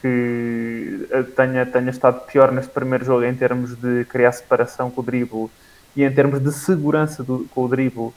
que 0.00 1.06
uh, 1.12 1.24
tenha, 1.36 1.64
tenha 1.66 1.90
estado 1.90 2.20
pior 2.26 2.50
neste 2.50 2.70
primeiro 2.72 3.04
jogo 3.04 3.24
em 3.24 3.34
termos 3.34 3.76
de 3.76 4.04
criar 4.06 4.32
separação 4.32 4.90
com 4.90 5.00
o 5.00 5.04
drible 5.04 5.48
e 5.94 6.02
em 6.02 6.12
termos 6.12 6.40
de 6.40 6.50
segurança 6.50 7.22
do, 7.22 7.46
com 7.54 7.64
o 7.64 7.68
drible 7.68 8.00
uh, 8.00 8.14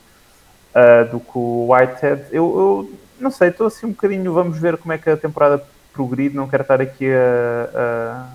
do 1.10 1.20
que 1.20 1.32
o 1.38 1.68
Whitehead. 1.70 2.24
Eu, 2.32 2.44
eu 2.58 2.92
não 3.20 3.30
sei, 3.30 3.48
estou 3.48 3.66
assim 3.66 3.86
um 3.86 3.90
bocadinho. 3.90 4.32
Vamos 4.32 4.58
ver 4.58 4.76
como 4.78 4.92
é 4.92 4.98
que 4.98 5.08
a 5.10 5.16
temporada 5.16 5.62
progride. 5.92 6.34
Não 6.34 6.48
quero 6.48 6.62
estar 6.62 6.80
aqui 6.80 7.06
a, 7.10 7.70
a, 7.74 8.26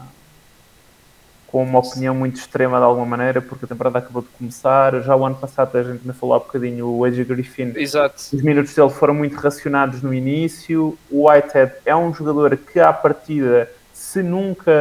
com 1.51 1.61
uma 1.63 1.79
opinião 1.79 2.15
muito 2.15 2.37
extrema 2.37 2.77
de 2.77 2.85
alguma 2.85 3.05
maneira, 3.05 3.41
porque 3.41 3.65
a 3.65 3.67
temporada 3.67 3.99
acabou 3.99 4.21
de 4.21 4.29
começar. 4.29 5.01
Já 5.01 5.15
o 5.15 5.25
ano 5.25 5.35
passado 5.35 5.77
a 5.77 5.83
gente 5.83 6.07
me 6.07 6.13
falou 6.13 6.35
há 6.35 6.39
bocadinho 6.39 6.87
o 6.87 7.03
AJ 7.03 7.27
Griffin. 7.27 7.73
Exato. 7.75 8.15
Os 8.33 8.41
minutos 8.41 8.73
dele 8.73 8.89
foram 8.89 9.13
muito 9.13 9.35
racionados 9.35 10.01
no 10.01 10.13
início. 10.13 10.97
O 11.09 11.29
Whitehead 11.29 11.73
é 11.85 11.95
um 11.95 12.13
jogador 12.13 12.55
que, 12.55 12.79
à 12.79 12.93
partida, 12.93 13.69
se 13.91 14.23
nunca 14.23 14.71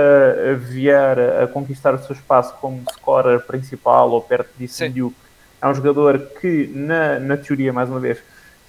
vier 0.60 1.42
a 1.42 1.46
conquistar 1.48 1.92
o 1.94 1.98
seu 1.98 2.14
espaço 2.14 2.54
como 2.60 2.82
scorer 2.94 3.40
principal 3.40 4.10
ou 4.10 4.22
perto 4.22 4.50
disso, 4.56 4.88
Duke, 4.88 5.16
é 5.60 5.66
um 5.66 5.74
jogador 5.74 6.18
que, 6.40 6.70
na, 6.72 7.18
na 7.18 7.36
teoria, 7.36 7.72
mais 7.72 7.90
uma 7.90 7.98
vez, 7.98 8.18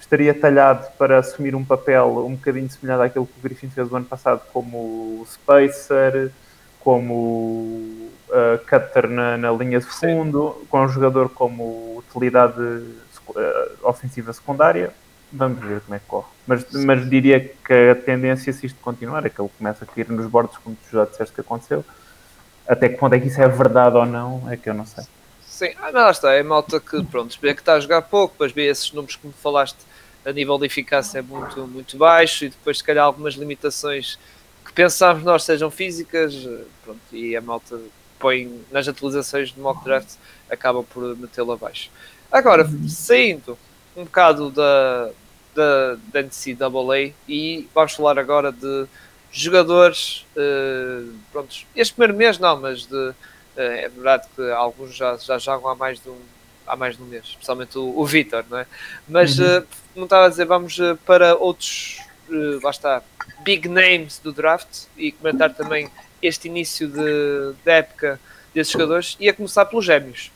estaria 0.00 0.34
talhado 0.34 0.90
para 0.98 1.18
assumir 1.18 1.54
um 1.54 1.64
papel 1.64 2.26
um 2.26 2.34
bocadinho 2.34 2.68
semelhante 2.68 3.04
àquilo 3.04 3.26
que 3.26 3.38
o 3.38 3.42
Griffin 3.42 3.70
fez 3.70 3.90
o 3.90 3.96
ano 3.96 4.04
passado, 4.04 4.42
como 4.52 5.24
Spacer, 5.26 6.32
como 6.82 8.00
uh, 8.28 8.58
cutter 8.68 9.08
na, 9.08 9.36
na, 9.36 9.52
linha 9.52 9.78
de 9.78 9.86
fundo, 9.86 10.56
Sim. 10.58 10.66
com 10.66 10.80
um 10.82 10.88
jogador 10.88 11.28
como 11.28 11.98
utilidade 11.98 12.60
uh, 12.60 13.78
ofensiva 13.82 14.32
secundária. 14.32 14.92
Vamos 15.32 15.60
ver 15.60 15.80
como 15.80 15.94
é 15.94 15.98
que 15.98 16.06
corre. 16.06 16.26
Mas, 16.46 16.66
mas 16.72 17.08
diria 17.08 17.40
que 17.40 17.72
a 17.72 17.94
tendência, 17.94 18.52
se 18.52 18.66
isto 18.66 18.78
continuar, 18.80 19.24
é 19.24 19.30
que 19.30 19.40
ele 19.40 19.50
começa 19.56 19.84
a 19.84 19.86
cair 19.86 20.08
nos 20.10 20.26
bordos, 20.26 20.58
como 20.58 20.76
tu 20.76 20.92
já 20.92 21.04
disseste 21.04 21.34
que 21.34 21.40
aconteceu. 21.40 21.84
Até 22.68 22.88
que 22.88 22.96
ponto 22.96 23.14
é 23.14 23.20
que 23.20 23.28
isso 23.28 23.40
é 23.40 23.48
verdade 23.48 23.96
ou 23.96 24.04
não, 24.04 24.50
é 24.50 24.56
que 24.56 24.68
eu 24.68 24.74
não 24.74 24.84
sei. 24.84 25.04
Sim, 25.40 25.70
ah, 25.78 25.90
mas 25.92 25.94
lá 25.94 26.10
está, 26.10 26.32
é 26.32 26.42
malta 26.42 26.80
que, 26.80 27.02
pronto, 27.04 27.38
vê 27.40 27.54
que 27.54 27.60
está 27.60 27.74
a 27.74 27.80
jogar 27.80 28.02
pouco, 28.02 28.34
depois 28.34 28.52
vê 28.52 28.66
esses 28.66 28.92
números 28.92 29.16
que 29.16 29.26
me 29.26 29.32
falaste, 29.32 29.78
a 30.24 30.32
nível 30.32 30.58
de 30.58 30.66
eficácia 30.66 31.18
é 31.18 31.22
muito, 31.22 31.66
muito 31.66 31.96
baixo 31.96 32.44
e 32.44 32.48
depois, 32.48 32.78
se 32.78 32.84
calhar, 32.84 33.04
algumas 33.04 33.34
limitações 33.34 34.18
que 34.72 34.76
pensamos 34.76 35.22
nós 35.22 35.44
sejam 35.44 35.70
físicas, 35.70 36.34
pronto, 36.82 37.00
e 37.12 37.36
a 37.36 37.40
malta 37.40 37.78
põe 38.18 38.64
nas 38.70 38.88
atualizações 38.88 39.52
de 39.52 39.60
mock 39.60 39.84
draft, 39.84 40.14
acaba 40.48 40.82
por 40.82 41.16
metê-lo 41.16 41.52
abaixo. 41.52 41.90
Agora, 42.30 42.66
saindo 42.88 43.58
um 43.94 44.04
bocado 44.04 44.50
da, 44.50 45.10
da, 45.54 45.96
da 46.12 46.22
NCAA 46.22 47.12
e 47.28 47.68
vamos 47.74 47.92
falar 47.92 48.18
agora 48.18 48.50
de 48.50 48.86
jogadores, 49.30 50.24
uh, 50.36 51.12
pronto, 51.30 51.54
este 51.76 51.94
primeiro 51.94 52.16
mês 52.16 52.38
não, 52.38 52.58
mas 52.60 52.86
de 52.86 53.14
é 53.56 53.88
verdade 53.88 54.26
que 54.34 54.50
alguns 54.50 54.96
já, 54.96 55.16
já 55.16 55.38
jogam 55.38 55.70
há 55.70 55.74
mais 55.74 56.00
de 56.00 56.08
um, 56.08 56.18
há 56.66 56.74
mais 56.74 56.96
de 56.96 57.02
um 57.02 57.06
mês, 57.06 57.24
especialmente 57.24 57.76
o, 57.78 57.98
o 57.98 58.06
Vitor, 58.06 58.44
não 58.48 58.58
é? 58.58 58.66
Mas, 59.06 59.38
uhum. 59.38 59.58
uh, 59.58 59.66
como 59.92 60.04
estava 60.04 60.26
a 60.26 60.28
dizer, 60.28 60.46
vamos 60.46 60.78
uh, 60.78 60.96
para 61.04 61.36
outros, 61.36 61.98
uh, 62.32 62.60
lá 62.62 62.70
está, 62.70 63.02
big 63.42 63.68
names 63.68 64.18
do 64.18 64.32
draft 64.32 64.86
e 64.96 65.12
comentar 65.12 65.54
também 65.54 65.90
este 66.22 66.48
início 66.48 66.88
de, 66.88 67.54
de 67.64 67.70
época 67.70 68.20
desses 68.54 68.72
jogadores 68.72 69.16
e 69.18 69.28
a 69.28 69.34
começar 69.34 69.64
pelos 69.66 69.84
Gêmeos. 69.84 70.30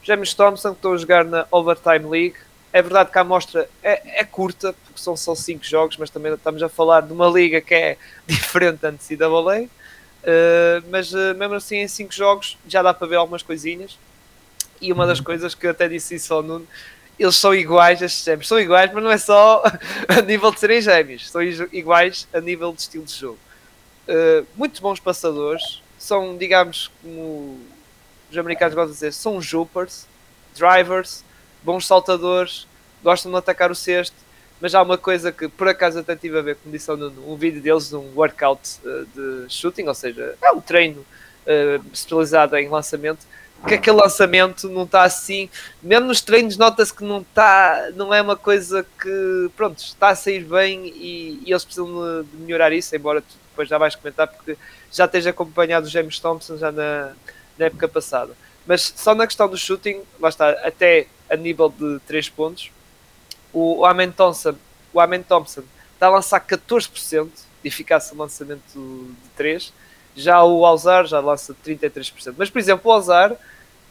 Os 0.00 0.06
Gêmeos 0.06 0.34
Thompson 0.34 0.70
que 0.70 0.76
estão 0.76 0.92
a 0.92 0.96
jogar 0.96 1.24
na 1.24 1.46
Overtime 1.50 2.08
League. 2.08 2.36
É 2.72 2.82
verdade 2.82 3.10
que 3.10 3.18
a 3.18 3.20
amostra 3.20 3.68
é, 3.82 4.20
é 4.20 4.24
curta, 4.24 4.72
porque 4.84 5.00
são 5.00 5.16
só 5.16 5.34
5 5.34 5.64
jogos, 5.64 5.96
mas 5.96 6.10
também 6.10 6.32
estamos 6.32 6.62
a 6.62 6.68
falar 6.68 7.02
de 7.02 7.12
uma 7.12 7.28
liga 7.28 7.60
que 7.60 7.74
é 7.74 7.96
diferente 8.26 8.78
da 8.78 8.92
NCAA. 8.92 9.62
Uh, 9.62 10.82
mas 10.90 11.12
uh, 11.12 11.34
mesmo 11.36 11.54
assim, 11.54 11.76
em 11.76 11.88
5 11.88 12.12
jogos 12.12 12.58
já 12.66 12.82
dá 12.82 12.92
para 12.92 13.06
ver 13.06 13.16
algumas 13.16 13.42
coisinhas. 13.42 13.98
E 14.80 14.92
uma 14.92 15.06
das 15.06 15.18
uhum. 15.18 15.24
coisas 15.24 15.54
que 15.54 15.66
eu 15.66 15.70
até 15.70 15.88
disse 15.88 16.16
isso 16.16 16.34
ao 16.34 16.42
Nuno, 16.42 16.66
eles 17.18 17.36
são 17.36 17.54
iguais, 17.54 18.02
estes 18.02 18.24
gêmeos. 18.24 18.48
São 18.48 18.60
iguais, 18.60 18.90
mas 18.92 19.02
não 19.02 19.10
é 19.10 19.18
só 19.18 19.62
a 20.08 20.20
nível 20.22 20.50
de 20.50 20.60
serem 20.60 20.80
gêmeos, 20.80 21.30
são 21.30 21.42
iguais 21.42 22.28
a 22.32 22.40
nível 22.40 22.72
de 22.72 22.82
estilo 22.82 23.04
de 23.04 23.14
jogo. 23.14 23.38
Uh, 24.08 24.46
muito 24.54 24.80
bons 24.80 25.00
passadores, 25.00 25.82
são, 25.98 26.36
digamos, 26.36 26.90
como 27.02 27.58
os 28.30 28.38
americanos 28.38 28.74
gostam 28.74 28.90
de 28.90 28.94
dizer, 28.94 29.12
são 29.12 29.40
jumpers, 29.40 30.06
drivers, 30.54 31.24
bons 31.62 31.86
saltadores, 31.86 32.66
gostam 33.02 33.30
de 33.32 33.38
atacar 33.38 33.70
o 33.70 33.74
cesto. 33.74 34.16
Mas 34.60 34.74
há 34.74 34.80
uma 34.80 34.96
coisa 34.96 35.30
que 35.30 35.48
por 35.48 35.68
acaso 35.68 35.98
até 35.98 36.16
tive 36.16 36.38
a 36.38 36.42
ver, 36.42 36.56
como 36.56 36.72
disse 36.72 36.90
um 36.90 37.36
vídeo 37.36 37.60
deles, 37.60 37.92
um 37.92 38.12
workout 38.14 38.78
uh, 38.84 39.06
de 39.14 39.52
shooting, 39.52 39.86
ou 39.86 39.94
seja, 39.94 40.34
é 40.40 40.50
um 40.50 40.60
treino 40.60 41.00
uh, 41.00 41.84
especializado 41.92 42.56
em 42.56 42.68
lançamento, 42.68 43.26
que 43.66 43.74
aquele 43.74 43.96
lançamento 43.96 44.68
não 44.68 44.84
está 44.84 45.02
assim, 45.02 45.48
mesmo 45.82 46.06
nos 46.06 46.20
treinos 46.20 46.56
nota-se 46.56 46.92
que 46.92 47.04
não 47.04 47.20
está, 47.20 47.90
não 47.94 48.12
é 48.12 48.20
uma 48.22 48.36
coisa 48.36 48.86
que, 49.00 49.50
pronto, 49.56 49.78
está 49.78 50.10
a 50.10 50.14
sair 50.14 50.44
bem 50.44 50.86
e, 50.86 51.42
e 51.44 51.50
eles 51.50 51.64
precisam 51.64 52.22
de 52.22 52.36
melhorar 52.36 52.72
isso, 52.72 52.94
embora 52.94 53.20
tu 53.20 53.34
depois 53.50 53.68
já 53.68 53.78
vais 53.78 53.94
comentar, 53.94 54.28
porque 54.28 54.56
já 54.92 55.08
tens 55.08 55.26
acompanhado 55.26 55.86
o 55.86 55.90
James 55.90 56.20
Thompson 56.20 56.58
já 56.58 56.70
na, 56.70 57.12
na 57.58 57.66
época 57.66 57.88
passada. 57.88 58.36
Mas 58.66 58.92
só 58.96 59.14
na 59.14 59.26
questão 59.26 59.48
do 59.48 59.56
shooting, 59.56 60.02
lá 60.20 60.28
está, 60.28 60.50
até 60.50 61.06
a 61.30 61.36
nível 61.36 61.68
de 61.68 61.98
3 62.06 62.28
pontos, 62.28 62.70
o 63.52 63.84
Amen 63.86 64.10
Thompson, 64.10 64.54
o 64.92 65.00
Amen 65.00 65.22
Thompson 65.22 65.62
está 65.94 66.06
a 66.06 66.10
lançar 66.10 66.40
14% 66.40 67.24
de 67.24 67.68
eficácia 67.68 68.14
no 68.14 68.22
lançamento 68.22 68.62
de 68.74 69.30
3, 69.36 69.72
já 70.16 70.42
o 70.42 70.64
Alzar 70.64 71.06
já 71.06 71.20
lança 71.20 71.54
33%. 71.64 72.34
Mas, 72.36 72.48
por 72.50 72.58
exemplo, 72.58 72.90
o 72.90 72.92
Alzar 72.94 73.36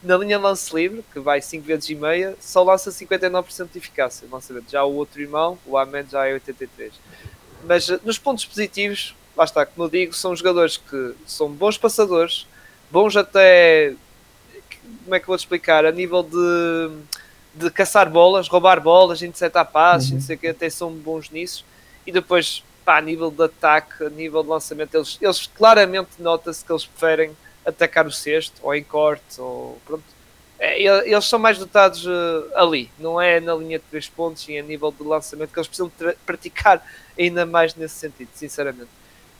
na 0.02 0.16
linha 0.16 0.38
lance 0.38 0.74
livre, 0.74 1.04
que 1.12 1.18
vai 1.18 1.40
5 1.40 1.64
vezes 1.64 1.88
e 1.90 1.94
meia, 1.94 2.36
só 2.40 2.62
lança 2.62 2.90
59% 2.90 3.68
de 3.72 3.78
eficácia. 3.78 4.28
Lançamento. 4.30 4.70
Já 4.70 4.84
o 4.84 4.94
outro 4.94 5.20
irmão, 5.20 5.58
o 5.66 5.76
Ahmed, 5.76 6.10
já 6.10 6.26
é 6.26 6.38
83%. 6.38 6.92
Mas 7.64 7.88
eh, 7.88 7.98
nos 8.04 8.18
pontos 8.18 8.44
positivos, 8.44 9.14
lá 9.36 9.44
está, 9.44 9.66
como 9.66 9.86
eu 9.86 9.90
digo, 9.90 10.12
são 10.12 10.34
jogadores 10.36 10.76
que 10.76 11.14
são 11.26 11.50
bons 11.50 11.78
passadores, 11.78 12.46
bons 12.90 13.16
até. 13.16 13.94
Como 15.04 15.14
é 15.14 15.20
que 15.20 15.26
vou 15.26 15.36
te 15.36 15.40
explicar? 15.40 15.84
A 15.84 15.90
nível 15.90 16.22
de, 16.22 16.90
de 17.54 17.70
caçar 17.70 18.08
bolas, 18.08 18.48
roubar 18.48 18.80
bolas, 18.80 19.22
interceptar 19.22 19.66
passes, 19.66 20.10
uhum. 20.10 20.16
não 20.16 20.22
sei 20.22 20.36
o 20.36 20.38
que, 20.38 20.48
até 20.48 20.70
são 20.70 20.92
bons 20.92 21.30
nisso. 21.30 21.64
E 22.06 22.12
depois, 22.12 22.62
pá, 22.86 22.98
a 22.98 23.00
nível 23.00 23.32
de 23.32 23.42
ataque, 23.42 24.04
a 24.04 24.08
nível 24.08 24.44
de 24.44 24.48
lançamento, 24.48 24.94
eles, 24.94 25.18
eles 25.20 25.46
claramente 25.48 26.10
nota-se 26.20 26.64
que 26.64 26.70
eles 26.70 26.86
preferem 26.86 27.36
atacar 27.66 28.06
o 28.06 28.12
sexto, 28.12 28.60
ou 28.62 28.72
em 28.72 28.84
corte, 28.84 29.40
ou 29.40 29.76
pronto. 29.84 30.04
É, 30.58 30.80
eles 30.80 31.24
são 31.26 31.38
mais 31.38 31.58
dotados 31.58 32.06
uh, 32.06 32.50
ali, 32.54 32.90
não 32.98 33.20
é 33.20 33.40
na 33.40 33.54
linha 33.54 33.78
de 33.78 33.84
três 33.90 34.08
pontos 34.08 34.48
e 34.48 34.56
a 34.56 34.62
nível 34.62 34.90
de 34.90 35.02
lançamento 35.02 35.52
que 35.52 35.58
eles 35.58 35.66
precisam 35.66 35.92
praticar 36.24 36.82
ainda 37.18 37.44
mais 37.44 37.74
nesse 37.74 37.96
sentido, 37.96 38.30
sinceramente. 38.32 38.88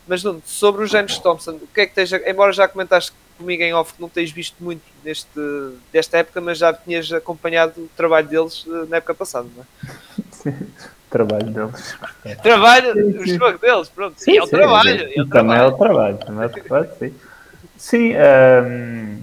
Mas 0.07 0.22
Nuno, 0.22 0.42
sobre 0.44 0.84
o 0.84 0.86
James 0.86 1.18
Thompson, 1.18 1.53
o 1.53 1.66
que 1.68 1.82
é 1.82 1.86
que 1.86 1.94
tens, 1.94 2.12
embora 2.12 2.53
já 2.53 2.68
comentaste 2.68 3.12
comigo 3.38 3.62
em 3.62 3.72
off 3.72 3.94
que 3.94 4.01
não 4.01 4.09
tens 4.09 4.30
visto 4.30 4.57
muito 4.62 4.82
neste, 5.03 5.40
desta 5.92 6.18
época, 6.18 6.40
mas 6.40 6.59
já 6.59 6.72
tinhas 6.74 7.11
acompanhado 7.12 7.80
o 7.80 7.90
trabalho 7.97 8.28
deles 8.28 8.66
uh, 8.66 8.86
na 8.86 8.97
época 8.97 9.14
passada, 9.14 9.49
não 9.55 9.62
é? 9.62 9.66
Sim, 10.32 10.68
trabalho 11.16 11.46
deles. 11.46 11.98
Trabalho, 12.42 12.92
sim, 12.94 13.18
o 13.18 13.26
jogo 13.26 13.58
deles, 13.58 13.88
pronto. 13.88 14.14
Sim, 14.18 14.36
é 14.36 14.42
o 14.42 14.46
trabalho. 14.46 15.08
É 15.14 15.22
o 15.22 15.26
também 15.26 15.56
é 15.56 15.62
o 15.64 15.72
trabalho, 15.72 16.18
também 16.18 16.42
é 16.44 16.46
o 16.46 16.50
trabalho, 16.50 16.90
sim. 16.98 17.14
Sim, 17.78 18.12
um, 18.14 19.18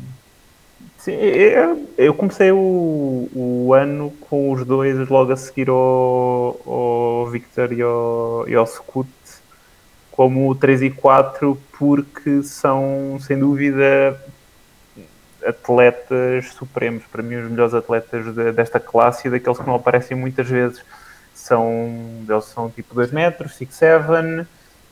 sim 0.97 1.11
eu, 1.11 1.89
eu, 1.97 2.13
comecei 2.13 2.51
o, 2.51 3.29
o, 3.33 3.73
ano 3.73 4.11
com 4.29 4.51
os 4.51 4.65
dois 4.65 5.07
logo 5.09 5.31
a 5.31 5.37
seguir 5.37 5.69
ao, 5.69 6.61
ao 6.65 7.27
Victor 7.31 7.73
e 7.73 7.81
ao, 7.81 8.45
e 8.47 8.55
ao 8.55 8.67
Scoot 8.67 9.09
como 10.11 10.53
3 10.53 10.83
e 10.83 10.89
4 10.91 11.59
porque 11.77 12.43
são, 12.43 13.17
sem 13.19 13.37
dúvida, 13.37 14.19
atletas 15.45 16.53
supremos. 16.53 17.03
Para 17.11 17.23
mim, 17.23 17.35
os 17.35 17.49
melhores 17.49 17.73
atletas 17.73 18.33
de, 18.33 18.51
desta 18.51 18.79
classe 18.79 19.27
e 19.27 19.31
daqueles 19.31 19.57
que 19.57 19.65
não 19.65 19.75
aparecem 19.75 20.15
muitas 20.15 20.47
vezes. 20.47 20.83
São, 21.33 22.23
eles 22.27 22.45
são 22.45 22.69
tipo 22.69 22.93
2 22.95 23.11
metros, 23.11 23.55
6, 23.55 23.73
7 23.73 24.47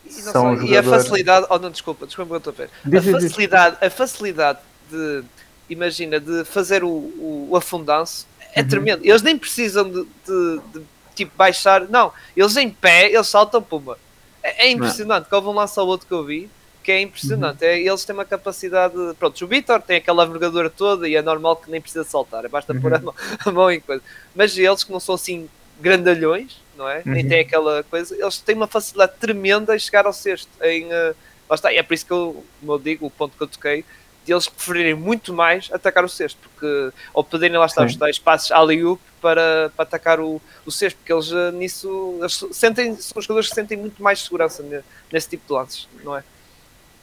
e, 0.05 0.11
são 0.11 0.55
jogadores... 0.55 0.69
e 0.69 0.77
a 0.77 0.83
facilidade, 0.83 1.47
oh 1.49 1.59
não, 1.59 1.69
desculpa, 1.69 2.05
desculpa, 2.05 2.37
estou 2.37 2.51
a 2.51 2.55
ver. 2.55 2.69
A 2.97 3.01
facilidade, 3.01 3.77
a 3.79 3.89
facilidade 3.89 4.59
de, 4.89 5.23
imagina, 5.69 6.19
de 6.19 6.43
fazer 6.43 6.83
o, 6.83 6.89
o, 6.89 7.47
o 7.51 7.55
afundanço 7.55 8.27
é 8.53 8.61
uhum. 8.61 8.67
tremendo. 8.67 9.05
Eles 9.05 9.21
nem 9.21 9.37
precisam 9.37 9.89
de, 9.89 10.03
de, 10.03 10.61
de, 10.73 10.85
tipo 11.15 11.31
baixar, 11.37 11.87
não, 11.87 12.11
eles 12.35 12.57
em 12.57 12.69
pé, 12.69 13.11
eles 13.11 13.27
saltam 13.27 13.61
puma. 13.61 13.97
É, 14.43 14.67
é 14.67 14.71
impressionante. 14.71 15.27
Não. 15.31 15.37
Houve 15.37 15.49
um 15.49 15.53
lance 15.53 15.79
ao 15.79 15.87
outro 15.87 16.07
que 16.07 16.13
eu 16.13 16.23
vi 16.23 16.49
que 16.83 16.91
é 16.91 17.01
impressionante. 17.01 17.63
Uhum. 17.63 17.69
É, 17.69 17.79
eles 17.79 18.03
têm 18.03 18.13
uma 18.13 18.25
capacidade. 18.25 18.95
Pronto, 19.19 19.43
o 19.43 19.47
Vitor 19.47 19.81
tem 19.81 19.97
aquela 19.97 20.25
vergadura 20.25 20.69
toda 20.69 21.07
e 21.07 21.15
é 21.15 21.21
normal 21.21 21.55
que 21.55 21.69
nem 21.69 21.79
precisa 21.79 22.03
saltar, 22.03 22.47
basta 22.49 22.73
uhum. 22.73 22.81
pôr 22.81 22.93
a 22.93 22.99
mão, 22.99 23.13
a 23.45 23.51
mão 23.51 23.71
em 23.71 23.79
coisa. 23.79 24.01
Mas 24.35 24.57
eles 24.57 24.83
que 24.83 24.91
não 24.91 24.99
são 24.99 25.15
assim 25.15 25.47
grandalhões, 25.81 26.61
não 26.77 26.87
é? 26.87 26.97
Uhum. 27.05 27.13
Nem 27.13 27.27
tem 27.27 27.39
aquela 27.41 27.83
coisa, 27.83 28.15
eles 28.15 28.37
têm 28.37 28.55
uma 28.55 28.67
facilidade 28.67 29.13
tremenda 29.19 29.75
em 29.75 29.79
chegar 29.79 30.05
ao 30.05 30.13
sexto. 30.13 30.49
Em, 30.61 30.85
uh, 30.85 31.15
lá 31.49 31.55
está, 31.55 31.73
e 31.73 31.77
é 31.77 31.83
por 31.83 31.93
isso 31.93 32.05
que 32.05 32.11
eu, 32.11 32.43
como 32.59 32.73
eu 32.73 32.79
digo, 32.79 33.05
o 33.05 33.09
ponto 33.09 33.35
que 33.35 33.43
eu 33.43 33.47
toquei, 33.47 33.83
de 34.23 34.31
eles 34.31 34.47
preferirem 34.47 34.93
muito 34.93 35.33
mais 35.33 35.69
atacar 35.73 36.05
o 36.05 36.09
sexto, 36.09 36.37
porque 36.43 36.91
ou 37.13 37.23
poderem 37.23 37.57
lá 37.57 37.65
estar 37.65 37.85
os 37.85 37.95
tais 37.95 38.19
passos 38.19 38.51
ali 38.51 38.81
para, 39.19 39.71
para 39.75 39.83
atacar 39.83 40.19
o, 40.19 40.39
o 40.65 40.71
sexto, 40.71 40.97
porque 40.97 41.11
eles 41.11 41.31
uh, 41.31 41.51
nisso 41.51 42.17
eles 42.19 42.45
sentem, 42.51 42.95
são 42.95 43.21
jogadores 43.21 43.49
que 43.49 43.55
sentem 43.55 43.77
muito 43.77 44.01
mais 44.01 44.21
segurança 44.21 44.63
nesse 45.11 45.29
tipo 45.29 45.47
de 45.47 45.53
lances, 45.53 45.89
não 46.03 46.15
é? 46.15 46.23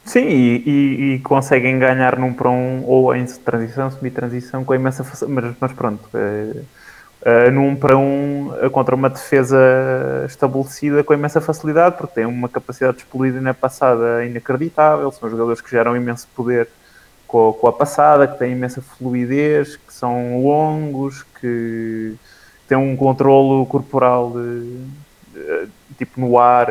Sim, 0.05 0.27
e, 0.27 0.63
e, 0.65 1.13
e, 1.13 1.19
conseguem 1.19 1.77
ganhar 1.77 2.17
num 2.17 2.33
para 2.33 2.49
um 2.49 2.83
ou 2.85 3.13
em 3.13 3.25
transição, 3.25 3.91
semi-transição 3.91 4.63
com 4.63 4.73
imensa 4.73 5.03
facilidade, 5.03 5.47
mas, 5.47 5.55
mas 5.59 5.73
pronto. 5.73 6.09
É 6.13 6.63
uh, 7.21 7.51
num 7.51 7.75
para 7.75 7.97
um 7.97 8.51
contra 8.71 8.95
uma 8.95 9.09
defesa 9.09 9.57
estabelecida 10.25 11.03
com 11.03 11.13
imensa 11.13 11.41
facilidade, 11.41 11.97
porque 11.97 12.15
tem 12.15 12.25
uma 12.25 12.49
capacidade 12.49 12.97
de 12.97 13.03
explodir 13.03 13.41
na 13.41 13.53
passada 13.53 14.25
inacreditável, 14.25 15.11
são 15.11 15.29
jogadores 15.29 15.61
que 15.61 15.69
geram 15.69 15.95
imenso 15.95 16.27
poder 16.35 16.67
com, 17.29 17.53
com 17.53 17.67
a 17.67 17.73
passada, 17.73 18.27
que 18.27 18.37
têm 18.37 18.53
imensa 18.53 18.81
fluidez, 18.81 19.77
que 19.77 19.93
são 19.93 20.41
longos, 20.41 21.23
que 21.39 22.15
têm 22.67 22.77
um 22.77 22.95
controlo 22.95 23.65
corporal 23.67 24.31
de, 24.31 24.77
de, 25.33 25.69
tipo 25.97 26.19
no 26.19 26.39
ar 26.39 26.67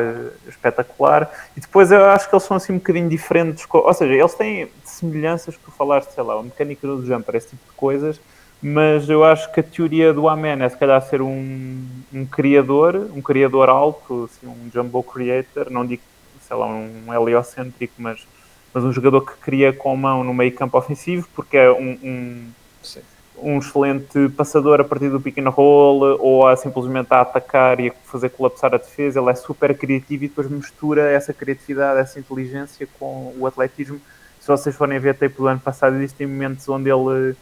espetacular. 0.47 1.31
E 1.55 1.61
depois 1.61 1.91
eu 1.91 2.05
acho 2.05 2.27
que 2.29 2.35
eles 2.35 2.43
são 2.43 2.57
assim 2.57 2.73
um 2.73 2.77
bocadinho 2.77 3.09
diferentes, 3.09 3.65
ou 3.71 3.93
seja, 3.93 4.13
eles 4.13 4.33
têm 4.33 4.69
semelhanças 4.83 5.55
que 5.55 5.63
tu 5.63 5.71
falaste, 5.71 6.13
sei 6.13 6.23
lá, 6.23 6.37
a 6.37 6.43
mecânica 6.43 6.85
do 6.85 7.05
jumper, 7.05 7.35
esse 7.35 7.49
tipo 7.49 7.63
de 7.65 7.77
coisas, 7.77 8.19
mas 8.61 9.09
eu 9.09 9.23
acho 9.23 9.51
que 9.53 9.61
a 9.61 9.63
teoria 9.63 10.13
do 10.13 10.27
Amen 10.27 10.61
é 10.61 10.69
se 10.69 10.77
calhar 10.77 11.01
ser 11.01 11.21
um, 11.21 11.85
um 12.13 12.25
criador, 12.25 13.09
um 13.15 13.21
criador 13.21 13.69
alto, 13.69 14.29
assim, 14.29 14.47
um 14.47 14.69
jumbo 14.73 15.01
creator, 15.01 15.69
não 15.69 15.85
digo, 15.85 16.01
sei 16.41 16.57
lá, 16.57 16.67
um 16.67 17.13
heliocêntrico, 17.13 17.93
mas, 17.97 18.27
mas 18.73 18.83
um 18.83 18.91
jogador 18.91 19.21
que 19.21 19.37
cria 19.37 19.71
com 19.71 19.95
mão 19.95 20.23
no 20.25 20.33
meio 20.33 20.53
campo 20.53 20.77
ofensivo, 20.77 21.25
porque 21.33 21.55
é 21.55 21.71
um, 21.71 21.97
um, 22.03 22.51
um 23.41 23.59
excelente 23.59 24.27
passador 24.35 24.81
a 24.81 24.83
partir 24.83 25.09
do 25.09 25.21
pequeno 25.21 25.51
roll, 25.51 26.17
ou 26.19 26.45
a 26.45 26.57
simplesmente 26.57 27.07
a 27.11 27.21
atacar 27.21 27.79
e 27.79 27.87
a 27.87 27.93
fazer 28.03 28.29
colapsar 28.29 28.73
a 28.73 28.77
defesa, 28.77 29.21
ele 29.21 29.29
é 29.29 29.35
super 29.35 29.77
criativo 29.77 30.25
e 30.25 30.27
depois 30.27 30.49
mistura 30.49 31.09
essa 31.09 31.33
criatividade, 31.33 32.01
essa 32.01 32.19
inteligência 32.19 32.85
com 32.99 33.33
o 33.39 33.47
atletismo. 33.47 34.01
Se 34.41 34.47
vocês 34.47 34.75
forem 34.75 34.99
ver 34.99 35.11
a 35.11 35.13
tape 35.13 35.35
do 35.35 35.47
ano 35.47 35.61
passado, 35.61 35.95
existem 35.95 36.27
momentos 36.27 36.67
onde 36.67 36.89
ele 36.89 37.37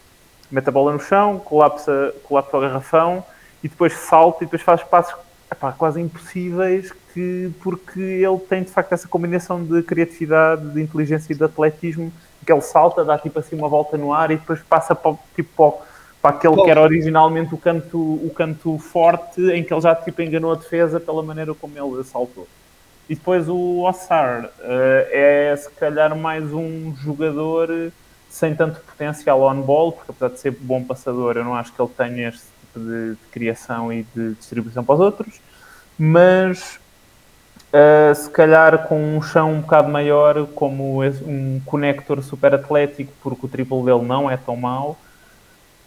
mete 0.51 0.69
a 0.69 0.71
bola 0.71 0.93
no 0.93 0.99
chão, 0.99 1.39
colapsa, 1.39 2.13
colapsa 2.23 2.57
o 2.57 2.61
garrafão 2.61 3.23
e 3.63 3.67
depois 3.67 3.93
salta 3.93 4.43
e 4.43 4.45
depois 4.45 4.61
faz 4.61 4.83
passos 4.83 5.15
epá, 5.51 5.71
quase 5.71 6.01
impossíveis 6.01 6.91
que, 7.13 7.51
porque 7.61 7.99
ele 7.99 8.37
tem 8.49 8.63
de 8.63 8.71
facto 8.71 8.93
essa 8.93 9.07
combinação 9.07 9.63
de 9.63 9.81
criatividade, 9.83 10.69
de 10.69 10.81
inteligência 10.81 11.33
e 11.33 11.35
de 11.35 11.43
atletismo 11.43 12.11
que 12.45 12.53
ele 12.53 12.61
salta, 12.61 13.03
dá 13.03 13.17
tipo 13.17 13.37
assim 13.37 13.57
uma 13.57 13.67
volta 13.67 13.97
no 13.97 14.13
ar 14.13 14.31
e 14.31 14.37
depois 14.37 14.61
passa 14.61 14.95
para, 14.95 15.15
tipo, 15.35 15.81
para, 16.21 16.31
aquele 16.31 16.55
que 16.63 16.69
era 16.69 16.81
originalmente 16.81 17.53
o 17.53 17.57
canto, 17.57 17.97
o 17.97 18.31
canto 18.33 18.77
forte 18.77 19.41
em 19.51 19.63
que 19.63 19.73
ele 19.73 19.81
já 19.81 19.93
tipo 19.93 20.21
enganou 20.21 20.53
a 20.53 20.55
defesa 20.55 20.97
pela 20.97 21.21
maneira 21.21 21.53
como 21.53 21.77
ele 21.77 22.03
saltou. 22.05 22.47
E 23.09 23.15
depois 23.15 23.49
o 23.49 23.83
Ossar 23.83 24.45
uh, 24.45 24.49
é 25.11 25.55
se 25.57 25.69
calhar 25.71 26.15
mais 26.15 26.53
um 26.53 26.95
jogador 26.95 27.91
sem 28.37 28.53
tanto 28.53 28.79
potencial 28.81 29.41
on-ball, 29.41 29.91
porque 29.91 30.11
apesar 30.11 30.29
de 30.29 30.39
ser 30.39 30.51
bom 30.51 30.83
passador, 30.83 31.37
eu 31.37 31.43
não 31.43 31.55
acho 31.55 31.73
que 31.73 31.81
ele 31.81 31.91
tenha 31.97 32.29
este 32.29 32.45
tipo 32.61 32.79
de, 32.79 33.11
de 33.11 33.27
criação 33.31 33.91
e 33.91 34.05
de 34.15 34.35
distribuição 34.35 34.83
para 34.83 34.95
os 34.95 35.01
outros, 35.01 35.41
mas 35.97 36.79
uh, 37.73 38.13
se 38.13 38.29
calhar 38.29 38.87
com 38.87 39.17
um 39.17 39.21
chão 39.23 39.53
um 39.53 39.61
bocado 39.61 39.89
maior, 39.89 40.45
como 40.53 41.03
um 41.03 41.59
conector 41.65 42.21
super 42.21 42.53
atlético, 42.53 43.11
porque 43.23 43.47
o 43.47 43.49
triplo 43.49 43.83
dele 43.83 44.07
não 44.07 44.29
é 44.29 44.37
tão 44.37 44.55
mau, 44.55 44.95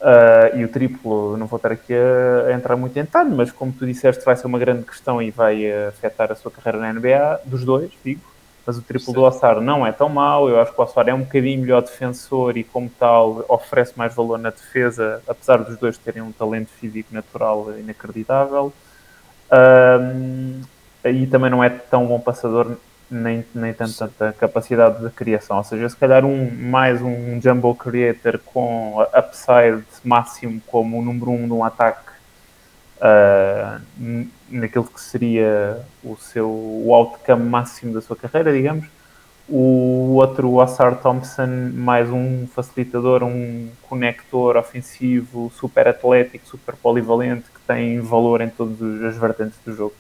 uh, 0.01 0.57
e 0.57 0.65
o 0.65 0.69
triplo, 0.69 1.37
não 1.37 1.47
vou 1.47 1.57
estar 1.57 1.71
aqui 1.71 1.95
a, 1.95 2.49
a, 2.49 2.53
entrar 2.53 2.75
muito 2.75 2.99
em 2.99 3.03
detalhe, 3.03 3.31
mas 3.31 3.53
como 3.53 3.71
tu 3.71 3.87
disseste, 3.87 4.25
vai 4.25 4.35
ser 4.35 4.49
uma 4.49 4.59
grande 4.59 4.83
questão 4.83 5.23
e 5.23 5.31
vai 5.31 5.71
afetar 5.87 6.33
a 6.33 6.35
sua 6.35 6.51
carreira 6.51 6.79
na 6.81 6.93
NBA, 6.93 7.43
dos 7.47 7.65
dois, 7.65 7.93
digo 8.05 8.30
mas 8.67 8.79
o 8.79 8.83
triplo 8.83 9.13
do 9.13 9.23
Ossar 9.23 9.61
não 9.61 9.87
é 9.87 9.93
tão 9.93 10.09
mau. 10.09 10.49
Eu 10.49 10.61
acho 10.61 10.73
que 10.73 10.81
o 10.81 10.85
Ossar 10.85 11.09
é 11.09 11.15
um 11.15 11.21
bocadinho 11.21 11.61
melhor 11.61 11.83
defensor 11.83 12.57
e, 12.57 12.65
como 12.65 12.91
tal, 12.99 13.45
oferece 13.49 13.93
mais 13.97 14.15
valor 14.15 14.39
na 14.39 14.51
defesa, 14.51 15.23
apesar 15.27 15.59
dos 15.59 15.77
dois 15.79 15.99
terem 15.99 16.23
um 16.23 16.33
talento 16.33 16.69
físico 16.69 17.13
natural 17.13 17.79
inacreditável. 17.79 18.73
Um, 19.53 20.61
e 21.05 21.27
também 21.27 21.51
não 21.51 21.65
é 21.65 21.71
tão 21.71 22.07
bom 22.07 22.21
passador, 22.21 22.77
nem, 23.11 23.45
nem 23.55 23.73
tanto, 23.73 23.97
tanta 23.97 24.33
capacidade 24.33 25.03
de 25.03 25.11
criação. 25.11 25.57
Ou 25.57 25.65
seja, 25.65 25.89
se 25.89 25.97
calhar 25.97 26.25
um, 26.25 26.51
mais 26.51 27.01
um 27.03 27.41
jumbo 27.41 27.75
creator 27.75 28.39
com 28.39 29.01
upside 29.17 29.83
máximo 30.05 30.61
como 30.67 30.99
o 30.99 31.03
número 31.03 31.31
um 31.31 31.47
de 31.47 31.53
um 31.53 31.65
ataque 31.65 32.11
uh, 33.01 33.81
naquilo 34.49 34.85
que 34.85 35.01
seria 35.01 35.81
o 36.05 36.17
seu 36.17 36.49
o 36.49 36.95
outcome 36.95 37.45
máximo 37.49 37.95
da 37.95 38.01
sua 38.01 38.17
carreira, 38.17 38.53
digamos. 38.53 38.87
O 39.49 40.15
outro, 40.15 40.49
o 40.49 40.61
Assar 40.61 41.01
Thompson, 41.01 41.73
mais 41.75 42.09
um 42.09 42.47
facilitador, 42.47 43.25
um 43.25 43.69
conector 43.89 44.57
ofensivo, 44.57 45.51
super 45.59 45.89
atlético, 45.89 46.47
super 46.47 46.77
polivalente, 46.77 47.47
que 47.51 47.61
tem 47.67 47.99
valor 48.01 48.41
em 48.43 48.49
todas 48.49 48.81
as 49.03 49.17
vertentes 49.17 49.59
do 49.65 49.75
jogo. 49.75 49.95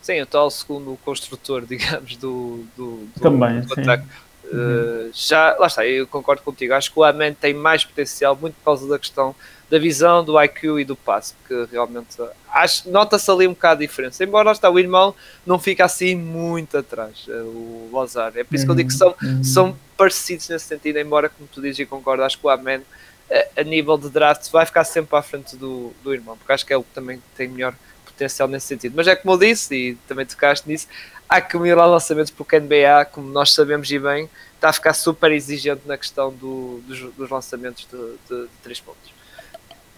Sim, 0.00 0.20
o 0.20 0.26
tal 0.26 0.48
segundo 0.48 0.96
construtor, 1.04 1.62
digamos, 1.66 2.16
do, 2.16 2.64
do, 2.76 3.06
do 3.16 3.20
Também, 3.20 3.62
do 3.62 3.72
ataque. 3.72 4.06
Uh, 4.44 5.10
já, 5.12 5.56
lá 5.58 5.66
está, 5.66 5.84
eu 5.84 6.06
concordo 6.06 6.42
contigo. 6.42 6.74
Acho 6.74 6.92
que 6.92 6.98
o 7.00 7.02
Amen 7.04 7.34
tem 7.34 7.54
mais 7.54 7.84
potencial, 7.84 8.36
muito 8.36 8.54
por 8.54 8.64
causa 8.64 8.88
da 8.88 8.98
questão 8.98 9.34
da 9.72 9.78
visão, 9.78 10.22
do 10.22 10.38
IQ 10.38 10.80
e 10.80 10.84
do 10.84 10.94
passe, 10.94 11.32
que 11.48 11.66
realmente 11.72 12.18
acho 12.52 12.90
nota-se 12.90 13.30
ali 13.30 13.48
um 13.48 13.54
bocado 13.54 13.82
a 13.82 13.86
diferença. 13.86 14.22
Embora 14.22 14.52
está, 14.52 14.68
o 14.68 14.78
irmão 14.78 15.14
não 15.46 15.58
fica 15.58 15.82
assim 15.82 16.14
muito 16.14 16.76
atrás, 16.76 17.24
eh, 17.26 17.40
o 17.40 17.88
Lozar. 17.90 18.36
É 18.36 18.44
por 18.44 18.54
isso 18.54 18.66
que 18.66 18.70
eu 18.70 18.74
digo 18.74 18.90
que 18.90 18.94
são, 18.94 19.14
uhum. 19.22 19.42
são 19.42 19.78
parecidos 19.96 20.46
nesse 20.50 20.66
sentido, 20.66 20.98
embora, 20.98 21.30
como 21.30 21.48
tu 21.50 21.62
dizes 21.62 21.78
e 21.78 21.86
concordo, 21.86 22.22
acho 22.22 22.38
que 22.38 22.46
o 22.46 22.50
Amen 22.50 22.82
eh, 23.30 23.48
a 23.56 23.62
nível 23.62 23.96
de 23.96 24.10
draft 24.10 24.50
vai 24.50 24.66
ficar 24.66 24.84
sempre 24.84 25.16
à 25.16 25.22
frente 25.22 25.56
do, 25.56 25.90
do 26.04 26.12
irmão, 26.12 26.36
porque 26.36 26.52
acho 26.52 26.66
que 26.66 26.74
é 26.74 26.76
o 26.76 26.82
que 26.82 26.90
também 26.90 27.22
tem 27.34 27.48
melhor 27.48 27.74
potencial 28.04 28.46
nesse 28.48 28.66
sentido. 28.66 28.92
Mas 28.94 29.08
é 29.08 29.16
como 29.16 29.32
eu 29.32 29.38
disse, 29.38 29.74
e 29.74 29.94
também 30.06 30.26
tocaste 30.26 30.68
nisso, 30.68 30.86
há 31.26 31.40
que 31.40 31.56
melhorar 31.56 31.86
lançamentos 31.86 32.30
porque 32.30 32.56
o 32.56 32.60
NBA, 32.60 33.06
como 33.10 33.26
nós 33.30 33.54
sabemos 33.54 33.90
e 33.90 33.98
bem, 33.98 34.28
está 34.54 34.68
a 34.68 34.72
ficar 34.74 34.92
super 34.92 35.32
exigente 35.32 35.80
na 35.86 35.96
questão 35.96 36.30
do, 36.30 36.82
dos, 36.86 37.00
dos, 37.14 37.30
lançamentos 37.30 37.88
de, 37.90 37.98
de, 38.28 38.42
de 38.42 38.56
3 38.62 38.80
pontos. 38.80 39.11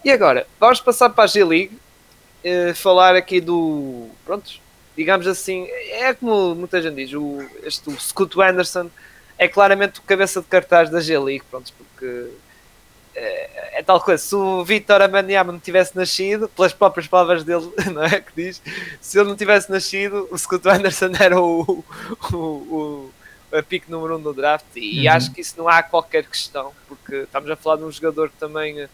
E 0.05 0.11
agora, 0.11 0.45
vamos 0.59 0.79
passar 0.79 1.09
para 1.09 1.23
a 1.23 1.27
G-League, 1.27 1.75
eh, 2.43 2.75
falar 2.75 3.15
aqui 3.15 3.41
do. 3.41 4.07
Prontos, 4.23 4.61
digamos 4.95 5.25
assim, 5.25 5.67
é 5.89 6.13
como 6.13 6.53
muita 6.53 6.79
gente 6.79 6.93
diz, 6.93 7.11
o, 7.13 7.43
este, 7.63 7.89
o 7.89 7.99
Scoot 7.99 8.39
Anderson 8.39 8.91
é 9.35 9.47
claramente 9.47 9.99
o 9.99 10.03
cabeça 10.03 10.41
de 10.41 10.45
cartaz 10.45 10.91
da 10.91 11.01
G-League, 11.01 11.43
pronto, 11.49 11.73
porque 11.73 12.29
é, 13.15 13.79
é, 13.79 13.81
tal 13.83 13.99
coisa. 13.99 14.21
Se 14.23 14.35
o 14.35 14.63
Vitor 14.63 15.01
Amaniama 15.01 15.51
não 15.51 15.59
tivesse 15.59 15.95
nascido, 15.95 16.47
pelas 16.49 16.71
próprias 16.71 17.07
palavras 17.07 17.43
dele, 17.43 17.67
não 17.91 18.03
é? 18.03 18.21
Que 18.21 18.31
diz, 18.35 18.61
se 19.01 19.17
ele 19.17 19.29
não 19.29 19.35
tivesse 19.35 19.71
nascido, 19.71 20.27
o 20.29 20.37
Scott 20.37 20.69
Anderson 20.69 21.13
era 21.19 21.41
o, 21.41 21.83
o, 22.31 22.35
o, 22.35 23.11
o 23.51 23.63
pique 23.63 23.89
número 23.89 24.17
um 24.17 24.21
do 24.21 24.33
draft. 24.33 24.67
E 24.75 25.07
uhum. 25.07 25.15
acho 25.15 25.31
que 25.31 25.41
isso 25.41 25.55
não 25.57 25.67
há 25.67 25.81
qualquer 25.81 26.25
questão, 26.25 26.73
porque 26.87 27.15
estamos 27.23 27.49
a 27.49 27.55
falar 27.55 27.77
de 27.77 27.85
um 27.85 27.91
jogador 27.91 28.29
que 28.29 28.37
também. 28.37 28.87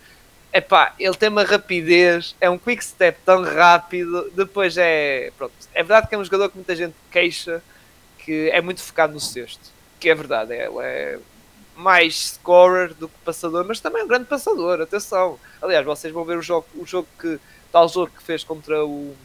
Epá, 0.54 0.93
ele 0.99 1.16
tem 1.16 1.30
uma 1.30 1.43
rapidez, 1.43 2.36
é 2.41 2.49
um 2.49 2.58
quick 2.58 2.84
step 2.84 3.18
tão 3.26 3.43
rápido, 3.43 4.30
depois 4.36 4.78
é. 4.78 5.32
Pronto, 5.38 5.54
é 5.74 5.82
verdade 5.82 6.08
que 6.08 6.16
é 6.16 6.18
um 6.18 6.24
jogador 6.24 6.49
que 6.49 6.58
muita 6.58 6.76
gente 6.76 6.95
queixa 7.10 7.64
que 8.20 8.49
é 8.49 8.62
muito 8.62 8.82
focado 8.82 9.14
no 9.14 9.20
sexto, 9.20 9.70
que 9.99 10.10
é 10.10 10.16
verdade, 10.16 10.54
ele 10.54 10.78
é 10.80 11.20
mais 11.76 12.34
scorer 12.34 12.93
do 12.93 13.08
que 13.08 13.18
passador, 13.26 13.66
mas 13.66 13.80
também 13.80 14.04
um 14.04 14.08
grande 14.08 14.26
passador, 14.26 14.82
atenção. 14.82 15.39
Aliás, 15.62 15.86
vocês 15.86 16.14
vão 16.14 16.24
ver 16.24 16.38
o 16.38 16.41
jogo, 16.41 16.68
o 16.76 16.86
jogo 16.86 17.08
que 17.20 17.39
tal 17.72 17.88
jogo 17.88 18.12
que 18.16 18.22
fez 18.22 18.43
contra 18.43 18.86
o, 18.86 19.16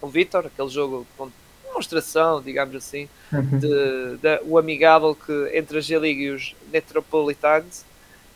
o 0.00 0.08
Vitor, 0.08 0.46
aquele 0.46 0.68
jogo 0.68 1.06
com 1.16 1.30
demonstração, 1.64 2.42
digamos 2.42 2.74
assim, 2.74 3.08
uhum. 3.32 3.58
de, 3.58 4.16
de, 4.18 4.40
o 4.44 4.58
amigável 4.58 5.14
que 5.14 5.50
entre 5.54 5.78
a 5.78 5.80
G-League 5.80 6.22
e 6.22 6.30
os 6.30 6.54
Metropolitans 6.72 7.84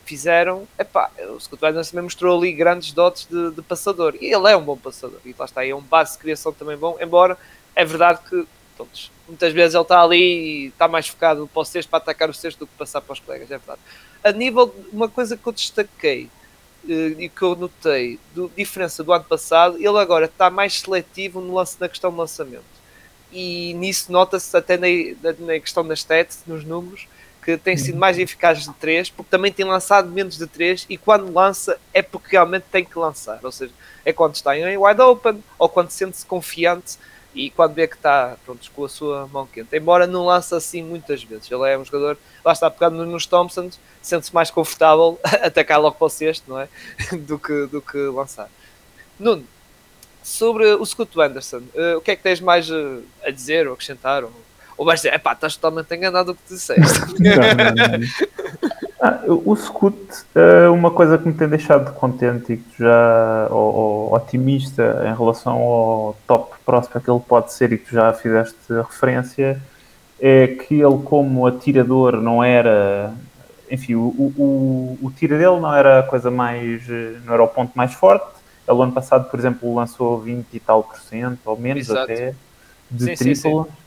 fizeram, 0.05 0.67
epá, 0.79 1.11
o 1.35 1.41
Scott 1.41 1.65
Adams 1.65 1.91
também 1.91 2.05
mostrou 2.05 2.37
ali 2.39 2.53
grandes 2.53 2.93
dotes 2.93 3.27
de, 3.31 3.51
de, 3.53 3.63
passador, 3.63 4.15
e 4.21 4.33
ele 4.33 4.51
é 4.51 4.57
um 4.57 4.63
bom 4.63 4.77
passador, 4.77 5.21
e 5.25 5.35
lá 5.39 5.45
está, 5.45 5.65
é 5.65 5.75
um 5.75 5.81
base 5.81 6.13
de 6.13 6.19
criação 6.19 6.53
também 6.53 6.77
bom, 6.77 6.97
embora 7.01 7.39
é 7.75 7.85
verdade 7.85 8.21
que 8.29 8.47
muitas 9.29 9.53
vezes 9.53 9.75
ele 9.75 9.83
está 9.83 10.03
ali 10.03 10.17
e 10.17 10.67
está 10.67 10.89
mais 10.89 11.09
focado 11.09 11.47
para 11.47 11.63
o 11.63 11.65
sexto, 11.65 11.89
para 11.89 11.99
atacar 11.99 12.29
o 12.29 12.35
sexto 12.35 12.61
do 12.61 12.67
que 12.67 12.75
passar 12.77 13.01
para 13.01 13.13
os 13.13 13.21
colegas, 13.21 13.51
é 13.51 13.59
verdade. 13.59 13.81
A 14.25 14.33
nível, 14.33 14.75
uma 14.93 15.09
coisa 15.09 15.37
que 15.37 15.47
eu 15.47 15.53
destaquei 15.53 16.29
eh, 16.89 17.15
e 17.19 17.29
que 17.29 17.43
eu 17.43 17.55
notei, 17.55 18.19
do, 18.35 18.51
diferença 18.57 19.03
do 19.03 19.13
ano 19.13 19.25
passado, 19.25 19.77
ele 19.77 19.99
agora 19.99 20.27
está 20.27 20.51
mais 20.51 20.81
seletivo 20.81 21.41
no 21.41 21.55
lance, 21.55 21.77
na 21.81 21.89
questão 21.89 22.11
do 22.11 22.17
lançamento. 22.17 22.73
E 23.33 23.73
nisso 23.75 24.13
nota-se 24.13 24.55
até 24.57 24.77
na, 24.77 24.87
na, 25.39 25.59
questão 25.59 25.87
das 25.87 26.01
stats, 26.01 26.43
nos 26.47 26.65
números, 26.65 27.07
que 27.43 27.57
tem 27.57 27.77
sido 27.77 27.99
mais 27.99 28.19
eficaz 28.19 28.63
de 28.63 28.73
3, 28.75 29.11
porque 29.11 29.31
também 29.31 29.53
tem 29.53 29.67
lançado 29.67 30.09
menos 30.09 30.39
de 30.39 30.47
3 30.47 30.87
e 30.89 30.97
quando 30.97 31.33
lança 31.33 31.77
é 31.93 32.01
porque 32.01 32.31
realmente 32.33 32.65
tem 32.71 32.85
que 32.85 32.97
lançar, 32.97 33.41
ou 33.43 33.51
seja, 33.51 33.73
é 34.05 34.13
quando 34.13 34.37
está 34.37 34.57
em 34.57 34.77
wide 34.77 35.01
open 35.01 35.43
ou 35.59 35.69
quando 35.69 35.91
sente-se 35.91 36.25
confiante 36.25 36.97
e 37.35 37.51
quando 37.51 37.75
vê 37.75 37.89
que 37.89 37.97
está 37.97 38.37
pronto, 38.45 38.71
com 38.71 38.85
a 38.85 38.89
sua 38.89 39.27
mão 39.27 39.47
quente, 39.47 39.77
embora 39.77 40.07
não 40.07 40.27
lance 40.27 40.55
assim 40.55 40.83
muitas 40.83 41.25
vezes, 41.25 41.51
ele 41.51 41.69
é 41.69 41.77
um 41.77 41.85
jogador, 41.85 42.17
lá 42.45 42.53
está 42.53 42.71
pegando 42.71 43.05
nos 43.05 43.27
Thompsons, 43.27 43.81
sente-se 44.01 44.33
mais 44.33 44.51
confortável 44.51 45.19
atacar 45.43 45.81
logo 45.81 45.97
para 45.97 46.07
o 46.07 46.11
sexto, 46.11 46.45
não 46.49 46.61
é? 46.61 46.69
do, 47.19 47.39
que, 47.39 47.67
do 47.67 47.83
que 47.83 47.99
lançar. 47.99 48.49
Nuno, 49.19 49.45
sobre 50.23 50.67
o 50.75 50.87
Scott 50.87 51.21
Anderson, 51.21 51.63
uh, 51.75 51.97
o 51.97 52.01
que 52.01 52.13
é 52.13 52.17
que 52.17 52.23
tens 52.23 52.41
mais 52.41 52.71
uh, 52.71 53.03
a 53.25 53.31
dizer 53.31 53.67
ou 53.67 53.75
acrescentar? 53.75 54.23
Ou, 54.23 54.33
ou 54.77 54.85
vais 54.85 55.01
dizer, 55.01 55.15
epá, 55.15 55.33
estás 55.33 55.57
totalmente 55.57 55.95
enganado 55.95 56.33
do 56.33 56.35
que 56.35 56.55
disseste. 56.55 56.83
Ah, 59.05 59.21
o 59.27 59.57
Scoot, 59.57 59.97
uh, 60.37 60.73
uma 60.73 60.93
coisa 60.93 61.19
que 61.19 61.27
me 61.27 61.35
tem 61.35 61.49
deixado 61.49 61.93
contente 61.95 62.53
e 62.53 62.57
que 62.59 62.79
já, 62.79 63.49
ou, 63.51 63.75
ou, 63.75 64.15
otimista 64.15 65.03
em 65.05 65.13
relação 65.13 65.55
ao 65.55 66.17
top 66.25 66.55
prospect 66.65 67.05
que 67.05 67.11
ele 67.11 67.19
pode 67.19 67.53
ser 67.53 67.73
e 67.73 67.79
que 67.79 67.87
tu 67.87 67.95
já 67.95 68.13
fizeste 68.13 68.57
referência, 68.69 69.61
é 70.21 70.47
que 70.47 70.75
ele 70.75 71.03
como 71.05 71.45
atirador 71.49 72.23
não 72.23 72.45
era, 72.45 73.13
enfim, 73.69 73.97
o, 73.97 74.03
o, 74.03 74.99
o 75.03 75.11
tiro 75.11 75.37
dele 75.37 75.59
não 75.59 75.75
era 75.75 75.99
a 75.99 76.03
coisa 76.05 76.31
mais, 76.31 76.87
não 77.25 77.35
era 77.35 77.43
o 77.43 77.49
ponto 77.49 77.73
mais 77.75 77.93
forte. 77.93 78.27
Ele 78.69 78.83
ano 78.83 78.93
passado, 78.93 79.29
por 79.29 79.37
exemplo, 79.37 79.75
lançou 79.75 80.21
20 80.21 80.47
e 80.53 80.61
tal 80.61 80.85
por 80.85 81.01
cento, 81.01 81.41
ou 81.45 81.59
menos 81.59 81.89
Exato. 81.89 82.05
até, 82.05 82.35
de 82.89 83.05
sim, 83.05 83.15
triplo. 83.17 83.65
Sim, 83.65 83.71
sim. 83.71 83.82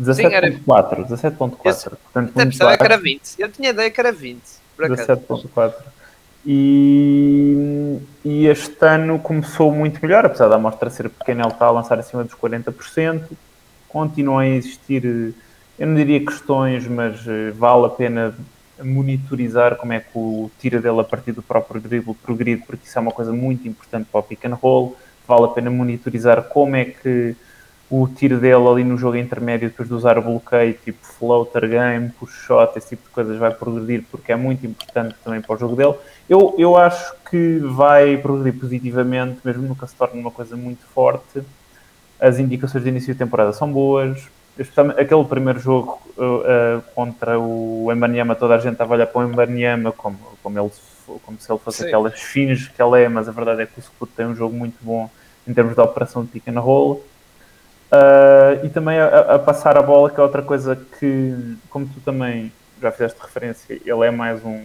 17.4, 0.00 1.06
17.4. 1.08 1.58
Portanto, 1.58 2.32
até 2.34 2.44
pensava 2.44 2.76
que 2.76 2.84
era 2.84 2.98
20. 2.98 3.20
Eu 3.38 3.48
tinha 3.50 3.70
ideia 3.70 3.90
que 3.90 4.00
era 4.00 4.12
20. 4.12 4.42
17.4. 4.78 5.74
E, 6.46 7.98
e 8.24 8.46
este 8.46 8.84
ano 8.84 9.18
começou 9.18 9.72
muito 9.72 9.98
melhor, 10.02 10.26
apesar 10.26 10.48
da 10.48 10.56
amostra 10.56 10.90
ser 10.90 11.08
pequena, 11.08 11.44
ele 11.44 11.52
está 11.52 11.66
a 11.66 11.70
lançar 11.70 11.98
acima 11.98 12.22
dos 12.22 12.34
40%. 12.34 13.30
Continuam 13.88 14.38
a 14.40 14.48
existir, 14.48 15.34
eu 15.78 15.86
não 15.86 15.94
diria 15.94 16.24
questões, 16.24 16.86
mas 16.86 17.26
eh, 17.26 17.50
vale 17.52 17.86
a 17.86 17.88
pena 17.88 18.34
monitorizar 18.82 19.76
como 19.76 19.92
é 19.92 20.00
que 20.00 20.10
o 20.14 20.50
tira 20.58 20.80
dele 20.80 21.00
a 21.00 21.04
partir 21.04 21.32
do 21.32 21.42
próprio 21.42 21.80
dribble 21.80 22.14
progride, 22.14 22.62
porque 22.66 22.86
isso 22.86 22.98
é 22.98 23.00
uma 23.00 23.12
coisa 23.12 23.32
muito 23.32 23.66
importante 23.68 24.08
para 24.10 24.20
o 24.20 24.22
pick 24.22 24.44
and 24.44 24.54
roll. 24.54 24.96
Vale 25.26 25.44
a 25.44 25.48
pena 25.48 25.70
monitorizar 25.70 26.42
como 26.42 26.76
é 26.76 26.84
que 26.84 27.36
o 27.90 28.08
tiro 28.08 28.38
dele 28.40 28.66
ali 28.66 28.84
no 28.84 28.96
jogo 28.96 29.16
intermédio, 29.16 29.68
depois 29.68 29.88
de 29.88 29.94
usar 29.94 30.18
o 30.18 30.22
bloqueio, 30.22 30.74
tipo 30.84 30.98
floater 31.04 31.68
game, 31.68 32.10
push 32.18 32.32
shot, 32.32 32.76
esse 32.76 32.90
tipo 32.90 33.04
de 33.04 33.10
coisas, 33.10 33.38
vai 33.38 33.52
progredir 33.52 34.04
porque 34.10 34.32
é 34.32 34.36
muito 34.36 34.66
importante 34.66 35.14
também 35.22 35.40
para 35.40 35.54
o 35.54 35.58
jogo 35.58 35.76
dele. 35.76 35.94
Eu, 36.28 36.54
eu 36.58 36.76
acho 36.76 37.14
que 37.30 37.58
vai 37.58 38.16
progredir 38.16 38.58
positivamente, 38.58 39.40
mesmo 39.44 39.68
nunca 39.68 39.86
se 39.86 39.94
torne 39.94 40.18
uma 40.18 40.30
coisa 40.30 40.56
muito 40.56 40.84
forte. 40.86 41.42
As 42.18 42.38
indicações 42.38 42.82
de 42.82 42.90
início 42.90 43.12
de 43.12 43.18
temporada 43.18 43.52
são 43.52 43.70
boas. 43.70 44.28
Especialmente 44.58 45.00
aquele 45.00 45.24
primeiro 45.24 45.58
jogo 45.58 46.00
uh, 46.16 46.22
uh, 46.22 46.82
contra 46.94 47.38
o 47.38 47.90
Embanyama, 47.92 48.36
toda 48.36 48.54
a 48.54 48.58
gente 48.58 48.74
estava 48.74 48.94
a 48.94 48.96
olhar 48.96 49.06
para 49.08 49.20
o 49.20 49.28
Embanyama 49.28 49.90
como, 49.90 50.16
como, 50.42 50.58
ele, 50.58 50.70
como 51.24 51.40
se 51.40 51.50
ele 51.50 51.58
fosse 51.58 51.78
Sim. 51.78 51.86
aquelas 51.86 52.20
fins 52.20 52.68
que 52.68 52.80
ele 52.80 53.02
é, 53.02 53.08
mas 53.08 53.28
a 53.28 53.32
verdade 53.32 53.62
é 53.62 53.66
que 53.66 53.80
o 53.80 53.82
Scoot 53.82 54.12
tem 54.16 54.26
um 54.26 54.34
jogo 54.34 54.54
muito 54.54 54.76
bom 54.80 55.10
em 55.46 55.52
termos 55.52 55.74
de 55.74 55.80
operação 55.80 56.22
de 56.22 56.28
pick 56.28 56.46
and 56.48 56.60
roll 56.60 57.04
Uh, 57.94 58.66
e 58.66 58.70
também 58.70 58.98
a, 58.98 59.34
a, 59.34 59.38
passar 59.38 59.78
a 59.78 59.82
bola, 59.82 60.10
que 60.10 60.18
é 60.18 60.22
outra 60.22 60.42
coisa 60.42 60.74
que, 60.98 61.56
como 61.70 61.86
tu 61.86 62.00
também 62.00 62.52
já 62.82 62.90
fizeste 62.90 63.20
referência, 63.22 63.74
ele 63.74 64.04
é 64.04 64.10
mais 64.10 64.44
um, 64.44 64.60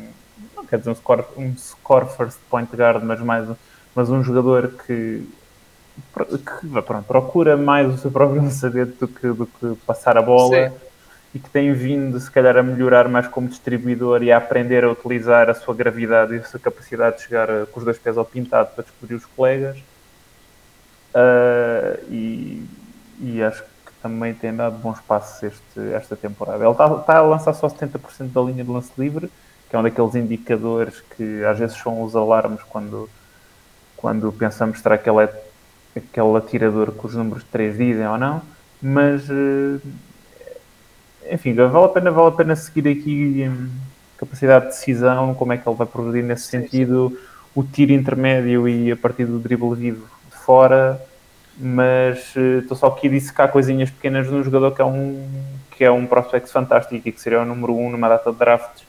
não 0.56 0.66
quer 0.66 0.80
dizer 0.80 0.90
um 0.90 0.96
score, 0.96 1.24
um 1.38 1.56
score 1.56 2.08
first 2.08 2.40
point 2.50 2.76
guard, 2.76 3.04
mas 3.04 3.20
mais 3.22 3.48
mas 3.96 4.10
um 4.10 4.24
jogador 4.24 4.72
que, 4.86 5.28
que 6.16 6.82
pronto, 6.82 7.06
procura 7.06 7.58
mais 7.58 7.94
o 7.94 7.98
seu 7.98 8.10
próprio 8.10 8.42
lançamento 8.42 8.98
do 9.00 9.08
que, 9.08 9.28
do 9.28 9.46
que 9.46 9.76
passar 9.86 10.18
a 10.18 10.22
bola 10.22 10.70
Sim. 10.70 10.76
e 11.36 11.40
que 11.40 11.50
tem 11.50 11.74
vindo, 11.74 12.20
se 12.20 12.32
calhar, 12.32 12.56
a 12.58 12.64
melhorar 12.64 13.08
mais 13.08 13.28
como 13.28 13.48
distribuidor 13.48 14.24
e 14.24 14.32
a 14.32 14.38
aprender 14.38 14.84
a 14.84 14.92
utilizar 14.92 15.50
a 15.50 15.54
sua 15.54 15.76
gravidade 15.76 16.36
e 16.36 16.38
a 16.38 16.44
sua 16.44 16.60
capacidade 16.60 17.18
de 17.18 17.24
chegar 17.24 17.48
com 17.68 17.80
os 17.80 17.86
dois 17.86 18.00
pés 18.00 18.18
ao 18.18 18.26
pintado 18.26 18.70
para 18.74 18.84
descobrir 18.84 19.16
os 19.16 19.26
colegas. 19.26 19.78
Uh, 21.14 22.00
e 22.10 22.79
e 23.20 23.42
acho 23.44 23.64
que 23.64 23.92
também 24.02 24.34
tem 24.34 24.56
dado 24.56 24.78
bons 24.78 25.00
passos 25.02 25.44
este, 25.44 25.94
esta 25.94 26.16
temporada. 26.16 26.64
Ele 26.64 26.72
está, 26.72 26.88
está 26.88 27.18
a 27.18 27.22
lançar 27.22 27.54
só 27.54 27.68
70% 27.68 28.32
da 28.32 28.42
linha 28.42 28.64
de 28.64 28.70
lance 28.70 28.92
livre, 28.98 29.30
que 29.70 29.76
é 29.76 29.80
um 29.80 29.84
daqueles 29.84 30.16
indicadores 30.16 31.02
que 31.16 31.44
às 31.44 31.60
vezes 31.60 31.78
são 31.78 32.02
os 32.02 32.16
alarmes 32.16 32.62
quando, 32.70 33.10
quando 33.98 34.32
pensamos 34.32 34.80
será 34.80 34.98
que 34.98 35.10
ele 35.10 35.24
é 35.24 35.44
aquele 35.96 36.38
atirador 36.38 36.92
que 36.92 37.06
os 37.06 37.16
números 37.16 37.44
3 37.52 37.78
dizem 37.78 38.08
ou 38.08 38.18
não, 38.18 38.42
mas 38.82 39.30
eh, 39.30 39.80
enfim, 41.32 41.54
vale 41.54 41.86
a 41.86 41.90
pena, 41.90 42.12
vale 42.12 42.28
a 42.30 42.32
pena 42.32 42.56
seguir 42.56 42.88
aqui 42.90 43.44
em 43.44 43.70
capacidade 44.18 44.66
de 44.66 44.72
decisão, 44.72 45.34
como 45.34 45.54
é 45.54 45.58
que 45.58 45.68
ele 45.68 45.76
vai 45.76 45.88
progredir 45.88 46.24
nesse 46.24 46.48
sentido, 46.48 47.18
o 47.54 47.64
tiro 47.64 47.92
intermédio 47.92 48.68
e 48.68 48.92
a 48.92 48.98
partir 48.98 49.26
do 49.26 49.40
dribble 49.40 49.76
vivo 49.76 50.08
de 50.32 50.38
fora 50.38 51.02
mas 51.60 52.36
estou 52.36 52.76
uh, 52.76 52.80
só 52.80 52.88
aqui 52.88 53.07
a 53.07 53.12
dissecar 53.12 53.51
coisinhas 53.51 53.89
pequenas 53.89 54.30
num 54.30 54.41
jogador 54.43 54.72
que 54.72 54.82
é 54.82 54.86
um 54.86 55.28
que 55.72 55.84
é 55.84 55.91
um 55.91 56.05
prospect 56.05 56.49
fantástico 56.49 57.07
e 57.07 57.12
que 57.12 57.22
seria 57.22 57.41
o 57.41 57.45
número 57.45 57.74
um 57.74 57.89
numa 57.89 58.10
data 58.10 58.32
de 58.32 58.38
drafts 58.38 58.84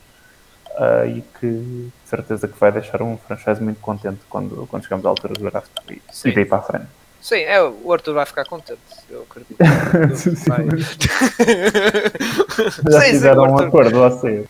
uh, 0.71 1.07
e 1.07 1.23
que 1.39 1.47
de 1.47 1.93
certeza 2.05 2.49
que 2.49 2.59
vai 2.59 2.73
deixar 2.73 3.03
um 3.03 3.17
franchise 3.17 3.63
muito 3.63 3.81
contente 3.81 4.21
quando, 4.29 4.67
quando 4.67 4.83
chegamos 4.83 5.05
à 5.07 5.09
altura 5.09 5.35
do 5.35 5.51
draft 5.51 5.71
e, 5.89 6.01
e 6.25 6.33
daí 6.33 6.45
para 6.45 6.59
a 6.59 6.63
frente. 6.63 6.87
Sim, 7.21 7.41
é, 7.43 7.63
o 7.63 7.93
Arthur 7.93 8.15
vai 8.15 8.25
ficar 8.25 8.47
contente, 8.47 8.81
eu 9.11 9.27
acredito. 9.29 9.59
sim, 10.17 10.35
sim, 10.35 10.51
já 12.91 13.01
sim, 13.03 13.11
fizeram 13.11 13.45
sim, 13.45 13.51
um 13.51 13.59
acordo, 13.59 13.91
vocês. 13.91 14.49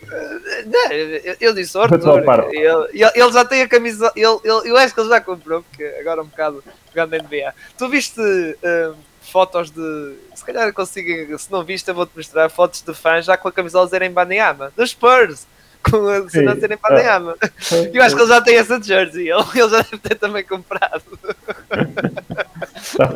Não, 0.65 0.91
eu, 0.91 1.35
eu 1.41 1.53
disse 1.53 1.77
Arthur, 1.77 2.23
ele, 2.51 3.11
ele, 3.13 3.31
já 3.33 3.43
tem 3.43 3.61
a 3.61 3.67
camisa, 3.67 4.11
ele, 4.15 4.39
ele, 4.43 4.69
eu 4.69 4.77
acho 4.77 4.93
que 4.93 5.01
ele 5.01 5.09
já 5.09 5.19
comprou, 5.19 5.63
porque 5.63 5.83
agora 5.99 6.21
é 6.21 6.23
um 6.23 6.27
bocado 6.27 6.63
jogando 6.93 7.23
NBA. 7.23 7.53
Tu 7.77 7.89
viste 7.89 8.19
um, 8.19 8.93
fotos 9.21 9.71
de. 9.71 10.15
Se 10.35 10.45
calhar 10.45 10.71
consigo, 10.73 11.37
se 11.37 11.51
não 11.51 11.63
viste, 11.63 11.87
eu 11.87 11.95
vou-te 11.95 12.15
mostrar 12.15 12.49
fotos 12.49 12.81
de 12.81 12.93
fãs 12.93 13.25
já 13.25 13.37
com 13.37 13.47
a 13.47 13.51
camisola 13.51 13.87
zero 13.87 14.05
em 14.05 14.11
Baneyama, 14.11 14.71
dos 14.75 14.91
Spurs 14.91 15.47
com 15.89 16.07
a 16.07 16.29
cena 16.29 16.55
serem 16.55 16.77
Panayama. 16.77 17.35
Eu 17.93 18.03
acho 18.03 18.15
que 18.15 18.21
ele 18.21 18.29
já 18.29 18.41
tem 18.41 18.57
essa 18.57 18.81
jersey, 18.81 19.29
ele, 19.29 19.43
já 19.55 19.81
deve 19.81 19.97
ter 19.97 20.15
também 20.15 20.43
comprado. 20.43 21.03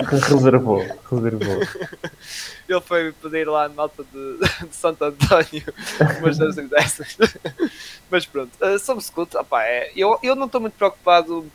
reservou, 0.10 0.86
reservou. 1.12 1.62
Ele 2.68 2.82
foi 2.82 3.12
pedir 3.12 3.48
lá 3.48 3.70
na 3.70 3.76
malta 3.76 4.04
de, 4.12 4.68
de 4.68 4.76
Santo 4.76 5.04
António 5.06 5.64
umas 6.20 6.38
dessas. 6.70 7.18
Mas 8.10 8.26
pronto, 8.26 8.52
uh, 8.62 8.80
sobre 8.80 9.04
Scoot, 9.04 9.38
opa, 9.38 9.64
é, 9.64 9.92
eu, 9.96 10.18
eu 10.24 10.36
não 10.36 10.48
estou 10.48 10.62
muito 10.62 10.74
preocupado 10.74 11.46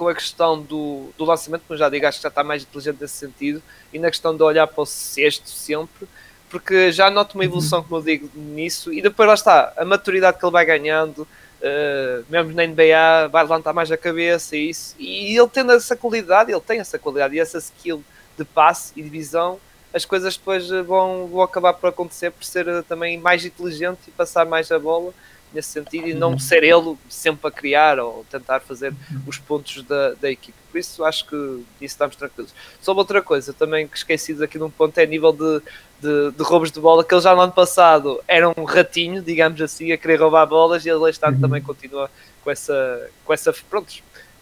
com 0.00 0.08
a 0.08 0.14
questão 0.14 0.62
do, 0.62 1.10
do 1.18 1.26
lançamento, 1.26 1.62
mas 1.68 1.78
já 1.78 1.90
digo, 1.90 2.06
acho 2.06 2.16
que 2.16 2.22
já 2.22 2.30
está 2.30 2.42
mais 2.42 2.62
inteligente 2.62 3.02
nesse 3.02 3.18
sentido, 3.18 3.62
e 3.92 3.98
na 3.98 4.08
questão 4.08 4.34
de 4.34 4.42
olhar 4.42 4.66
para 4.66 4.80
o 4.80 4.86
sexto 4.86 5.46
sempre, 5.46 6.08
porque 6.48 6.90
já 6.90 7.10
noto 7.10 7.34
uma 7.34 7.44
evolução, 7.44 7.82
como 7.82 8.00
eu 8.00 8.02
digo, 8.02 8.30
nisso, 8.34 8.90
e 8.94 9.02
depois 9.02 9.28
lá 9.28 9.34
está, 9.34 9.74
a 9.76 9.84
maturidade 9.84 10.38
que 10.38 10.44
ele 10.46 10.52
vai 10.52 10.64
ganhando, 10.64 11.18
uh, 11.18 12.24
mesmo 12.30 12.54
na 12.54 12.66
NBA, 12.66 13.28
vai 13.30 13.42
levantar 13.42 13.74
mais 13.74 13.92
a 13.92 13.96
cabeça 13.98 14.56
e 14.56 14.70
isso, 14.70 14.96
e 14.98 15.36
ele 15.36 15.48
tendo 15.48 15.70
essa 15.72 15.94
qualidade, 15.94 16.50
ele 16.50 16.60
tem 16.62 16.80
essa 16.80 16.98
qualidade 16.98 17.36
e 17.36 17.38
essa 17.38 17.58
skill 17.58 18.02
de 18.38 18.44
passe 18.46 18.94
e 18.96 19.02
de 19.02 19.08
visão, 19.10 19.60
as 19.92 20.06
coisas 20.06 20.34
depois 20.34 20.66
vão, 20.86 21.26
vão 21.26 21.42
acabar 21.42 21.74
por 21.74 21.88
acontecer 21.88 22.30
por 22.30 22.42
ser 22.42 22.82
também 22.84 23.18
mais 23.18 23.44
inteligente 23.44 24.00
e 24.08 24.10
passar 24.12 24.46
mais 24.46 24.72
a 24.72 24.78
bola 24.78 25.12
nesse 25.52 25.68
sentido 25.68 26.08
e 26.08 26.14
não 26.14 26.38
ser 26.38 26.62
ele 26.62 26.96
sempre 27.08 27.48
a 27.48 27.50
criar 27.50 27.98
ou 27.98 28.24
tentar 28.30 28.60
fazer 28.60 28.94
os 29.26 29.38
pontos 29.38 29.82
da, 29.82 30.14
da 30.14 30.30
equipe. 30.30 30.56
Por 30.70 30.78
isso 30.78 31.04
acho 31.04 31.26
que 31.26 31.36
isso 31.36 31.66
estamos 31.94 32.16
tranquilos. 32.16 32.54
Sobre 32.80 33.00
outra 33.00 33.20
coisa 33.20 33.52
também 33.52 33.88
que 33.88 33.96
esqueci 33.96 34.42
aqui 34.42 34.58
num 34.58 34.70
ponto 34.70 34.96
é 34.98 35.02
a 35.02 35.06
nível 35.06 35.32
de, 35.32 35.60
de, 36.00 36.30
de, 36.36 36.42
roubos 36.42 36.70
de 36.70 36.80
bola, 36.80 37.04
que 37.04 37.12
ele 37.12 37.20
já 37.20 37.34
no 37.34 37.40
ano 37.40 37.52
passado 37.52 38.20
era 38.28 38.48
um 38.48 38.64
ratinho, 38.64 39.22
digamos 39.22 39.60
assim, 39.60 39.92
a 39.92 39.98
querer 39.98 40.20
roubar 40.20 40.46
bolas 40.46 40.86
e 40.86 40.88
ele 40.88 41.10
este 41.10 41.24
ano 41.24 41.34
uhum. 41.34 41.40
também 41.40 41.62
continua 41.62 42.10
com 42.42 42.50
essa, 42.50 43.10
com 43.24 43.32
essa, 43.32 43.52
pronto, 43.68 43.92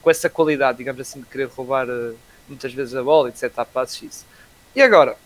com 0.02 0.10
essa 0.10 0.28
qualidade, 0.28 0.78
digamos 0.78 1.00
assim, 1.00 1.20
de 1.20 1.26
querer 1.26 1.48
roubar 1.48 1.88
uh, 1.88 2.14
muitas 2.46 2.72
vezes 2.72 2.94
a 2.94 3.02
bola 3.02 3.28
e 3.28 3.32
de 3.32 3.38
setar 3.38 3.66
passes 3.66 4.02
isso. 4.02 4.26
E 4.76 4.82
agora, 4.82 5.16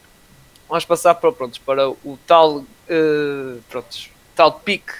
vamos 0.68 0.85
passar 0.85 1.14
para, 1.16 1.33
pronto, 1.33 1.61
para 1.61 1.91
o 1.91 2.18
tal, 2.26 2.59
uh, 2.59 3.62
pronto, 3.68 4.09
tal 4.37 4.53
pique 4.53 4.93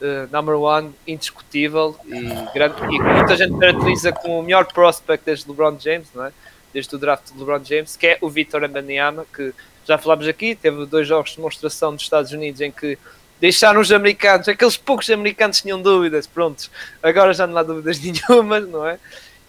uh, 0.00 0.28
number 0.30 0.56
one 0.56 0.94
indiscutível 1.06 1.96
e, 2.06 2.52
grande, 2.54 2.82
e 2.82 2.98
muita 3.00 3.36
gente 3.36 3.58
caracteriza 3.58 4.12
como 4.12 4.40
o 4.40 4.42
melhor 4.42 4.66
prospect 4.72 5.24
desde 5.24 5.48
LeBron 5.48 5.78
James, 5.78 6.08
não 6.14 6.24
é? 6.24 6.32
desde 6.72 6.94
o 6.94 6.98
draft 6.98 7.32
de 7.32 7.38
LeBron 7.38 7.64
James, 7.64 7.96
que 7.96 8.06
é 8.06 8.18
o 8.20 8.28
Vitor 8.28 8.62
Ambanyama, 8.62 9.26
que 9.34 9.52
já 9.86 9.96
falámos 9.96 10.28
aqui, 10.28 10.54
teve 10.54 10.84
dois 10.86 11.08
jogos 11.08 11.30
de 11.30 11.36
demonstração 11.36 11.94
dos 11.94 12.02
Estados 12.02 12.32
Unidos 12.32 12.60
em 12.60 12.70
que 12.70 12.98
deixaram 13.40 13.80
os 13.80 13.90
americanos, 13.90 14.48
aqueles 14.48 14.76
poucos 14.76 15.08
americanos 15.10 15.62
tinham 15.62 15.80
dúvidas, 15.80 16.26
prontos, 16.26 16.70
agora 17.02 17.32
já 17.32 17.46
não 17.46 17.56
há 17.56 17.62
dúvidas 17.62 17.98
nenhumas, 18.02 18.68
não 18.68 18.86
é? 18.86 18.98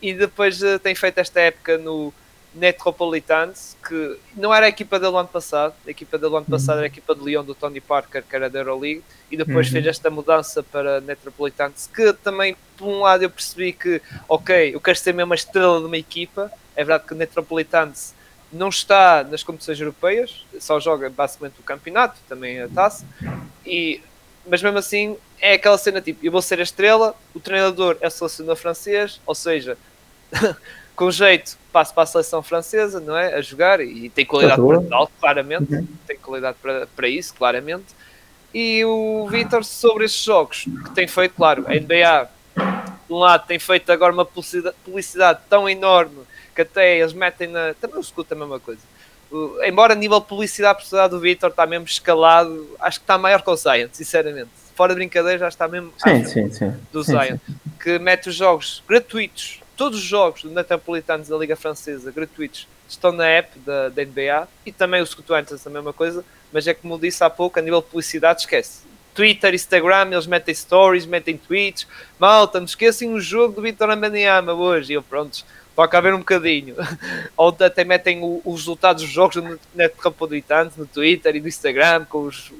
E 0.02 0.14
depois 0.14 0.62
uh, 0.62 0.80
tem 0.80 0.96
feito 0.96 1.18
esta 1.18 1.42
época 1.42 1.78
no 1.78 2.14
Metropolitans, 2.60 3.78
que 3.88 4.18
não 4.36 4.54
era 4.54 4.66
a 4.66 4.70
equipa 4.70 5.00
dele 5.00 5.16
ano 5.16 5.28
passado, 5.28 5.74
a 5.88 5.90
equipa 5.90 6.18
dele 6.18 6.36
ano 6.36 6.46
passado 6.46 6.78
era 6.78 6.86
a 6.86 6.88
equipa 6.88 7.16
de 7.16 7.24
Lyon 7.24 7.44
do 7.44 7.56
Tony 7.56 7.80
Parker, 7.80 8.24
que 8.24 8.36
era 8.36 8.50
da 8.50 8.60
Euroleague, 8.60 9.02
e 9.32 9.38
depois 9.38 9.68
uhum. 9.68 9.74
fez 9.74 9.88
esta 9.88 10.10
mudança 10.10 10.62
para 10.62 11.00
Metropolitans, 11.00 11.90
que 11.94 12.12
também, 12.14 12.56
por 12.78 12.88
um 12.88 13.00
lado, 13.00 13.24
eu 13.24 13.30
percebi 13.30 13.72
que, 13.72 14.02
ok, 14.28 14.76
eu 14.76 14.82
quero 14.82 14.98
ser 14.98 15.14
mesmo 15.14 15.32
a 15.32 15.36
estrela 15.36 15.80
de 15.80 15.86
uma 15.86 15.98
equipa, 15.98 16.52
é 16.76 16.84
verdade 16.84 17.08
que 17.08 17.14
o 17.14 17.18
Metropolitans 17.18 18.14
não 18.52 18.70
está 18.70 19.24
nas 19.24 19.44
competições 19.44 19.80
europeias, 19.80 20.46
só 20.60 20.80
joga 20.80 21.10
basicamente 21.10 21.60
o 21.60 21.64
campeonato, 21.64 22.20
também 22.28 22.62
a 22.62 22.68
taça, 22.68 23.06
e, 23.66 24.02
mas 24.46 24.62
mesmo 24.62 24.78
assim 24.78 25.16
é 25.40 25.54
aquela 25.54 25.78
cena 25.78 26.02
tipo, 26.02 26.26
eu 26.26 26.32
vou 26.32 26.42
ser 26.42 26.60
a 26.60 26.64
estrela, 26.64 27.16
o 27.34 27.40
treinador 27.40 27.98
é 28.02 28.10
selecionador 28.10 28.58
francês, 28.58 29.22
ou 29.26 29.36
seja, 29.36 29.78
com 31.00 31.10
jeito 31.10 31.58
passo 31.72 31.94
para 31.94 32.04
a 32.04 32.06
seleção 32.06 32.44
francesa, 32.44 33.00
não 33.00 33.16
é? 33.16 33.36
A 33.36 33.42
jogar 33.42 33.80
e 33.80 34.10
tem 34.10 34.26
qualidade 34.26 34.62
para 34.62 34.82
tal, 34.82 35.10
claramente, 35.18 35.74
uhum. 35.74 35.88
tem 36.06 36.18
qualidade 36.18 36.58
para, 36.62 36.88
para 36.88 37.08
isso, 37.08 37.34
claramente. 37.36 37.86
E 38.54 38.84
o 38.84 39.26
Vitor 39.30 39.64
sobre 39.64 40.04
estes 40.04 40.26
jogos 40.26 40.66
que 40.84 40.92
tem 40.92 41.08
feito, 41.08 41.36
claro, 41.36 41.64
a 41.68 41.74
NBA 41.74 42.30
de 43.08 43.14
um 43.14 43.18
lado 43.18 43.48
tem 43.48 43.58
feito 43.58 43.90
agora 43.94 44.12
uma 44.12 44.26
publicidade, 44.26 44.76
publicidade 44.84 45.40
tão 45.50 45.70
enorme 45.70 46.20
que 46.54 46.64
até 46.64 47.00
eles 47.00 47.14
metem 47.14 47.48
na. 47.48 47.74
Também 47.76 47.98
o 47.98 48.02
escuta 48.02 48.36
a 48.36 48.38
mesma 48.38 48.60
coisa. 48.60 48.82
Uh, 49.32 49.64
embora 49.64 49.94
a 49.94 49.96
nível 49.96 50.20
de 50.20 50.26
publicidade, 50.26 50.72
a 50.72 50.76
publicidade 50.76 51.12
do 51.12 51.20
Vitor 51.22 51.50
está 51.52 51.66
mesmo 51.66 51.86
escalado, 51.86 52.76
acho 52.78 53.00
que 53.00 53.04
está 53.06 53.18
maior 53.18 53.42
que 53.42 53.50
o 53.50 53.56
Zion, 53.56 53.88
sinceramente. 53.94 54.50
Fora 54.76 54.94
de 54.94 54.98
brincadeira, 54.98 55.40
já 55.40 55.48
está 55.48 55.66
mesmo 55.66 55.94
sim, 55.98 56.26
sim, 56.26 56.52
sim. 56.52 56.74
do 56.92 57.02
Zion, 57.04 57.38
que 57.82 57.98
mete 58.00 58.28
os 58.28 58.36
jogos 58.36 58.84
gratuitos. 58.86 59.62
Todos 59.80 60.00
os 60.00 60.06
jogos 60.06 60.42
do 60.42 60.52
Metropolitanos 60.52 61.30
da 61.30 61.38
Liga 61.38 61.56
Francesa 61.56 62.12
gratuitos 62.12 62.68
estão 62.86 63.14
na 63.14 63.26
app 63.26 63.58
da, 63.60 63.88
da 63.88 64.04
NBA 64.04 64.46
e 64.66 64.74
também 64.74 65.02
os 65.02 65.12
Scotuantes 65.12 65.66
a 65.66 65.70
mesma 65.70 65.94
coisa, 65.94 66.26
mas 66.52 66.68
é 66.68 66.74
como 66.74 67.00
disse 67.00 67.24
há 67.24 67.30
pouco, 67.30 67.58
a 67.58 67.62
nível 67.62 67.80
de 67.80 67.88
publicidade, 67.88 68.42
esquece. 68.42 68.82
Twitter, 69.16 69.54
Instagram, 69.54 70.10
eles 70.12 70.28
metem 70.28 70.54
stories, 70.54 71.06
metem 71.06 71.38
tweets. 71.38 71.88
Malta, 72.20 72.60
não 72.60 72.66
esquecem 72.66 73.14
o 73.14 73.22
jogo 73.22 73.56
do 73.56 73.62
Vitor 73.62 73.90
Ambaniama 73.90 74.52
hoje. 74.52 74.92
E 74.92 74.96
eu, 74.96 75.02
pronto, 75.02 75.46
toca 75.74 75.98
a 75.98 76.02
ver 76.02 76.14
um 76.14 76.20
bocadinho. 76.20 76.76
Ou 77.38 77.56
até 77.58 77.86
metem 77.86 78.20
os 78.22 78.60
resultados 78.60 79.02
dos 79.04 79.12
jogos 79.14 79.38
no 79.38 79.58
Netrapolitante, 79.74 80.78
no 80.78 80.86
Twitter 80.86 81.38
e 81.38 81.40
no 81.40 81.48
Instagram, 81.48 82.04
com 82.04 82.24
os, 82.24 82.52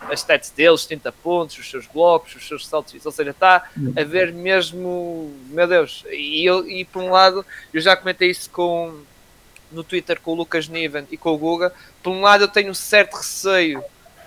as 0.00 0.20
stats 0.20 0.50
deles, 0.50 0.82
70 0.82 1.12
pontos, 1.12 1.58
os 1.58 1.70
seus 1.70 1.86
blocos, 1.86 2.34
os 2.36 2.46
seus 2.46 2.66
saltos. 2.66 3.04
Ou 3.04 3.12
seja, 3.12 3.30
está 3.30 3.68
a 3.96 4.04
ver 4.04 4.32
mesmo, 4.32 5.34
meu 5.48 5.66
Deus. 5.66 6.04
E, 6.10 6.44
eu, 6.44 6.68
e 6.68 6.84
por 6.84 7.02
um 7.02 7.10
lado, 7.10 7.44
eu 7.72 7.80
já 7.80 7.96
comentei 7.96 8.30
isso 8.30 8.50
com, 8.50 9.00
no 9.72 9.82
Twitter 9.82 10.20
com 10.20 10.32
o 10.32 10.34
Lucas 10.34 10.68
Niven 10.68 11.06
e 11.10 11.16
com 11.16 11.30
o 11.30 11.38
Guga. 11.38 11.72
Por 12.02 12.10
um 12.10 12.20
lado, 12.20 12.44
eu 12.44 12.48
tenho 12.48 12.70
um 12.70 12.74
certo 12.74 13.16
receio 13.16 13.82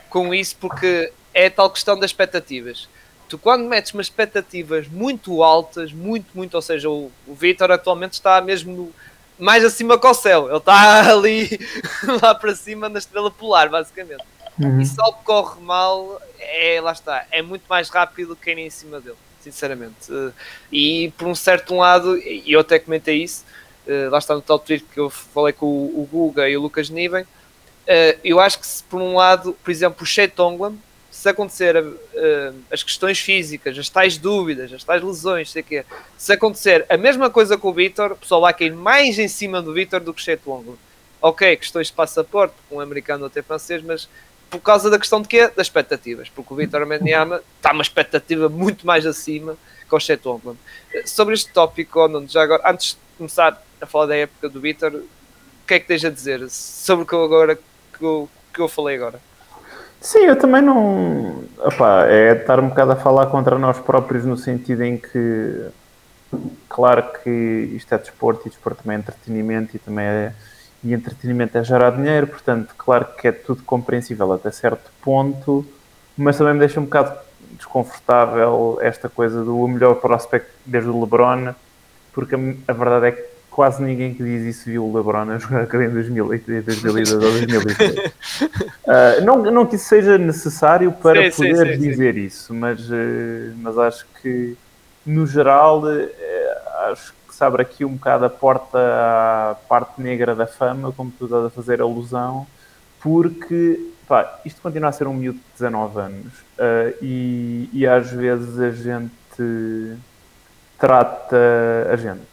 com 0.09 0.33
isso, 0.33 0.55
porque 0.59 1.11
é 1.33 1.47
a 1.47 1.51
tal 1.51 1.69
questão 1.69 1.97
das 1.97 2.11
expectativas 2.11 2.87
tu 3.29 3.37
quando 3.37 3.63
metes 3.65 3.93
umas 3.93 4.07
expectativas 4.07 4.87
muito 4.87 5.43
altas, 5.43 5.93
muito, 5.93 6.25
muito, 6.33 6.55
ou 6.55 6.61
seja, 6.61 6.89
o, 6.89 7.11
o 7.27 7.35
Vitor 7.35 7.69
atualmente 7.69 8.13
está 8.13 8.41
mesmo 8.41 8.75
no, 8.75 8.93
mais 9.39 9.63
acima 9.63 9.97
que 9.97 10.05
o 10.05 10.13
céu, 10.13 10.47
ele 10.47 10.57
está 10.57 11.09
ali 11.13 11.47
lá 12.21 12.35
para 12.35 12.53
cima 12.55 12.89
na 12.89 12.99
estrela 12.99 13.31
polar, 13.31 13.69
basicamente. 13.69 14.23
Uhum. 14.59 14.81
E 14.81 14.85
se 14.85 14.99
algo 14.99 15.19
corre 15.23 15.61
mal, 15.61 16.21
é, 16.39 16.81
lá 16.81 16.91
está, 16.91 17.25
é 17.31 17.41
muito 17.41 17.63
mais 17.69 17.89
rápido 17.89 18.35
que 18.35 18.53
quem 18.53 18.65
em 18.65 18.69
cima 18.69 18.99
dele, 18.99 19.15
sinceramente. 19.39 20.11
Uh, 20.11 20.33
e 20.71 21.13
por 21.17 21.27
um 21.27 21.35
certo 21.35 21.75
lado, 21.75 22.17
e 22.17 22.51
eu 22.51 22.59
até 22.59 22.77
comentei 22.77 23.23
isso, 23.23 23.45
uh, 23.87 24.09
lá 24.09 24.17
está 24.17 24.35
no 24.35 24.41
tal 24.41 24.59
tweet 24.59 24.83
que 24.83 24.99
eu 24.99 25.09
falei 25.09 25.53
com 25.53 25.65
o, 25.65 26.01
o 26.01 26.09
Guga 26.11 26.49
e 26.49 26.57
o 26.57 26.61
Lucas 26.61 26.89
Niven, 26.89 27.23
uh, 27.23 28.19
eu 28.23 28.39
acho 28.39 28.59
que 28.59 28.67
se 28.67 28.83
por 28.83 29.01
um 29.01 29.15
lado, 29.15 29.55
por 29.63 29.71
exemplo, 29.71 30.03
o 30.03 30.05
Shea 30.05 30.31
se 31.09 31.27
acontecer 31.27 31.75
as 32.71 32.81
questões 32.81 33.19
físicas, 33.19 33.77
as 33.77 33.89
tais 33.89 34.17
dúvidas, 34.17 34.71
as 34.71 34.85
tais 34.85 35.03
lesões, 35.03 35.51
sei 35.51 35.61
que 35.61 35.83
se 36.17 36.31
acontecer 36.31 36.85
a 36.87 36.95
mesma 36.95 37.29
coisa 37.29 37.57
com 37.57 37.69
o 37.69 37.73
Vitor, 37.73 38.13
o 38.13 38.15
pessoal 38.15 38.39
vai 38.39 38.53
cair 38.53 38.73
mais 38.73 39.19
em 39.19 39.27
cima 39.27 39.61
do 39.61 39.73
Vitor 39.73 39.99
do 39.99 40.13
que 40.13 40.21
Chet 40.21 40.41
Longo. 40.45 40.79
Ok, 41.21 41.57
questões 41.57 41.87
de 41.87 41.93
passaporte, 41.93 42.55
um 42.71 42.79
americano 42.79 43.25
até 43.25 43.41
francês, 43.41 43.83
mas 43.83 44.07
por 44.49 44.59
causa 44.59 44.89
da 44.89 44.97
questão 44.97 45.21
de 45.21 45.27
quê? 45.27 45.47
Das 45.55 45.67
expectativas, 45.67 46.29
porque 46.29 46.53
o 46.53 46.55
Vitor 46.55 46.85
Mendiama 46.85 47.41
está 47.57 47.71
uma 47.71 47.83
expectativa 47.83 48.49
muito 48.49 48.85
mais 48.85 49.05
acima 49.05 49.55
que 49.87 49.95
o 49.95 49.99
Chet 49.99 50.25
Longo. 50.25 50.57
Sobre 51.05 51.33
este 51.33 51.51
tópico, 51.51 51.99
já 52.27 52.43
agora, 52.43 52.63
antes 52.69 52.91
de 52.91 52.97
começar 53.17 53.61
a 53.81 53.85
falar 53.85 54.07
da 54.07 54.15
época 54.15 54.49
do 54.49 54.59
Vitor, 54.59 54.93
o 54.93 55.67
que 55.67 55.73
é 55.75 55.79
que 55.79 55.87
tens 55.87 56.03
a 56.03 56.09
dizer 56.09 56.49
sobre 56.49 57.03
o 57.03 57.07
que 57.07 57.13
eu 57.13 57.23
agora 57.23 57.55
que 57.55 58.03
eu, 58.03 58.29
que 58.53 58.61
eu 58.61 58.67
falei 58.67 58.95
agora? 58.95 59.19
Sim, 60.01 60.19
eu 60.19 60.35
também 60.37 60.61
não. 60.61 61.43
Opa, 61.57 62.05
é 62.07 62.33
estar 62.33 62.59
um 62.59 62.69
bocado 62.69 62.93
a 62.93 62.95
falar 62.95 63.25
contra 63.27 63.59
nós 63.59 63.77
próprios 63.79 64.23
no 64.23 64.37
sentido 64.37 64.83
em 64.83 64.97
que, 64.97 65.67
claro 66.69 67.03
que 67.21 67.29
isto 67.75 67.93
é 67.93 67.97
desporto 67.97 68.47
e 68.47 68.49
desporto 68.49 68.81
também 68.81 68.97
é 68.97 68.99
entretenimento 68.99 69.75
e 69.75 69.79
também 69.79 70.05
é, 70.05 70.33
e 70.83 70.93
entretenimento 70.93 71.57
é 71.57 71.63
gerar 71.63 71.91
dinheiro, 71.91 72.27
portanto, 72.27 72.73
claro 72.77 73.05
que 73.17 73.27
é 73.27 73.31
tudo 73.31 73.63
compreensível 73.63 74.31
até 74.31 74.51
certo 74.51 74.91
ponto, 75.01 75.65
mas 76.17 76.37
também 76.37 76.53
me 76.53 76.59
deixa 76.59 76.79
um 76.79 76.85
bocado 76.85 77.17
desconfortável 77.51 78.77
esta 78.81 79.09
coisa 79.09 79.43
do 79.43 79.67
melhor 79.67 79.95
prospect 79.95 80.47
desde 80.65 80.89
o 80.89 80.99
LeBron, 81.01 81.53
porque 82.13 82.35
a, 82.67 82.73
verdade 82.73 83.07
é 83.07 83.11
que 83.11 83.23
quase 83.51 83.83
ninguém 83.83 84.13
que 84.13 84.23
diz 84.23 84.43
isso 84.43 84.65
viu 84.65 84.85
o 84.85 84.95
LeBron 84.95 85.31
a 85.31 85.37
jogar 85.37 85.63
em 85.63 85.89
2008, 85.89 86.63
2002 86.63 87.13
ou 87.13 87.19
2003. 87.19 87.99
uh, 87.99 89.25
não, 89.25 89.37
não 89.51 89.65
que 89.65 89.75
isso 89.75 89.85
seja 89.85 90.17
necessário 90.17 90.91
para 90.93 91.29
sim, 91.31 91.49
poder 91.49 91.75
sim, 91.75 91.81
sim, 91.81 91.89
dizer 91.89 92.17
isso, 92.17 92.53
mas, 92.53 92.89
uh, 92.89 93.53
mas 93.57 93.77
acho 93.77 94.05
que 94.21 94.55
no 95.05 95.27
geral 95.27 95.83
uh, 95.83 96.09
acho 96.91 97.11
que 97.11 97.18
se 97.39 97.43
abre 97.45 97.61
aqui 97.61 97.85
um 97.85 97.93
bocado 97.93 98.25
a 98.25 98.29
porta 98.29 98.77
à 98.77 99.55
parte 99.69 100.01
negra 100.01 100.35
da 100.35 100.45
fama, 100.45 100.91
como 100.91 101.09
tu 101.09 101.23
estás 101.23 101.45
a 101.45 101.49
fazer 101.49 101.81
alusão, 101.81 102.45
porque 102.99 103.79
pá, 104.05 104.41
isto 104.43 104.61
continua 104.61 104.89
a 104.89 104.91
ser 104.91 105.07
um 105.07 105.13
miúdo 105.13 105.37
de 105.37 105.45
19 105.53 105.99
anos 106.01 106.33
uh, 106.33 106.93
e, 107.01 107.69
e 107.71 107.87
às 107.87 108.11
vezes 108.11 108.59
a 108.59 108.71
gente 108.71 109.97
trata 110.77 111.37
a 111.89 111.95
gente. 111.95 112.27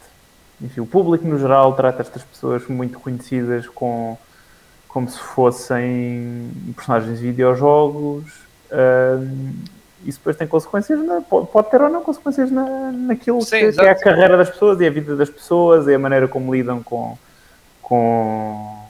Enfim, 0.61 0.81
o 0.81 0.85
público 0.85 1.25
no 1.25 1.39
geral 1.39 1.73
trata 1.73 2.01
estas 2.01 2.23
pessoas 2.23 2.67
muito 2.67 2.99
conhecidas 2.99 3.65
com, 3.65 4.17
como 4.89 5.07
se 5.09 5.19
fossem 5.19 6.51
personagens 6.75 7.19
de 7.19 7.27
videojogos. 7.27 8.25
Uh, 8.69 9.76
isso 10.05 10.19
depois 10.19 10.35
tem 10.35 10.47
consequências, 10.47 10.99
na, 11.03 11.21
pode, 11.21 11.47
pode, 11.47 11.71
ter 11.71 11.81
ou 11.81 11.89
não 11.89 12.01
consequências 12.01 12.51
na, 12.51 12.91
naquilo 12.91 13.41
Sim, 13.41 13.59
que, 13.59 13.73
que, 13.73 13.81
é 13.81 13.89
a 13.89 13.95
carreira 13.95 14.37
das 14.37 14.49
pessoas 14.49 14.79
e 14.79 14.85
a 14.85 14.89
vida 14.89 15.15
das 15.15 15.29
pessoas 15.29 15.87
e 15.87 15.93
a 15.93 15.99
maneira 15.99 16.27
como 16.27 16.53
lidam 16.53 16.83
com, 16.83 17.17
com, 17.81 18.85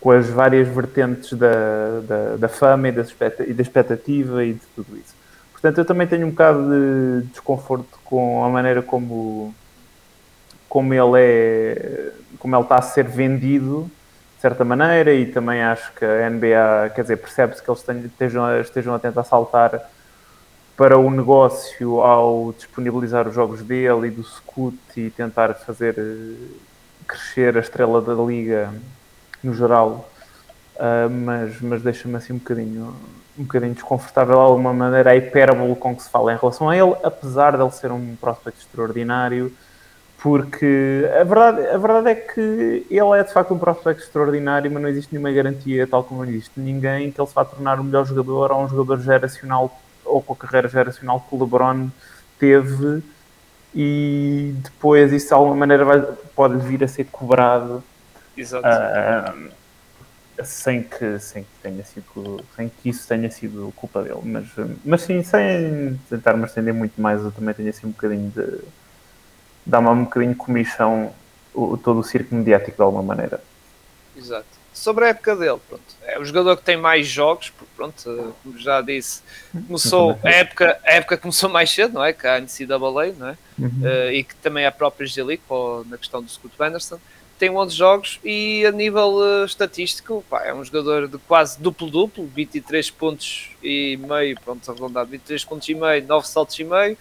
com 0.00 0.10
as 0.10 0.28
várias 0.28 0.66
vertentes 0.68 1.32
da, 1.34 2.00
da, 2.06 2.36
da 2.36 2.48
fama 2.48 2.88
e 2.88 2.92
da, 2.92 3.04
e 3.46 3.52
da 3.52 3.62
expectativa 3.62 4.44
e 4.44 4.54
de 4.54 4.66
tudo 4.74 4.96
isso. 4.96 5.14
Portanto, 5.52 5.78
eu 5.78 5.84
também 5.84 6.06
tenho 6.06 6.26
um 6.26 6.30
bocado 6.30 6.68
de 6.68 7.26
desconforto 7.28 7.98
com 8.04 8.44
a 8.44 8.48
maneira 8.48 8.80
como, 8.80 9.54
como 10.68 10.94
ele 10.94 11.20
é, 11.20 12.12
como 12.38 12.54
ele 12.54 12.62
está 12.62 12.76
a 12.76 12.82
ser 12.82 13.04
vendido 13.04 13.90
de 14.36 14.42
certa 14.42 14.64
maneira 14.64 15.12
e 15.12 15.26
também 15.26 15.60
acho 15.62 15.92
que 15.94 16.04
a 16.04 16.30
NBA, 16.30 16.92
quer 16.94 17.02
dizer, 17.02 17.16
percebe-se 17.16 17.60
que 17.60 17.68
eles 17.68 17.84
estejam, 18.04 18.60
estejam 18.60 18.94
a 18.94 18.98
tentar 19.00 19.24
saltar 19.24 19.90
para 20.78 20.96
o 20.96 21.10
negócio 21.10 22.00
ao 22.02 22.54
disponibilizar 22.56 23.26
os 23.26 23.34
jogos 23.34 23.62
dele 23.62 24.06
e 24.06 24.10
do 24.12 24.22
Scoot 24.22 24.78
e 24.96 25.10
tentar 25.10 25.52
fazer 25.54 25.96
eh, 25.98 26.36
crescer 27.04 27.56
a 27.56 27.60
estrela 27.60 28.00
da 28.00 28.14
liga 28.14 28.72
no 29.42 29.52
geral, 29.52 30.08
uh, 30.76 31.10
mas, 31.10 31.60
mas 31.60 31.82
deixa-me 31.82 32.14
assim 32.14 32.32
um 32.32 32.38
bocadinho, 32.38 32.94
um 33.36 33.42
bocadinho 33.42 33.74
desconfortável 33.74 34.36
de 34.36 34.40
alguma 34.40 34.72
maneira 34.72 35.10
a 35.10 35.16
hipérbole 35.16 35.74
com 35.74 35.96
que 35.96 36.02
se 36.04 36.10
fala 36.10 36.32
em 36.32 36.36
relação 36.36 36.70
a 36.70 36.76
ele, 36.76 36.94
apesar 37.02 37.56
de 37.56 37.62
ele 37.62 37.72
ser 37.72 37.90
um 37.90 38.14
prospect 38.14 38.60
extraordinário, 38.60 39.52
porque 40.22 41.10
a 41.20 41.24
verdade, 41.24 41.66
a 41.66 41.78
verdade 41.78 42.08
é 42.10 42.14
que 42.14 42.86
ele 42.88 43.18
é 43.18 43.24
de 43.24 43.32
facto 43.32 43.52
um 43.52 43.58
prospect 43.58 44.00
extraordinário, 44.00 44.70
mas 44.70 44.80
não 44.80 44.88
existe 44.88 45.12
nenhuma 45.12 45.32
garantia, 45.32 45.88
tal 45.88 46.04
como 46.04 46.24
não 46.24 46.30
existe 46.30 46.52
ninguém, 46.60 47.10
que 47.10 47.20
ele 47.20 47.28
se 47.28 47.34
vá 47.34 47.44
tornar 47.44 47.80
o 47.80 47.84
melhor 47.84 48.06
jogador 48.06 48.52
ou 48.52 48.62
um 48.62 48.68
jogador 48.68 49.00
geracional 49.00 49.76
ou 50.08 50.22
com 50.22 50.32
a 50.32 50.36
carreira 50.36 50.68
geracional 50.68 51.20
que 51.20 51.34
o 51.34 51.38
LeBron 51.38 51.88
teve 52.38 53.02
e 53.74 54.54
depois 54.56 55.12
isso 55.12 55.28
de 55.28 55.34
alguma 55.34 55.54
maneira 55.54 55.84
vai, 55.84 56.00
pode 56.34 56.58
vir 56.66 56.82
a 56.82 56.88
ser 56.88 57.04
cobrado 57.04 57.82
uh, 58.38 59.50
sem, 60.44 60.82
que, 60.82 61.18
sem 61.18 61.42
que 61.42 61.50
tenha 61.62 61.84
sido 61.84 62.44
sem 62.56 62.68
que 62.68 62.88
isso 62.88 63.06
tenha 63.06 63.30
sido 63.30 63.72
culpa 63.76 64.02
dele. 64.02 64.20
Mas, 64.24 64.46
mas 64.84 65.02
sim, 65.02 65.22
sem 65.22 66.00
tentar 66.08 66.34
me 66.34 66.46
estender 66.46 66.72
muito 66.72 67.00
mais 67.00 67.22
eu 67.22 67.30
também 67.30 67.54
tenho 67.54 67.70
assim 67.70 67.86
um 67.86 67.90
bocadinho 67.90 68.30
de 68.30 68.60
dá-me 69.66 69.88
um 69.88 70.04
bocadinho 70.04 70.32
de 70.32 70.38
comissão 70.38 71.12
o, 71.54 71.76
todo 71.76 72.00
o 72.00 72.04
circo 72.04 72.34
mediático 72.34 72.76
de 72.76 72.82
alguma 72.82 73.02
maneira. 73.02 73.40
Exato 74.16 74.57
sobre 74.78 75.04
a 75.04 75.08
época 75.08 75.34
dele, 75.34 75.58
pronto, 75.68 75.82
é 76.02 76.18
o 76.18 76.24
jogador 76.24 76.56
que 76.56 76.62
tem 76.62 76.76
mais 76.76 77.06
jogos, 77.06 77.50
porque, 77.50 77.72
pronto, 77.76 78.34
como 78.42 78.58
já 78.58 78.80
disse, 78.80 79.22
começou 79.66 80.18
a 80.24 80.30
época, 80.30 80.78
a 80.84 80.92
época 80.92 81.16
começou 81.16 81.50
mais 81.50 81.70
cedo, 81.70 81.94
não 81.94 82.04
é? 82.04 82.12
Que 82.12 82.26
a 82.26 82.40
NCAA, 82.40 83.12
não 83.18 83.28
é? 83.28 83.38
Uhum. 83.58 83.70
Uh, 83.82 84.12
e 84.12 84.24
que 84.24 84.34
também 84.36 84.64
a 84.64 84.72
própria 84.72 85.06
G-League, 85.06 85.42
na 85.86 85.98
questão 85.98 86.22
do 86.22 86.30
Scott 86.30 86.54
Anderson, 86.60 86.98
tem 87.38 87.50
11 87.50 87.74
jogos 87.74 88.20
e 88.24 88.66
a 88.66 88.72
nível 88.72 89.16
uh, 89.16 89.44
estatístico, 89.44 90.24
pá, 90.28 90.44
é 90.44 90.52
um 90.52 90.64
jogador 90.64 91.08
de 91.08 91.18
quase 91.18 91.60
duplo-duplo, 91.60 92.26
23 92.26 92.90
pontos 92.90 93.50
e 93.62 93.96
meio, 93.96 94.38
pronto, 94.40 94.68
arredondado, 94.70 95.10
23 95.10 95.44
pontos 95.44 95.68
e 95.68 95.74
meio, 95.74 96.04
9 96.06 96.26
saltos 96.26 96.58
e 96.58 96.64
meio, 96.64 96.98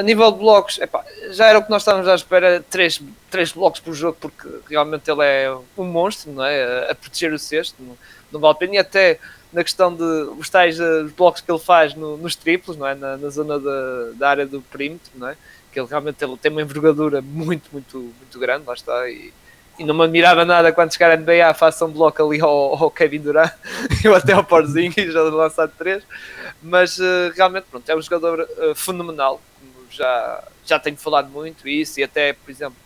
a 0.00 0.02
nível 0.02 0.32
de 0.32 0.38
blocos, 0.38 0.78
epá, 0.78 1.04
já 1.30 1.46
era 1.46 1.58
o 1.58 1.62
que 1.62 1.68
nós 1.68 1.82
estávamos 1.82 2.08
à 2.08 2.14
espera, 2.14 2.64
três, 2.70 3.00
três 3.30 3.52
blocos 3.52 3.80
por 3.80 3.92
jogo, 3.92 4.16
porque 4.18 4.48
realmente 4.68 5.10
ele 5.10 5.22
é 5.22 5.54
um 5.76 5.84
monstro, 5.84 6.32
não 6.32 6.42
é? 6.42 6.90
A, 6.90 6.94
proteger 6.94 7.30
o 7.34 7.38
cesto, 7.38 7.76
não, 7.78 7.96
não 8.32 8.40
vale 8.40 8.52
a 8.52 8.54
pena. 8.56 8.74
E 8.76 8.78
até 8.78 9.18
na 9.52 9.62
questão 9.62 9.94
de 9.94 10.02
os 10.38 10.48
tais 10.48 10.80
uh, 10.80 11.12
blocos 11.14 11.42
que 11.42 11.52
ele 11.52 11.58
faz 11.58 11.94
no, 11.94 12.16
nos 12.16 12.34
triplos, 12.34 12.78
não 12.78 12.86
é? 12.86 12.94
Na, 12.94 13.18
na 13.18 13.28
zona 13.28 13.60
da, 13.60 14.10
da, 14.14 14.30
área 14.30 14.46
do 14.46 14.62
perímetro, 14.62 15.10
não 15.14 15.28
é? 15.28 15.36
Que 15.70 15.78
ele 15.78 15.86
realmente 15.86 16.24
ele 16.24 16.36
tem 16.38 16.50
uma 16.50 16.62
envergadura 16.62 17.20
muito, 17.20 17.68
muito, 17.70 17.98
muito 17.98 18.38
grande, 18.38 18.66
lá 18.66 18.72
está. 18.72 19.06
E, 19.10 19.34
e 19.78 19.84
não 19.84 19.94
me 19.94 20.04
admirava 20.04 20.46
nada 20.46 20.72
quando 20.72 20.94
chegar 20.94 21.10
a 21.10 21.16
NBA 21.16 21.52
faça 21.54 21.84
um 21.84 21.90
bloco 21.90 22.26
ali 22.26 22.40
ao, 22.40 22.82
ao 22.84 22.90
Kevin 22.90 23.20
Durant 23.20 23.52
ou 24.06 24.14
até 24.14 24.32
ao 24.32 24.44
Porzinho 24.44 24.92
e 24.96 25.10
já 25.10 25.20
lançar 25.24 25.68
três. 25.68 26.02
Mas 26.62 26.98
uh, 26.98 27.32
realmente, 27.36 27.66
pronto, 27.70 27.86
é 27.86 27.94
um 27.94 28.00
jogador 28.00 28.40
uh, 28.40 28.74
fenomenal 28.74 29.40
já, 29.90 30.44
já 30.64 30.78
tenho 30.78 30.96
falado 30.96 31.28
muito 31.28 31.68
isso, 31.68 32.00
e 32.00 32.02
até, 32.02 32.32
por 32.32 32.50
exemplo, 32.50 32.76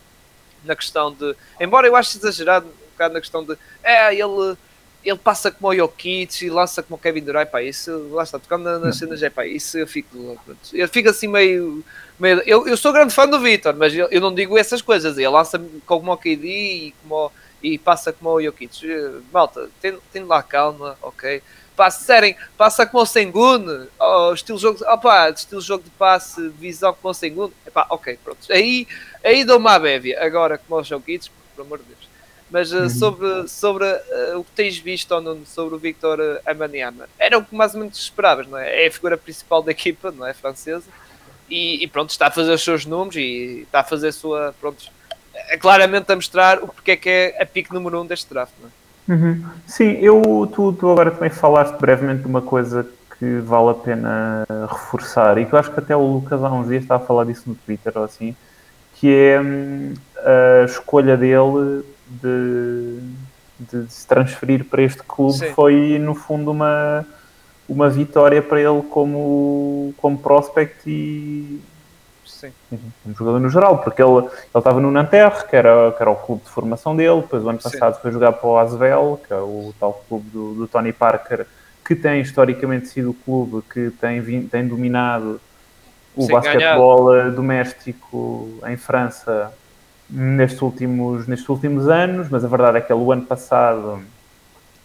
na 0.63 0.75
questão 0.75 1.13
de. 1.13 1.35
Embora 1.59 1.87
eu 1.87 1.95
ache 1.95 2.17
exagerado 2.17 2.67
um 2.67 2.91
bocado 2.91 3.13
na 3.13 3.21
questão 3.21 3.43
de. 3.43 3.57
É, 3.83 4.13
ele, 4.13 4.57
ele 5.03 5.17
passa 5.17 5.51
como 5.51 5.69
o 5.69 5.75
Jokic 5.75 6.45
e 6.45 6.49
lança 6.49 6.81
como 6.81 6.97
o 6.97 6.99
Kevin 6.99 7.21
Durant, 7.21 7.47
pá, 7.47 7.61
isso, 7.61 8.09
lá 8.11 8.23
está, 8.23 8.39
tocando 8.39 8.79
nas 8.79 8.97
cenas, 8.97 9.21
é 9.21 9.29
pá, 9.29 9.45
isso 9.45 9.77
eu 9.77 9.87
fico. 9.87 10.39
Eu 10.73 10.89
fico 10.89 11.09
assim 11.09 11.27
meio. 11.27 11.83
meio 12.19 12.41
eu, 12.45 12.67
eu 12.67 12.75
sou 12.75 12.91
grande 12.91 13.13
fã 13.13 13.27
do 13.27 13.39
Vitor, 13.39 13.75
mas 13.75 13.93
eu, 13.93 14.07
eu 14.09 14.19
não 14.19 14.33
digo 14.33 14.57
essas 14.57 14.81
coisas. 14.81 15.17
Ele 15.17 15.27
lança 15.27 15.61
como 15.85 16.11
o 16.11 16.17
KD 16.17 16.47
e, 16.47 16.95
como, 17.03 17.31
e 17.61 17.77
passa 17.77 18.11
como 18.11 18.31
o 18.31 18.41
Jokic. 18.41 18.87
Malta, 19.31 19.69
tem, 19.79 19.97
tem 20.11 20.23
lá 20.23 20.41
calma, 20.41 20.97
ok? 21.01 21.41
Pá, 21.75 21.91
se 21.91 21.99
disserem, 21.99 22.35
passa 22.57 22.85
como 22.85 23.03
o 23.03 23.05
Sengun, 23.05 23.87
ou 23.99 24.33
estilo 24.33 24.57
jogo, 24.57 24.79
opa, 24.85 25.29
estilo 25.29 25.61
jogo 25.61 25.83
de 25.83 25.89
passe, 25.91 26.49
visão 26.49 26.93
como 26.93 27.11
o 27.11 27.13
Sengun, 27.13 27.51
epá, 27.67 27.85
ok, 27.89 28.17
pronto. 28.23 28.39
Aí, 28.49 28.87
aí 29.23 29.43
dou 29.43 29.57
uma 29.57 29.77
bévia. 29.77 30.23
Agora, 30.23 30.57
como 30.57 30.79
os 30.79 30.87
Jokic, 30.87 31.29
por 31.55 31.63
amor 31.63 31.79
de 31.79 31.85
Deus. 31.85 32.05
Mas 32.49 32.71
uh, 32.71 32.89
sobre, 32.89 33.47
sobre 33.47 33.85
uh, 33.85 34.39
o 34.39 34.43
que 34.43 34.51
tens 34.51 34.77
visto 34.77 35.11
ou 35.11 35.45
sobre 35.45 35.75
o 35.75 35.79
Victor 35.79 36.19
Amaniama, 36.45 37.09
era 37.19 37.37
o 37.37 37.43
que 37.43 37.55
mais 37.55 37.73
ou 37.73 37.81
menos 37.81 37.97
esperavas, 37.97 38.47
não 38.47 38.57
é? 38.57 38.85
É 38.85 38.87
a 38.87 38.91
figura 38.91 39.17
principal 39.17 39.61
da 39.63 39.71
equipa, 39.71 40.11
não 40.11 40.25
é? 40.25 40.33
Francesa. 40.33 40.89
E, 41.49 41.83
e, 41.83 41.87
pronto, 41.87 42.11
está 42.11 42.27
a 42.27 42.31
fazer 42.31 42.53
os 42.53 42.63
seus 42.63 42.85
números 42.85 43.17
e 43.17 43.63
está 43.63 43.81
a 43.81 43.83
fazer 43.83 44.09
a 44.09 44.13
sua. 44.13 44.55
Pronto, 44.59 44.85
claramente 45.59 46.11
a 46.11 46.15
mostrar 46.15 46.63
o 46.63 46.67
porque 46.67 46.91
é 46.91 46.95
que 46.95 47.09
é 47.09 47.41
a 47.41 47.45
pique 47.45 47.73
número 47.73 48.01
um 48.01 48.05
deste 48.05 48.29
draft, 48.29 48.53
não 48.61 48.69
é? 48.69 48.84
Uhum. 49.07 49.43
Sim, 49.67 49.91
eu, 50.01 50.21
tu, 50.53 50.73
tu 50.73 50.89
agora 50.89 51.11
também 51.11 51.29
falaste 51.29 51.77
brevemente 51.79 52.21
de 52.21 52.27
uma 52.27 52.41
coisa 52.41 52.87
que 53.17 53.37
vale 53.39 53.69
a 53.69 53.73
pena 53.73 54.45
reforçar 54.69 55.37
e 55.37 55.45
que 55.45 55.53
eu 55.53 55.59
acho 55.59 55.71
que 55.71 55.79
até 55.79 55.95
o 55.95 56.01
Lucas 56.01 56.43
há 56.43 56.51
uns 56.51 56.67
dias 56.67 56.83
estava 56.83 57.03
a 57.03 57.05
falar 57.05 57.25
disso 57.25 57.43
no 57.47 57.55
Twitter 57.55 57.93
ou 57.95 58.03
assim, 58.03 58.35
que 58.95 59.13
é 59.13 59.39
hum, 59.39 59.93
a 60.17 60.65
escolha 60.65 61.15
dele 61.15 61.83
de, 62.07 62.99
de, 63.59 63.91
se 63.91 64.05
transferir 64.07 64.65
para 64.65 64.81
este 64.81 65.01
clube 65.03 65.37
Sim. 65.37 65.53
foi 65.53 65.99
no 65.99 66.15
fundo 66.15 66.51
uma, 66.51 67.05
uma 67.69 67.89
vitória 67.89 68.41
para 68.41 68.59
ele 68.59 68.81
como, 68.89 69.93
como 69.97 70.17
prospect 70.17 70.81
e, 70.87 71.61
Sim. 72.69 72.79
Um 73.05 73.15
jogador 73.15 73.39
no 73.39 73.49
geral, 73.49 73.79
porque 73.79 74.01
ele, 74.01 74.17
ele 74.17 74.29
estava 74.55 74.79
no 74.79 74.91
Nanterre, 74.91 75.47
que 75.47 75.55
era, 75.55 75.91
que 75.91 76.01
era 76.01 76.09
o 76.09 76.15
clube 76.15 76.43
de 76.43 76.49
formação 76.49 76.95
dele, 76.95 77.21
depois 77.21 77.43
o 77.43 77.49
ano 77.49 77.59
passado 77.59 77.95
Sim. 77.95 78.01
foi 78.01 78.11
jogar 78.11 78.33
para 78.33 78.47
o 78.47 78.57
Asvel, 78.57 79.21
que 79.25 79.33
é 79.33 79.37
o 79.37 79.73
tal 79.79 80.03
clube 80.07 80.29
do, 80.29 80.53
do, 80.53 80.67
Tony 80.67 80.93
Parker, 80.93 81.45
que 81.85 81.95
tem 81.95 82.21
historicamente 82.21 82.87
sido 82.87 83.11
o 83.11 83.13
clube 83.13 83.63
que 83.71 83.91
tem, 83.99 84.47
tem 84.47 84.67
dominado 84.67 85.39
o 86.15 86.23
Sim, 86.23 86.31
basquetebol 86.31 87.11
ganhado. 87.11 87.35
doméstico 87.35 88.49
em 88.67 88.77
França 88.77 89.51
nestes 90.09 90.61
últimos, 90.61 91.27
nestes 91.27 91.49
últimos 91.49 91.87
anos, 91.87 92.29
mas 92.29 92.43
a 92.43 92.47
verdade 92.47 92.77
é 92.77 92.81
que 92.81 92.91
ele 92.91 93.01
o 93.01 93.11
ano 93.11 93.23
passado 93.23 94.01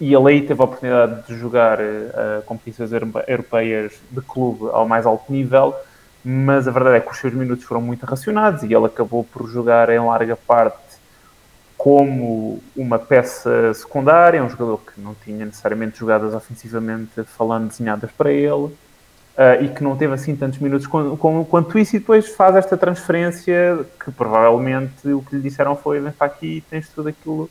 e 0.01 0.15
ele 0.15 0.29
aí 0.31 0.43
teve 0.43 0.61
a 0.61 0.65
oportunidade 0.65 1.27
de 1.27 1.39
jogar 1.39 1.79
uh, 1.79 2.43
competições 2.47 2.91
europeias 3.29 3.93
de 4.11 4.21
clube 4.23 4.71
ao 4.73 4.89
mais 4.89 5.05
alto 5.05 5.31
nível 5.31 5.75
mas 6.25 6.69
a 6.69 6.71
verdade 6.71 6.97
é 6.97 7.01
que 7.01 7.11
os 7.11 7.19
seus 7.19 7.33
minutos 7.33 7.65
foram 7.65 7.81
muito 7.81 8.05
racionados 8.05 8.63
e 8.63 8.67
ele 8.67 8.87
acabou 8.87 9.25
por 9.25 9.49
jogar 9.49 9.89
em 9.91 9.99
larga 9.99 10.37
parte 10.37 10.91
como 11.77 12.63
uma 12.77 12.99
peça 12.99 13.73
secundária, 13.73 14.45
um 14.45 14.51
jogador 14.51 14.83
que 14.83 15.01
não 15.01 15.15
tinha 15.15 15.47
necessariamente 15.47 15.99
jogadas 15.99 16.35
ofensivamente 16.35 17.25
falando 17.25 17.69
desenhadas 17.69 18.11
para 18.11 18.31
ele. 18.31 18.71
Uh, 19.31 19.63
e 19.63 19.69
que 19.69 19.83
não 19.83 19.97
teve 19.97 20.13
assim 20.13 20.37
tantos 20.37 20.59
minutos 20.59 20.87
com, 20.87 21.17
com, 21.17 21.43
quanto 21.47 21.79
isso, 21.79 21.97
e 21.97 21.99
depois 21.99 22.29
faz 22.29 22.57
esta 22.57 22.77
transferência 22.77 23.87
que 24.05 24.11
provavelmente 24.11 25.09
o 25.09 25.23
que 25.23 25.37
lhe 25.37 25.41
disseram 25.41 25.75
foi: 25.75 26.01
vem 26.01 26.13
para 26.13 26.27
aqui 26.27 26.63
tens 26.69 26.91
tudo 26.91 27.09
aquilo 27.09 27.49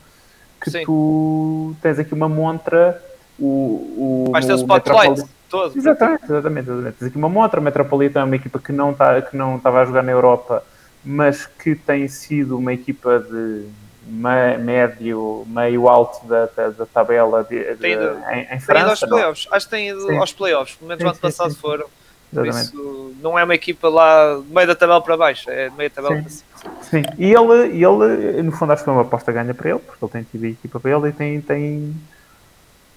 que 0.61 0.70
Sim. 0.70 0.86
tu 0.86 1.74
tens 1.82 1.97
aqui 1.97 2.13
uma 2.13 2.30
montra. 2.30 3.01
O, 3.39 4.28
o, 4.28 4.32
Vais 4.32 4.45
ter 4.45 4.53
o 4.53 4.57
spotlight 4.57 5.24
todo. 5.49 5.77
Exatamente, 5.77 6.23
exatamente, 6.25 6.69
exatamente. 6.69 7.17
Uma 7.17 7.29
montra. 7.29 7.59
Metropolitana 7.59 8.25
é 8.25 8.27
uma 8.27 8.35
equipa 8.35 8.59
que 8.59 8.71
não, 8.71 8.93
tá, 8.93 9.21
que 9.21 9.35
não 9.35 9.57
estava 9.57 9.81
a 9.81 9.85
jogar 9.85 10.03
na 10.03 10.11
Europa, 10.11 10.63
mas 11.03 11.45
que 11.45 11.75
tem 11.75 12.07
sido 12.07 12.57
uma 12.57 12.73
equipa 12.73 13.19
de 13.19 13.65
médio, 14.09 15.45
meio 15.47 15.87
alto 15.87 16.25
da, 16.25 16.47
da, 16.47 16.69
da 16.69 16.85
tabela 16.85 17.43
de, 17.43 17.75
de, 17.75 17.87
ido, 17.87 18.17
em, 18.31 18.55
em 18.55 18.59
França. 18.59 18.89
aos 18.89 18.99
playoffs. 18.99 19.47
Acho 19.51 19.65
que 19.65 19.71
tem 19.71 19.89
ido 19.89 20.01
sim. 20.01 20.17
aos 20.17 20.33
playoffs, 20.33 20.75
pelo 20.75 20.89
menos 20.89 21.03
no 21.03 21.09
ano 21.09 21.19
passado 21.19 21.51
sim, 21.51 21.59
foram. 21.59 21.85
Por 22.33 22.45
isso, 22.45 23.15
não 23.21 23.37
é 23.39 23.43
uma 23.43 23.55
equipa 23.55 23.89
lá 23.89 24.39
meio 24.47 24.67
da 24.67 24.75
tabela 24.75 25.01
para 25.01 25.17
baixo, 25.17 25.49
é 25.49 25.69
meio 25.71 25.89
da 25.89 25.95
tabela 25.95 26.15
sim. 26.15 26.21
para 26.21 26.29
cima. 26.29 26.73
Sim, 26.83 27.03
e 27.17 27.33
ele, 27.33 27.83
ele, 27.83 28.43
no 28.43 28.51
fundo, 28.51 28.71
acho 28.71 28.81
que 28.81 28.85
foi 28.85 28.93
uma 28.93 29.01
aposta 29.01 29.31
ganha 29.31 29.53
para 29.53 29.69
ele, 29.69 29.79
porque 29.79 30.05
ele 30.05 30.11
tem 30.11 30.23
tido 30.23 30.45
a 30.45 30.49
equipa 30.49 30.79
para 30.79 30.91
ele 30.91 31.07
e 31.07 31.11
tem, 31.11 31.41
tem, 31.41 31.95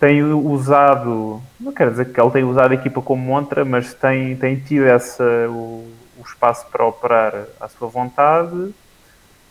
tem 0.03 0.20
usado, 0.24 1.40
não 1.61 1.72
quero 1.72 1.92
dizer 1.92 2.12
que 2.12 2.20
ele 2.20 2.30
tem 2.32 2.42
usado 2.42 2.72
a 2.72 2.74
equipa 2.74 3.00
como 3.00 3.22
montra, 3.22 3.64
mas 3.64 3.94
tem, 3.94 4.34
tem 4.34 4.57
tido 4.57 4.84
essa, 4.84 5.22
o, 5.48 5.88
o 6.18 6.22
espaço 6.26 6.66
para 6.72 6.84
operar 6.84 7.44
à 7.61 7.68
sua 7.68 7.86
vontade 7.86 8.74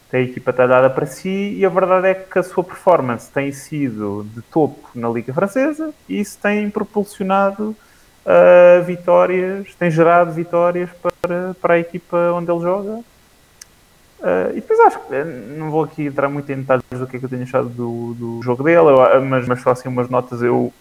tem 0.10 0.20
a 0.20 0.24
equipa 0.24 0.52
talhada 0.52 0.90
para 0.90 1.06
si 1.06 1.56
e 1.58 1.66
a 1.66 1.70
verdade 1.70 2.08
é 2.08 2.14
que 2.14 2.38
a 2.38 2.44
sua 2.44 2.66
performance 2.66 3.32
tem 3.32 3.50
sido 3.54 4.28
de 4.36 4.42
topo 4.42 4.90
na 4.94 5.08
Liga 5.08 5.34
Francesa 5.34 5.94
e 6.10 6.20
isso 6.20 6.38
tem 6.38 6.70
propulsionado 6.70 7.74
uh, 8.26 8.84
vitórias, 8.84 9.74
tem 9.76 9.90
gerado 9.90 10.34
vitórias 10.34 10.90
para, 11.22 11.54
para 11.62 11.74
a 11.76 11.80
equipa 11.80 12.18
onde 12.34 12.52
ele 12.52 12.60
joga. 12.60 13.00
Uh, 14.22 14.52
e 14.52 14.56
depois 14.56 14.80
acho 14.82 15.00
que 15.00 15.24
não 15.58 15.72
vou 15.72 15.84
aqui 15.84 16.06
entrar 16.06 16.30
muito 16.30 16.52
em 16.52 16.58
detalhes 16.58 16.84
do 16.92 17.08
que 17.08 17.18
é 17.18 17.20
que 17.20 17.26
eu 17.26 17.30
tenho 17.30 17.42
achado 17.42 17.68
do, 17.70 18.14
do 18.14 18.42
jogo 18.44 18.64
dele, 18.64 18.86
mas, 19.28 19.48
mas 19.48 19.62
só 19.62 19.72
assim 19.72 19.90
umas 19.90 20.10
notas. 20.10 20.42
Eu, 20.42 20.72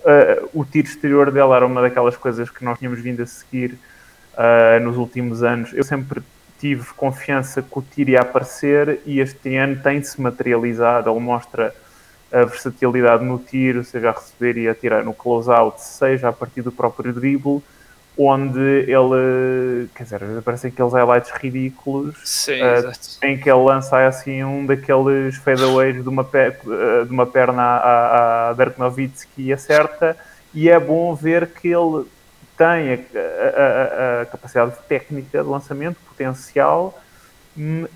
uh, 0.00 0.50
o 0.52 0.64
tiro 0.64 0.88
exterior 0.88 1.30
dele 1.30 1.52
era 1.52 1.64
uma 1.64 1.80
daquelas 1.80 2.16
coisas 2.16 2.50
que 2.50 2.64
nós 2.64 2.78
tínhamos 2.78 3.00
vindo 3.00 3.22
a 3.22 3.26
seguir 3.26 3.78
nos 4.82 4.96
últimos 4.96 5.42
anos. 5.42 5.72
Eu 5.74 5.82
sempre 5.82 6.22
tive 6.60 6.84
confiança 6.96 7.60
que 7.60 7.76
o 7.76 7.82
tiro 7.82 8.10
ia 8.10 8.20
aparecer 8.20 9.00
e 9.04 9.18
este 9.18 9.56
ano 9.56 9.82
tem-se 9.82 10.20
materializado. 10.20 11.10
Ele 11.10 11.18
mostra 11.18 11.74
a 12.32 12.44
versatilidade 12.44 13.24
no 13.24 13.38
tiro, 13.38 13.82
seja 13.84 14.10
a 14.10 14.12
receber 14.12 14.56
e 14.58 14.68
a 14.68 14.74
tirar 14.74 15.04
no 15.04 15.14
close-out, 15.14 15.80
seja 15.82 16.28
a 16.28 16.32
partir 16.32 16.62
do 16.62 16.70
próprio 16.70 17.12
dribble, 17.12 17.62
onde 18.18 18.58
ele, 18.58 19.88
quer 19.94 20.02
dizer, 20.02 20.22
aparecem 20.38 20.72
aqueles 20.72 20.92
highlights 20.92 21.30
ridículos 21.30 22.16
Sim, 22.24 22.60
uh, 22.60 22.92
em 23.22 23.38
que 23.38 23.48
ele 23.48 23.62
lança 23.62 24.04
assim 24.06 24.42
um 24.42 24.66
daqueles 24.66 25.36
fadeaways 25.36 26.02
de 26.02 26.08
uma, 26.08 26.24
per, 26.24 26.58
uh, 26.64 27.06
de 27.06 27.12
uma 27.12 27.26
perna 27.26 27.62
a, 27.62 28.50
a 28.50 28.52
Dirk 28.54 28.76
Nowitzki 28.76 29.42
e 29.42 29.52
acerta, 29.52 30.16
e 30.52 30.68
é 30.68 30.80
bom 30.80 31.14
ver 31.14 31.46
que 31.46 31.68
ele 31.68 32.06
tem 32.56 32.94
a, 32.94 32.98
a, 32.98 34.22
a, 34.22 34.26
capacidade 34.26 34.74
técnica 34.88 35.40
de 35.40 35.48
lançamento, 35.48 35.96
potencial, 36.08 36.98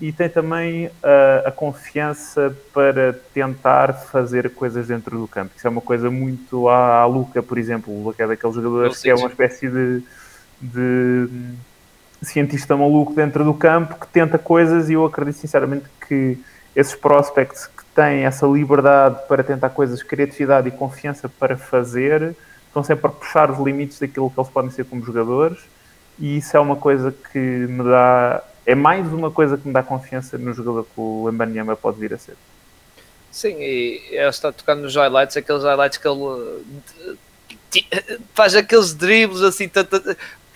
e 0.01 0.11
tem 0.11 0.27
também 0.27 0.89
a, 1.01 1.47
a, 1.47 1.51
confiança 1.51 2.53
para 2.73 3.13
tentar 3.33 3.93
fazer 3.93 4.49
coisas 4.49 4.87
dentro 4.87 5.17
do 5.17 5.27
campo. 5.27 5.53
Isso 5.55 5.65
é 5.65 5.69
uma 5.69 5.79
coisa 5.79 6.11
muito 6.11 6.67
à, 6.67 6.99
à 6.99 7.05
Luca, 7.05 7.41
por 7.41 7.57
exemplo. 7.57 7.93
O 7.93 8.03
Luca 8.03 8.23
é 8.23 8.27
daqueles 8.27 8.55
jogadores 8.55 9.01
que 9.01 9.09
é 9.09 9.15
uma 9.15 9.29
espécie 9.29 9.69
de, 9.69 10.03
de 10.61 11.29
cientista 12.21 12.75
maluco 12.75 13.13
dentro 13.13 13.45
do 13.45 13.53
campo 13.53 13.95
que 13.95 14.07
tenta 14.07 14.37
coisas 14.37 14.89
e 14.89 14.93
eu 14.93 15.05
acredito 15.05 15.37
sinceramente 15.37 15.85
que 16.07 16.37
esses 16.75 16.95
prospects 16.95 17.67
que 17.67 17.85
têm 17.95 18.25
essa 18.25 18.45
liberdade 18.45 19.27
para 19.29 19.43
tentar 19.43 19.69
coisas, 19.69 20.03
criatividade 20.03 20.67
e 20.67 20.71
confiança 20.71 21.29
para 21.29 21.55
fazer 21.55 22.35
estão 22.67 22.83
sempre 22.83 23.07
a 23.07 23.09
puxar 23.09 23.49
os 23.49 23.59
limites 23.59 23.99
daquilo 23.99 24.29
que 24.29 24.39
eles 24.39 24.49
podem 24.49 24.71
ser 24.71 24.83
como 24.85 25.03
jogadores 25.05 25.59
e 26.19 26.37
isso 26.37 26.57
é 26.57 26.59
uma 26.59 26.75
coisa 26.75 27.13
que 27.31 27.39
me 27.39 27.83
dá 27.83 28.43
é 28.65 28.75
mais 28.75 29.11
uma 29.11 29.29
coisa 29.29 29.57
que 29.57 29.67
me 29.67 29.73
dá 29.73 29.83
confiança 29.83 30.37
no 30.37 30.53
jogador 30.53 30.83
que 30.83 30.99
o 30.99 31.29
Mbanyama 31.31 31.75
pode 31.75 31.99
vir 31.99 32.13
a 32.13 32.17
ser. 32.17 32.35
Sim, 33.31 33.55
e 33.59 34.01
ele 34.11 34.29
está 34.29 34.51
tocando 34.51 34.83
nos 34.83 34.95
highlights, 34.95 35.35
aqueles 35.35 35.63
highlights 35.63 35.97
que 35.97 36.07
ele 36.07 36.67
faz 38.33 38.55
aqueles 38.55 38.93
dribles 38.93 39.41
assim, 39.41 39.67
tanto, 39.67 39.99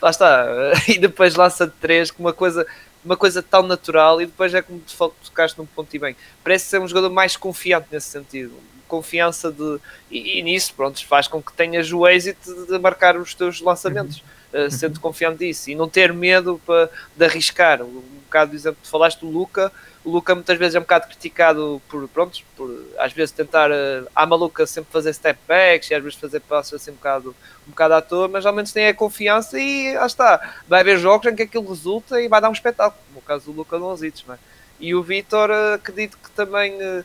lá 0.01 0.09
está, 0.09 0.45
e 0.87 0.99
depois 0.99 1.35
lança 1.35 1.67
três 1.81 2.11
com 2.11 2.21
uma 2.23 2.33
coisa, 2.33 2.65
uma 3.03 3.17
coisa 3.17 3.41
tão 3.41 3.63
natural, 3.63 4.21
e 4.21 4.25
depois 4.27 4.53
é 4.53 4.61
como 4.61 4.81
tocaste 5.23 5.57
num 5.57 5.65
ponto 5.65 5.93
e 5.95 5.99
bem. 5.99 6.15
Parece 6.43 6.65
ser 6.65 6.79
um 6.79 6.87
jogador 6.87 7.09
mais 7.09 7.35
confiante 7.35 7.87
nesse 7.91 8.09
sentido, 8.09 8.53
confiança 8.87 9.51
de. 9.51 9.79
E, 10.11 10.39
e, 10.39 10.43
nisso, 10.43 10.73
pronto, 10.75 11.03
faz 11.05 11.27
com 11.27 11.41
que 11.41 11.53
tenhas 11.53 11.91
o 11.91 12.07
êxito 12.07 12.67
de 12.67 12.77
marcar 12.77 13.17
os 13.17 13.33
teus 13.33 13.59
lançamentos, 13.59 14.23
uh, 14.57 14.71
sendo 14.71 14.99
confiante 14.99 15.39
disso 15.39 15.69
e 15.69 15.75
não 15.75 15.87
ter 15.87 16.13
medo 16.13 16.61
para, 16.65 16.89
de 17.15 17.25
arriscar. 17.25 17.81
Um 17.81 18.01
bocado 18.25 18.51
do 18.51 18.57
exemplo 18.57 18.79
que 18.81 18.89
falaste 18.89 19.19
do 19.19 19.29
Luca, 19.29 19.71
o 20.03 20.09
Luca 20.09 20.33
muitas 20.33 20.57
vezes 20.57 20.75
é 20.75 20.79
um 20.79 20.83
bocado 20.83 21.07
criticado 21.07 21.81
por, 21.89 22.07
pronto, 22.07 22.39
por 22.55 22.85
às 22.97 23.11
vezes 23.11 23.31
tentar, 23.31 23.69
uh, 23.69 24.07
à 24.15 24.25
maluca, 24.25 24.65
sempre 24.65 24.91
fazer 24.91 25.13
step 25.13 25.39
backs 25.47 25.91
e 25.91 25.95
às 25.95 26.01
vezes 26.01 26.17
fazer 26.17 26.39
passos 26.39 26.73
assim 26.73 26.91
um 26.91 26.95
bocado, 26.95 27.35
um 27.67 27.71
bocado 27.71 27.93
à 27.93 28.01
toa, 28.01 28.27
mas 28.27 28.45
ao 28.45 28.53
menos 28.53 28.71
tem 28.71 28.87
a 28.87 28.93
confiança 28.93 29.59
e 29.59 29.93
lá 29.95 30.05
está. 30.05 30.61
Vai 30.67 30.81
haver 30.81 30.97
jogos 30.97 31.27
em 31.31 31.35
que 31.35 31.43
aquilo 31.43 31.67
resulta 31.67 32.21
e 32.21 32.27
vai 32.27 32.39
dar 32.39 32.49
um 32.49 32.53
espetáculo, 32.53 33.01
como 33.07 33.19
o 33.19 33.21
caso 33.21 33.45
do 33.45 33.51
Luca 33.51 33.75
Lonzitos, 33.77 34.23
não 34.27 34.35
é? 34.35 34.37
E 34.79 34.95
o 34.95 35.03
Vitor, 35.03 35.49
uh, 35.49 35.73
acredito 35.75 36.17
que 36.17 36.29
também. 36.31 36.73
Uh, 36.81 37.03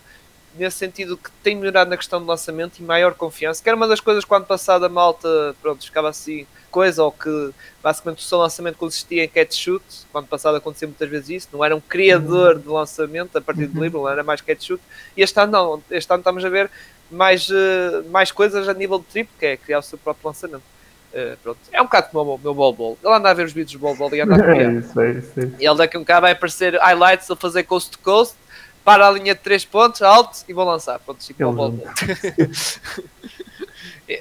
nesse 0.55 0.79
sentido 0.79 1.17
que 1.17 1.31
tem 1.43 1.57
melhorado 1.57 1.91
na 1.91 1.97
questão 1.97 2.21
de 2.21 2.27
lançamento 2.27 2.79
e 2.79 2.83
maior 2.83 3.15
confiança, 3.15 3.63
que 3.63 3.69
era 3.69 3.77
uma 3.77 3.89
das 3.89 4.01
coisas 4.01 4.25
quando 4.25 4.47
passada 4.47 4.87
a 4.87 4.89
malta, 4.89 5.55
pronto, 5.61 5.85
ficava 5.85 6.09
assim 6.09 6.47
coisa, 6.71 7.05
ou 7.05 7.13
que 7.13 7.51
basicamente 7.83 8.21
o 8.21 8.23
seu 8.23 8.39
lançamento 8.39 8.77
consistia 8.77 9.25
em 9.25 9.29
catch 9.29 9.55
shoot, 9.55 9.85
quando 10.11 10.27
passado 10.27 10.57
acontecia 10.57 10.89
muitas 10.89 11.09
vezes 11.09 11.29
isso, 11.29 11.49
não 11.53 11.63
era 11.63 11.77
um 11.77 11.81
criador 11.81 12.59
de 12.59 12.67
lançamento 12.67 13.37
a 13.37 13.41
partir 13.41 13.67
do 13.67 13.77
uhum. 13.77 13.85
livro, 13.85 14.09
era 14.09 14.25
mais 14.25 14.41
catch 14.41 14.65
shoot, 14.65 14.83
e 15.17 15.23
este 15.23 15.39
ano 15.39 15.53
não, 15.53 15.83
este 15.91 16.11
ano 16.11 16.21
estamos 16.21 16.45
a 16.45 16.49
ver 16.49 16.71
mais, 17.11 17.49
uh, 17.51 18.09
mais 18.11 18.33
coisas 18.33 18.69
a 18.69 18.75
nível 18.75 18.99
de 18.99 19.05
triplo, 19.05 19.35
que 19.39 19.47
é 19.47 19.57
criar 19.57 19.81
o 19.81 19.83
seu 19.83 19.99
próprio 19.99 20.29
lançamento. 20.29 20.63
Uh, 21.13 21.37
pronto. 21.43 21.59
É 21.71 21.81
um 21.81 21.85
bocado 21.85 22.09
como 22.11 22.37
o 22.37 22.39
meu 22.39 22.55
bol 22.55 22.73
bol. 22.73 22.99
Ele 23.05 23.15
anda 23.15 23.29
a 23.29 23.35
ver 23.35 23.45
os 23.45 23.53
vídeos 23.53 23.73
do 23.73 23.79
bol 23.79 23.95
bol 23.95 24.15
e 24.15 24.21
anda 24.23 24.35
a 24.35 24.39
criar. 24.43 24.73
É 24.73 24.79
isso, 24.79 24.99
é 24.99 25.11
isso, 25.11 25.41
é 25.41 25.45
isso. 25.45 25.57
E 25.61 25.67
ele 25.67 25.77
daqui 25.77 25.99
um 25.99 26.01
bocado 26.01 26.23
vai 26.23 26.33
aparecer 26.33 26.75
highlights 26.77 27.31
a 27.31 27.37
fazer 27.37 27.65
coast 27.65 27.91
to 27.91 27.99
coast 27.99 28.35
para 28.85 29.07
a 29.07 29.11
linha 29.11 29.35
de 29.35 29.41
3 29.41 29.65
pontos, 29.65 30.03
alto 30.03 30.39
e 30.49 30.53
vou 30.53 30.65
lançar. 30.65 30.99
Pronto, 30.99 31.21
tipo 31.21 31.45
o 31.47 31.53
Bol 31.53 31.73
Bol. 31.73 31.89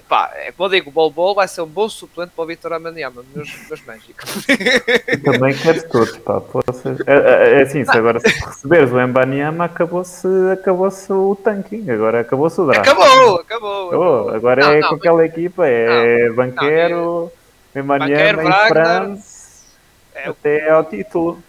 Pá, 0.08 0.32
é 0.36 0.52
como 0.52 0.68
eu 0.68 0.72
digo, 0.72 0.90
o 0.90 0.94
Bol 0.94 1.12
Bol 1.12 1.36
vai 1.36 1.48
ser 1.48 1.62
um 1.62 1.68
bom 1.68 1.90
suplente 1.90 2.32
para 2.36 2.44
o 2.44 2.48
Vitor 2.48 2.74
Amaniama, 2.74 3.24
meus, 3.34 3.50
meus 3.68 3.86
mágicos. 3.86 4.46
Também 5.24 5.54
quero 5.56 5.90
todos, 5.90 6.18
pá. 6.20 6.42
É, 7.08 7.14
é, 7.14 7.60
é 7.60 7.62
assim, 7.64 7.84
se 7.84 7.98
agora 7.98 8.20
se 8.20 8.28
receberes 8.28 8.92
o 8.92 9.02
Embaniama, 9.02 9.66
acabou-se 9.66 10.28
acabou 10.54 10.88
o 10.88 11.36
tanking, 11.36 11.90
agora 11.90 12.22
acabou-se 12.22 12.62
o 12.62 12.66
draft. 12.68 12.88
Acabou, 12.88 13.36
acabou. 13.40 13.88
acabou. 13.88 14.30
Agora 14.30 14.66
não, 14.66 14.72
é 14.72 14.80
não, 14.80 14.90
com 14.90 14.96
aquela 14.96 15.26
equipa, 15.26 15.68
é 15.68 16.30
não, 16.30 16.36
Banquero, 16.36 17.32
Embaniama 17.76 18.44
e 18.44 18.68
Franz, 18.70 19.78
é, 20.14 20.30
até 20.30 20.70
ao 20.70 20.84
título. 20.86 21.42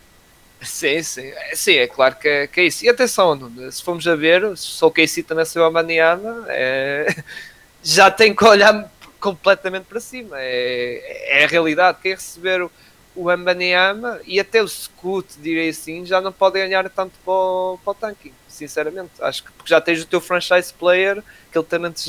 Sim, 0.64 1.02
sim. 1.02 1.26
É, 1.28 1.56
sim, 1.56 1.72
é 1.74 1.86
claro 1.88 2.16
que 2.16 2.28
é, 2.28 2.46
que 2.46 2.60
é 2.60 2.64
isso. 2.64 2.84
E 2.84 2.88
atenção, 2.88 3.38
se 3.70 3.82
formos 3.82 4.06
a 4.06 4.14
ver, 4.14 4.56
se 4.56 4.84
o 4.84 4.90
KC 4.90 5.22
também 5.24 5.44
saiu 5.44 5.64
amanhã, 5.64 6.20
é, 6.48 7.06
já 7.82 8.10
tem 8.10 8.34
que 8.34 8.44
olhar 8.44 8.90
completamente 9.18 9.84
para 9.84 9.98
cima. 10.00 10.36
É, 10.38 11.40
é 11.40 11.44
a 11.44 11.48
realidade. 11.48 11.98
Quem 12.00 12.12
receber 12.12 12.62
o, 12.62 12.70
o 13.16 13.28
Ambaniama 13.28 14.20
e 14.24 14.38
até 14.38 14.62
o 14.62 14.68
Scoot, 14.68 15.26
direi 15.38 15.70
assim, 15.70 16.06
já 16.06 16.20
não 16.20 16.32
pode 16.32 16.58
ganhar 16.60 16.88
tanto 16.90 17.18
para 17.24 17.32
o, 17.32 17.78
para 17.84 17.90
o 17.90 17.94
tanking, 17.94 18.32
sinceramente. 18.48 19.10
Acho 19.20 19.42
que 19.44 19.52
porque 19.52 19.68
já 19.70 19.80
tens 19.80 20.02
o 20.02 20.06
teu 20.06 20.20
franchise 20.20 20.72
player, 20.72 21.22
aquele 21.50 21.64
talento 21.64 22.00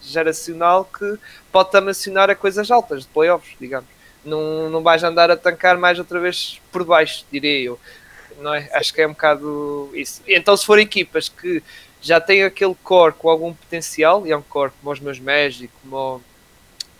geracional 0.00 0.84
que 0.84 1.18
pode 1.50 1.72
também 1.72 1.90
acionar 1.90 2.30
a 2.30 2.36
coisas 2.36 2.70
altas 2.70 3.02
de 3.02 3.08
playoffs, 3.08 3.56
digamos 3.60 3.95
não, 4.26 4.68
não 4.68 4.82
vais 4.82 5.02
andar 5.02 5.30
a 5.30 5.36
tancar 5.36 5.78
mais 5.78 5.98
outra 5.98 6.20
vez 6.20 6.60
por 6.70 6.84
baixo, 6.84 7.24
diria 7.30 7.60
eu. 7.60 7.80
Não 8.40 8.52
é? 8.52 8.68
Acho 8.72 8.92
que 8.92 9.00
é 9.00 9.06
um 9.06 9.12
bocado 9.12 9.90
isso. 9.94 10.22
Então, 10.26 10.56
se 10.56 10.66
forem 10.66 10.84
equipas 10.84 11.28
que 11.28 11.62
já 12.02 12.20
têm 12.20 12.44
aquele 12.44 12.74
core 12.82 13.14
com 13.14 13.30
algum 13.30 13.54
potencial, 13.54 14.26
e 14.26 14.32
é 14.32 14.36
um 14.36 14.42
core 14.42 14.72
como 14.80 14.92
os 14.92 15.00
meus 15.00 15.18
Magic, 15.18 15.72
como, 15.82 16.22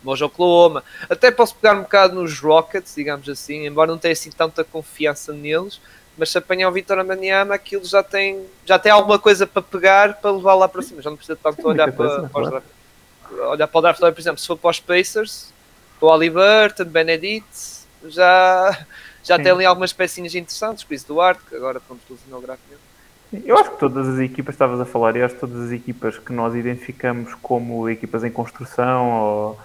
como 0.01 0.13
os 0.13 0.21
Oklahoma, 0.21 0.83
até 1.09 1.29
posso 1.29 1.55
pegar 1.55 1.75
um 1.75 1.83
bocado 1.83 2.15
nos 2.15 2.39
Rockets, 2.39 2.95
digamos 2.95 3.29
assim, 3.29 3.67
embora 3.67 3.91
não 3.91 3.99
tenha 3.99 4.13
assim 4.13 4.31
tanta 4.31 4.63
confiança 4.63 5.31
neles, 5.31 5.79
mas 6.17 6.31
se 6.31 6.37
apanhar 6.37 6.67
o 6.67 6.71
Vitor 6.71 6.97
Amaniama, 6.97 7.53
aquilo 7.53 7.85
já 7.85 8.01
tem, 8.01 8.43
já 8.65 8.79
tem 8.79 8.91
alguma 8.91 9.19
coisa 9.19 9.45
para 9.45 9.61
pegar 9.61 10.15
para 10.15 10.31
levar 10.31 10.55
lá 10.55 10.67
para 10.67 10.81
cima. 10.81 11.01
Já 11.01 11.11
não 11.11 11.17
precisa 11.17 11.37
tanto 11.41 11.67
olhar 11.67 11.91
para, 11.91 12.27
coisa, 12.29 12.29
para, 12.29 13.49
olhar 13.49 13.67
para 13.67 13.77
o 13.77 13.81
draft. 13.81 13.99
Por 13.99 14.19
exemplo, 14.19 14.39
se 14.39 14.47
for 14.47 14.57
para 14.57 14.71
os 14.71 14.79
Pacers, 14.79 15.53
para 15.99 16.83
o 16.83 16.85
Benedict, 16.85 17.45
já, 18.05 18.85
já 19.23 19.37
tem 19.37 19.51
ali 19.51 19.65
algumas 19.65 19.93
pecinhas 19.93 20.35
interessantes. 20.35 20.83
Chris 20.83 21.03
Duarte, 21.03 21.41
que 21.49 21.55
agora 21.55 21.79
pronto, 21.79 22.01
no 22.29 22.41
gráfico 22.41 22.77
eu 23.43 23.57
acho 23.57 23.71
que 23.71 23.79
todas 23.79 24.07
as 24.07 24.19
equipas, 24.19 24.55
estavas 24.55 24.79
a 24.79 24.85
falar, 24.85 25.15
e 25.15 25.21
acho 25.21 25.35
que 25.35 25.41
todas 25.41 25.65
as 25.65 25.71
equipas 25.71 26.17
que 26.17 26.31
nós 26.31 26.55
identificamos 26.55 27.33
como 27.41 27.89
equipas 27.89 28.23
em 28.23 28.31
construção 28.31 29.09
ou, 29.09 29.59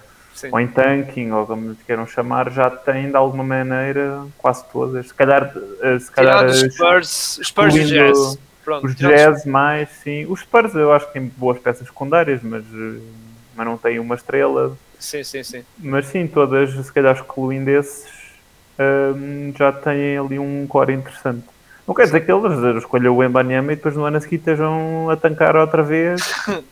ou 0.51 0.59
em 0.59 0.67
tanking, 0.67 1.31
ou 1.31 1.47
como 1.47 1.75
queiram 1.87 2.05
chamar, 2.05 2.51
já 2.51 2.69
têm 2.69 3.09
de 3.09 3.15
alguma 3.15 3.43
maneira, 3.43 4.25
quase 4.37 4.65
todas, 4.71 5.07
se 5.07 5.13
calhar. 5.13 5.53
Eh, 5.81 5.99
se 5.99 6.11
calhar 6.11 6.45
os 6.45 6.59
Spurs, 6.59 7.39
Spurs 7.41 7.75
e 7.75 7.85
Jazz. 7.85 8.37
Pronto, 8.65 8.85
os 8.85 8.95
Jazz 8.95 9.45
mais, 9.45 9.89
sim. 10.03 10.25
Os 10.25 10.41
Spurs 10.41 10.75
eu 10.75 10.91
acho 10.91 11.07
que 11.07 11.13
têm 11.13 11.31
boas 11.37 11.57
peças 11.59 11.87
secundárias, 11.87 12.41
mas, 12.43 12.63
eh, 12.65 12.99
mas 13.55 13.65
não 13.65 13.77
têm 13.77 13.97
uma 13.97 14.15
estrela. 14.15 14.77
Sim, 15.03 15.21
sim, 15.21 15.43
sim. 15.43 15.63
Mas 15.77 16.05
sim, 16.07 16.25
todas, 16.27 16.71
se 16.71 16.93
calhar 16.93 17.13
excluindo 17.13 17.69
esses, 17.69 18.09
um, 18.79 19.53
já 19.55 19.69
têm 19.71 20.17
ali 20.17 20.39
um 20.39 20.65
core 20.65 20.93
interessante. 20.93 21.43
Não 21.85 21.93
quer 21.93 22.03
dizer 22.03 22.25
que 22.25 22.31
eles 22.31 22.77
escolham 22.77 23.17
o 23.17 23.21
Embanyama 23.21 23.73
e 23.73 23.75
depois 23.75 23.93
no 23.97 24.05
ano 24.05 24.15
a 24.15 24.21
seguir 24.21 24.37
estejam 24.37 25.09
a 25.09 25.17
tancar 25.17 25.57
outra 25.57 25.83
vez, 25.83 26.21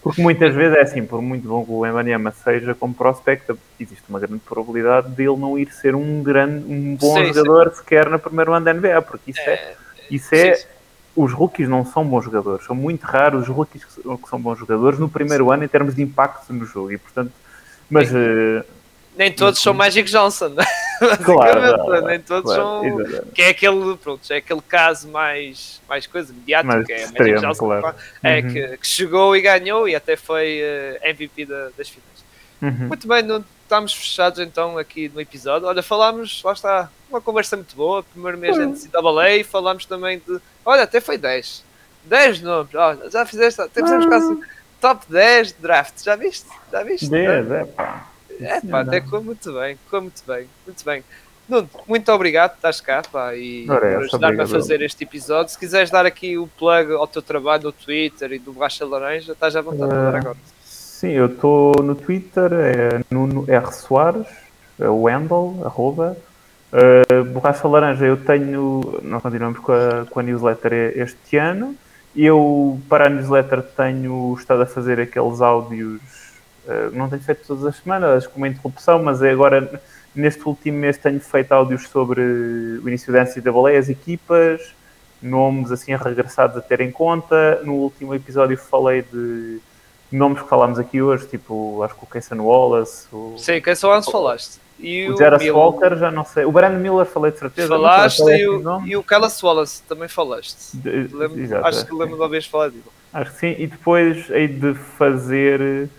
porque 0.01 0.21
muitas 0.21 0.55
vezes 0.55 0.77
é 0.77 0.81
assim, 0.81 1.05
por 1.05 1.21
muito 1.21 1.45
bom 1.45 1.65
que 1.65 1.71
o 1.71 1.85
Embanyama 1.85 2.31
seja 2.31 2.73
como 2.73 2.93
prospect, 2.93 3.53
existe 3.77 4.05
uma 4.07 4.17
grande 4.17 4.39
probabilidade 4.39 5.09
dele 5.09 5.35
não 5.35 5.59
ir 5.59 5.69
ser 5.73 5.93
um, 5.93 6.23
grande, 6.23 6.63
um 6.71 6.95
bom 6.95 7.17
sim, 7.17 7.33
jogador 7.33 7.71
sim. 7.71 7.75
sequer 7.75 8.09
no 8.09 8.17
primeiro 8.17 8.53
ano 8.53 8.63
da 8.63 8.73
NBA, 8.73 9.01
porque 9.01 9.31
isso 9.31 9.41
é, 9.41 9.53
é 9.53 9.75
isso 10.09 10.33
é 10.33 10.55
sim, 10.55 10.65
os 11.13 11.33
rookies 11.33 11.67
não 11.67 11.85
são 11.85 12.05
bons 12.07 12.23
jogadores, 12.23 12.65
são 12.65 12.73
muito 12.77 13.03
raros 13.03 13.41
os 13.41 13.53
rookies 13.53 13.83
que 13.83 14.29
são 14.29 14.39
bons 14.39 14.57
jogadores 14.57 14.97
no 14.97 15.09
primeiro 15.09 15.51
ano 15.51 15.65
em 15.65 15.67
termos 15.67 15.93
de 15.93 16.01
impacto 16.01 16.53
no 16.53 16.63
jogo, 16.63 16.93
e 16.93 16.97
portanto, 16.97 17.33
mas... 17.91 18.11
Uh, 18.11 18.63
nem 19.15 19.31
todos 19.31 19.61
são 19.61 19.73
Magic 19.73 20.09
Johnson, 20.09 20.55
claro, 21.23 22.05
nem 22.07 22.19
todos 22.19 22.53
claro, 22.53 22.61
são. 22.61 22.85
Exatamente. 22.85 23.31
Que 23.33 23.41
é 23.41 23.49
aquele, 23.49 23.97
pronto, 23.97 24.21
é 24.31 24.37
aquele 24.37 24.61
caso 24.61 25.09
mais, 25.09 25.81
mais 25.87 26.07
coisa, 26.07 26.33
mediático, 26.33 26.73
mais 26.73 26.85
que 26.85 26.93
é 26.93 27.03
extremo, 27.03 27.29
Magic 27.29 27.47
Johnson, 27.47 27.67
claro. 27.81 27.95
é, 28.23 28.39
uhum. 28.39 28.47
que, 28.53 28.77
que, 28.77 28.87
chegou 28.87 29.35
e 29.35 29.41
ganhou 29.41 29.87
e 29.87 29.95
até 29.95 30.15
foi 30.15 30.61
uh, 30.61 30.97
eh, 31.01 31.09
MVP 31.09 31.45
da, 31.45 31.69
das 31.77 31.89
finais. 31.89 32.11
Uhum. 32.61 32.87
Muito 32.87 33.07
bem, 33.07 33.21
não, 33.21 33.43
estamos 33.63 33.93
fechados 33.93 34.39
então 34.39 34.77
aqui 34.77 35.09
no 35.13 35.19
episódio. 35.19 35.67
Olha, 35.67 35.83
falámos, 35.83 36.41
lá 36.43 36.53
está, 36.53 36.89
uma 37.09 37.19
conversa 37.19 37.55
muito 37.57 37.75
boa, 37.75 38.03
primeiro 38.03 38.37
mês 38.37 38.57
uhum. 38.57 38.71
de 38.71 38.87
NCAA, 38.87 39.43
falámos 39.43 39.85
também 39.85 40.21
de. 40.25 40.39
Olha, 40.65 40.83
até 40.83 41.01
foi 41.01 41.17
10. 41.17 41.63
10 42.05 42.41
nomes, 42.41 42.73
olha, 42.73 43.09
já 43.09 43.25
fizeste, 43.25 43.61
até 43.61 43.81
fizemos 43.81 44.05
uhum. 44.05 44.41
Top 44.81 45.05
10 45.07 45.53
de 45.53 45.61
draft, 45.61 46.03
já 46.03 46.15
viste? 46.15 46.47
Já 46.71 46.83
viste? 46.83 47.09
10, 47.09 47.51
é 47.51 47.65
pá. 47.65 48.07
É 48.41 48.59
pá, 48.59 48.81
até 48.81 48.99
ficou 48.99 49.23
muito 49.23 49.53
bem, 49.53 49.75
ficou 49.77 50.01
muito 50.01 50.23
bem, 50.27 50.47
muito 50.65 50.83
bem. 50.83 51.03
Nuno, 51.47 51.69
muito 51.87 52.11
obrigado 52.11 52.51
por 52.51 52.57
estás 52.57 52.81
cá 52.81 53.03
pá, 53.09 53.35
e 53.35 53.65
por 53.67 53.83
ajudar-me 53.83 54.41
a 54.41 54.47
fazer 54.47 54.81
este 54.81 55.03
episódio. 55.03 55.51
Se 55.51 55.59
quiseres 55.59 55.91
dar 55.91 56.05
aqui 56.05 56.37
o 56.37 56.47
plug 56.47 56.93
ao 56.93 57.05
teu 57.05 57.21
trabalho 57.21 57.63
no 57.63 57.71
Twitter 57.71 58.31
e 58.33 58.39
do 58.39 58.51
Baixa 58.51 58.85
Laranja, 58.85 59.33
estás 59.33 59.55
à 59.55 59.61
vontade 59.61 59.93
uh, 59.93 60.15
agora. 60.15 60.37
Sim, 60.63 61.11
eu 61.11 61.27
estou 61.27 61.73
no 61.83 61.93
Twitter, 61.93 62.51
é 62.53 63.01
Nuno 63.11 63.45
R. 63.47 63.71
Soares, 63.73 64.27
é 64.79 64.89
o 64.89 65.07
handle, 65.07 65.61
arroba. 65.65 66.17
Uh, 66.71 67.23
Borracha 67.25 67.67
Laranja, 67.67 68.05
eu 68.05 68.17
tenho. 68.17 68.99
Nós 69.03 69.21
continuamos 69.21 69.59
com 69.59 69.73
a, 69.73 70.05
com 70.09 70.19
a 70.19 70.23
newsletter 70.23 70.73
este 70.95 71.37
ano. 71.37 71.75
Eu, 72.15 72.79
para 72.89 73.07
a 73.07 73.09
newsletter, 73.09 73.61
tenho 73.61 74.35
estado 74.37 74.63
a 74.63 74.65
fazer 74.65 74.99
aqueles 74.99 75.41
áudios 75.41 76.01
eh, 76.67 76.89
não 76.93 77.09
tenho 77.09 77.21
feito 77.21 77.45
todas 77.45 77.65
as 77.65 77.77
semanas, 77.77 78.27
com 78.27 78.37
uma 78.37 78.47
interrupção, 78.47 79.01
mas 79.01 79.21
é 79.21 79.31
agora, 79.31 79.81
neste 80.13 80.47
último 80.47 80.77
mês, 80.77 80.97
tenho 80.97 81.19
feito 81.19 81.51
áudios 81.51 81.87
sobre 81.89 82.21
o 82.21 82.87
início 82.87 83.11
da 83.11 83.23
NCAA, 83.23 83.77
as 83.77 83.89
equipas, 83.89 84.73
nomes 85.21 85.71
assim 85.71 85.95
regressados 85.95 86.57
a 86.57 86.61
ter 86.61 86.81
em 86.81 86.91
conta. 86.91 87.61
No 87.63 87.73
último 87.73 88.13
episódio 88.13 88.57
falei 88.57 89.03
de 89.03 89.59
nomes 90.11 90.41
que 90.41 90.49
falámos 90.49 90.77
aqui 90.77 91.01
hoje, 91.01 91.27
tipo, 91.27 91.81
acho 91.83 91.95
que 91.95 92.03
o 92.03 92.07
Kaysen 92.07 92.39
Wallace. 92.39 93.07
O... 93.11 93.35
Sim, 93.37 93.61
Kaysen 93.61 93.89
Wallace 93.89 94.11
falaste. 94.11 94.59
E 94.81 95.09
o, 95.09 95.13
o 95.13 95.17
Jared 95.17 95.51
Walker, 95.51 95.95
já 95.95 96.11
não 96.11 96.25
sei. 96.25 96.45
O 96.45 96.51
Brandon 96.51 96.79
Miller 96.79 97.05
falei 97.05 97.31
de 97.31 97.39
certeza. 97.39 97.69
Falaste 97.69 98.19
e, 98.21 98.47
o, 98.47 98.85
e 98.85 98.97
o 98.97 99.03
Callas 99.03 99.41
Wallace 99.41 99.83
também 99.83 100.07
falaste. 100.07 100.75
De, 100.75 101.07
lembro, 101.13 101.65
acho 101.65 101.85
que 101.85 101.91
lembro 101.93 102.15
de 102.15 102.21
uma 102.21 102.29
vez 102.29 102.45
falar 102.45 102.69
disso. 102.69 102.89
Acho 103.13 103.31
que 103.31 103.37
sim. 103.37 103.55
E 103.57 103.67
depois 103.67 104.29
hei 104.29 104.47
de 104.47 104.73
fazer 104.73 105.89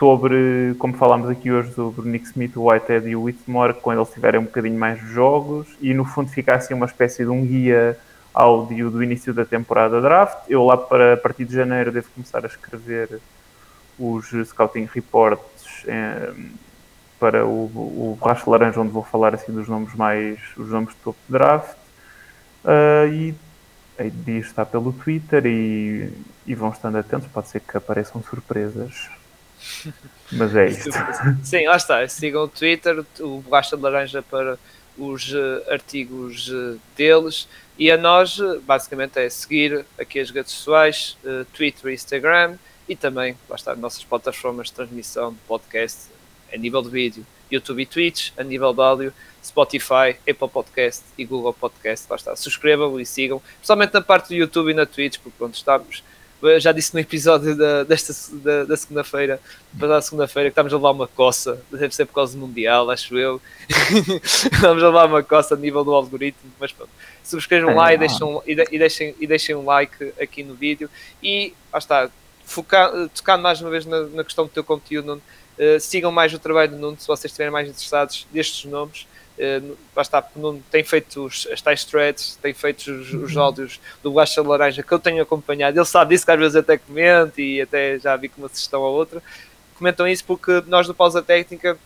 sobre, 0.00 0.74
como 0.78 0.94
falámos 0.94 1.28
aqui 1.28 1.52
hoje, 1.52 1.74
sobre 1.74 2.00
o 2.00 2.04
Nick 2.04 2.24
Smith, 2.26 2.56
o 2.56 2.70
Whitehead 2.70 3.06
e 3.06 3.14
o 3.14 3.22
Whitmore, 3.24 3.74
quando 3.74 3.98
eles 3.98 4.10
tiverem 4.10 4.40
um 4.40 4.44
bocadinho 4.44 4.78
mais 4.78 4.98
de 4.98 5.06
jogos 5.06 5.66
e 5.80 5.92
no 5.92 6.06
fundo 6.06 6.30
ficar 6.30 6.56
assim 6.56 6.72
uma 6.72 6.86
espécie 6.86 7.22
de 7.22 7.30
um 7.30 7.44
guia 7.44 7.98
áudio 8.32 8.90
do 8.90 9.02
início 9.02 9.34
da 9.34 9.44
temporada 9.44 10.00
draft. 10.00 10.38
Eu 10.48 10.64
lá 10.64 10.76
para 10.76 11.14
a 11.14 11.16
partir 11.16 11.44
de 11.44 11.54
janeiro 11.54 11.92
devo 11.92 12.08
começar 12.14 12.42
a 12.44 12.46
escrever 12.46 13.20
os 13.98 14.30
scouting 14.48 14.88
reports 14.90 15.84
eh, 15.86 16.32
para 17.20 17.46
o, 17.46 18.18
o 18.18 18.18
Laranja, 18.46 18.80
onde 18.80 18.90
vou 18.90 19.04
falar 19.04 19.34
assim 19.34 19.52
dos 19.52 19.68
nomes 19.68 19.94
mais, 19.94 20.40
os 20.56 20.70
nomes 20.70 20.94
de 20.94 20.96
topo 20.96 21.18
de 21.26 21.32
draft. 21.32 21.76
Uh, 22.64 23.12
e 23.12 23.34
aí 23.98 24.10
de 24.10 24.38
estar 24.38 24.64
pelo 24.64 24.92
Twitter 24.92 25.44
e, 25.46 26.10
e 26.46 26.54
vão 26.54 26.70
estando 26.70 26.96
atentos, 26.96 27.28
pode 27.28 27.48
ser 27.48 27.60
que 27.60 27.76
apareçam 27.76 28.22
surpresas. 28.22 29.10
Mas 30.32 30.56
é 30.56 30.68
isto. 30.68 30.90
Sim, 31.44 31.66
lá 31.66 31.76
está. 31.76 32.08
Sigam 32.08 32.44
o 32.44 32.48
Twitter, 32.48 33.04
o 33.20 33.40
Borracha 33.42 33.76
Laranja 33.76 34.22
para 34.22 34.58
os 34.96 35.32
uh, 35.32 35.62
artigos 35.70 36.48
uh, 36.48 36.80
deles 36.96 37.46
e 37.78 37.90
a 37.90 37.96
nós, 37.96 38.38
uh, 38.38 38.60
basicamente, 38.60 39.18
é 39.18 39.28
seguir 39.28 39.84
aqui 39.98 40.18
as 40.18 40.30
redes 40.30 40.52
sociais, 40.52 41.16
Twitter 41.54 41.90
e 41.90 41.94
Instagram 41.94 42.56
e 42.88 42.96
também, 42.96 43.36
lá 43.48 43.56
está, 43.56 43.74
nossas 43.74 44.02
plataformas 44.02 44.66
de 44.66 44.74
transmissão 44.74 45.32
de 45.32 45.38
podcast 45.46 46.08
a 46.52 46.56
nível 46.56 46.82
de 46.82 46.90
vídeo, 46.90 47.26
YouTube 47.50 47.82
e 47.82 47.86
Twitch, 47.86 48.30
a 48.36 48.42
nível 48.42 48.72
de 48.72 48.80
áudio, 48.80 49.12
Spotify, 49.44 50.16
Apple 50.28 50.48
Podcast 50.48 51.02
e 51.16 51.24
Google 51.24 51.54
Podcast. 51.54 52.06
Lá 52.08 52.16
está, 52.16 52.36
subscrevam 52.36 52.98
e 53.00 53.06
sigam, 53.06 53.40
principalmente 53.56 53.94
na 53.94 54.00
parte 54.00 54.28
do 54.28 54.34
YouTube 54.34 54.70
e 54.70 54.74
na 54.74 54.86
Twitch, 54.86 55.18
porque 55.18 55.42
onde 55.42 55.56
estamos 55.56 56.02
já 56.58 56.72
disse 56.72 56.94
no 56.94 57.00
episódio 57.00 57.54
da, 57.54 57.84
desta, 57.84 58.14
da, 58.36 58.64
da 58.64 58.76
segunda-feira, 58.76 59.40
passada 59.78 60.00
segunda-feira, 60.00 60.48
que 60.48 60.52
estamos 60.52 60.72
a 60.72 60.76
levar 60.76 60.90
uma 60.92 61.06
coça, 61.06 61.62
deve 61.70 61.94
ser 61.94 62.06
por 62.06 62.14
causa 62.14 62.36
do 62.36 62.46
Mundial, 62.46 62.90
acho 62.90 63.18
eu. 63.18 63.40
estamos 64.24 64.82
a 64.82 64.86
levar 64.86 65.06
uma 65.06 65.22
coça 65.22 65.54
a 65.54 65.58
nível 65.58 65.84
do 65.84 65.94
algoritmo, 65.94 66.50
mas 66.58 66.72
pronto. 66.72 66.90
Subscrevam 67.22 67.72
é, 67.72 67.74
lá 67.74 67.94
e 67.94 67.98
deixem, 67.98 68.40
e, 68.46 68.52
e, 68.52 68.78
deixem, 68.78 69.14
e 69.20 69.26
deixem 69.26 69.54
um 69.54 69.64
like 69.66 70.12
aqui 70.20 70.42
no 70.42 70.54
vídeo. 70.54 70.88
E, 71.22 71.52
lá 71.70 71.78
está, 71.78 72.10
focar, 72.46 72.90
tocando 73.14 73.42
mais 73.42 73.60
uma 73.60 73.70
vez 73.70 73.84
na, 73.84 74.04
na 74.06 74.24
questão 74.24 74.46
do 74.46 74.50
teu 74.50 74.64
conteúdo, 74.64 75.20
sigam 75.80 76.10
mais 76.10 76.32
o 76.32 76.38
trabalho 76.38 76.72
do 76.72 76.78
Nuno, 76.78 76.98
se 76.98 77.06
vocês 77.06 77.26
estiverem 77.26 77.52
mais 77.52 77.68
interessados 77.68 78.26
destes 78.32 78.64
nomes. 78.70 79.06
Uh, 79.38 79.74
está, 79.98 80.22
não 80.36 80.60
tem 80.70 80.84
feito 80.84 81.24
os, 81.24 81.48
as 81.50 81.62
tais 81.62 81.82
threads, 81.84 82.38
tem 82.42 82.52
feito 82.52 82.90
os, 82.90 83.14
os 83.14 83.34
uhum. 83.34 83.42
áudios 83.42 83.80
do 84.02 84.12
Baixa 84.12 84.42
Laranja 84.42 84.82
que 84.82 84.92
eu 84.92 84.98
tenho 84.98 85.22
acompanhado. 85.22 85.78
Ele 85.78 85.86
sabe 85.86 86.14
disso 86.14 86.26
que 86.26 86.30
às 86.30 86.38
vezes 86.38 86.56
até 86.56 86.76
comente 86.76 87.40
e 87.40 87.62
até 87.62 87.98
já 87.98 88.14
vi 88.16 88.28
com 88.28 88.42
uma 88.42 88.48
sugestão 88.48 88.82
ou 88.82 88.94
outra. 88.94 89.22
Comentam 89.78 90.06
isso 90.06 90.24
porque 90.26 90.62
nós 90.66 90.86
no 90.86 90.92
Pausa 90.92 91.22
Técnica 91.22 91.78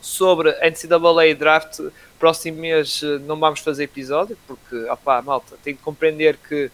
sobre 0.00 0.50
NCAA 0.52 1.34
Draft, 1.36 1.80
próximo 2.18 2.58
mês 2.58 3.02
eh, 3.02 3.18
não 3.18 3.38
vamos 3.38 3.60
fazer 3.60 3.84
episódio 3.84 4.38
porque, 4.46 4.76
opá, 4.90 5.20
malta, 5.22 5.56
tem 5.62 5.74
que 5.74 5.82
compreender 5.82 6.36
que 6.36 6.70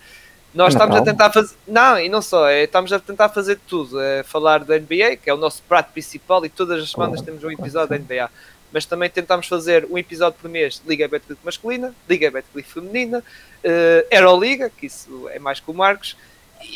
nós 0.55 0.72
estamos 0.72 0.96
a 0.96 1.02
tentar 1.02 1.30
fazer. 1.30 1.55
Não, 1.66 1.98
e 1.98 2.09
não 2.09 2.22
só, 2.22 2.48
é, 2.48 2.64
estamos 2.64 2.92
a 2.92 3.00
tentar 3.00 3.28
fazer 3.28 3.59
tudo. 3.66 4.00
É 4.00 4.22
falar 4.22 4.64
da 4.64 4.78
NBA, 4.78 5.16
que 5.16 5.28
é 5.28 5.34
o 5.34 5.36
nosso 5.36 5.62
prato 5.62 5.92
principal, 5.92 6.44
e 6.44 6.48
todas 6.48 6.82
as 6.82 6.90
semanas 6.90 7.20
temos 7.20 7.42
um 7.42 7.50
episódio 7.50 7.88
da 7.90 7.98
NBA 7.98 8.30
mas 8.74 8.84
também 8.84 9.09
tentámos 9.09 9.46
fazer 9.46 9.86
um 9.88 9.96
episódio 9.96 10.36
por 10.42 10.50
mês 10.50 10.82
de 10.82 10.88
Liga 10.88 11.07
Betclic 11.07 11.40
masculina, 11.44 11.94
Liga 12.11 12.28
Betclic 12.28 12.68
feminina, 12.68 13.20
uh, 13.20 14.07
Euroliga, 14.11 14.68
que 14.68 14.86
isso 14.86 15.28
é 15.28 15.38
mais 15.38 15.61
com 15.61 15.70
o 15.70 15.74
Marcos, 15.76 16.16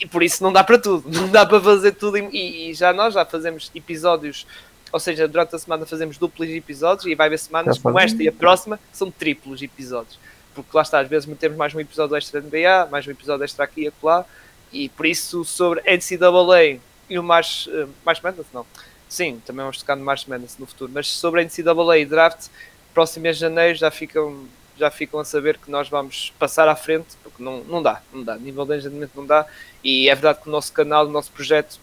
e 0.01 0.07
por 0.07 0.23
isso 0.23 0.41
não 0.45 0.53
dá 0.53 0.63
para 0.63 0.79
tudo, 0.79 1.03
não 1.11 1.29
dá 1.29 1.45
para 1.45 1.61
fazer 1.61 1.91
tudo, 1.91 2.17
e, 2.17 2.71
e 2.71 2.75
já 2.75 2.93
nós 2.93 3.15
já 3.15 3.25
fazemos 3.25 3.69
episódios, 3.75 4.47
ou 4.93 5.01
seja, 5.01 5.27
durante 5.27 5.57
a 5.57 5.59
semana 5.59 5.85
fazemos 5.85 6.17
duplos 6.19 6.49
episódios, 6.49 7.05
e 7.07 7.17
vai 7.17 7.27
haver 7.27 7.39
semanas 7.41 7.79
como 7.79 7.99
esta 7.99 8.23
e 8.23 8.29
a 8.29 8.33
próxima, 8.33 8.79
que 8.79 8.97
são 8.97 9.11
triplos 9.11 9.61
episódios, 9.61 10.21
porque 10.63 10.77
lá 10.77 10.83
está, 10.83 11.01
às 11.01 11.09
vezes 11.09 11.27
metemos 11.27 11.57
mais 11.57 11.75
um 11.75 11.81
episódio 11.81 12.17
extra 12.17 12.41
de 12.41 12.47
NBA, 12.47 12.87
mais 12.91 13.07
um 13.07 13.11
episódio 13.11 13.45
extra 13.45 13.65
aqui 13.65 13.83
e 13.83 13.89
acolá, 13.89 14.25
e 14.73 14.89
por 14.89 15.07
isso 15.07 15.45
sobre 15.45 15.81
NCAA 15.81 16.81
e 17.09 17.19
o 17.19 17.23
mais, 17.23 17.67
uh, 17.69 17.89
mais 18.05 18.21
não, 18.53 18.67
Sim, 19.09 19.41
também 19.47 19.63
vamos 19.63 19.79
tocar 19.79 19.97
no 19.97 20.05
March 20.05 20.27
Madness 20.27 20.59
no 20.59 20.67
futuro. 20.67 20.93
Mas 20.95 21.09
sobre 21.09 21.43
NCAA 21.43 21.99
e 21.99 22.05
draft, 22.05 22.49
próximo 22.93 23.23
mês 23.23 23.37
de 23.37 23.41
janeiro 23.41 23.79
já 23.79 23.91
ficam, 23.91 24.47
já 24.77 24.91
ficam 24.91 25.19
a 25.19 25.25
saber 25.25 25.57
que 25.57 25.71
nós 25.71 25.89
vamos 25.89 26.33
passar 26.39 26.69
à 26.69 26.77
frente, 26.77 27.17
porque 27.23 27.43
não, 27.43 27.65
não 27.65 27.83
dá, 27.83 28.03
não 28.13 28.23
dá, 28.23 28.37
nível 28.37 28.67
de 28.67 28.75
agendamento 28.75 29.13
não 29.17 29.25
dá, 29.25 29.47
e 29.83 30.09
é 30.09 30.15
verdade 30.15 30.43
que 30.43 30.49
o 30.49 30.53
nosso 30.53 30.73
canal, 30.73 31.07
o 31.07 31.11
nosso 31.11 31.33
projeto, 31.33 31.81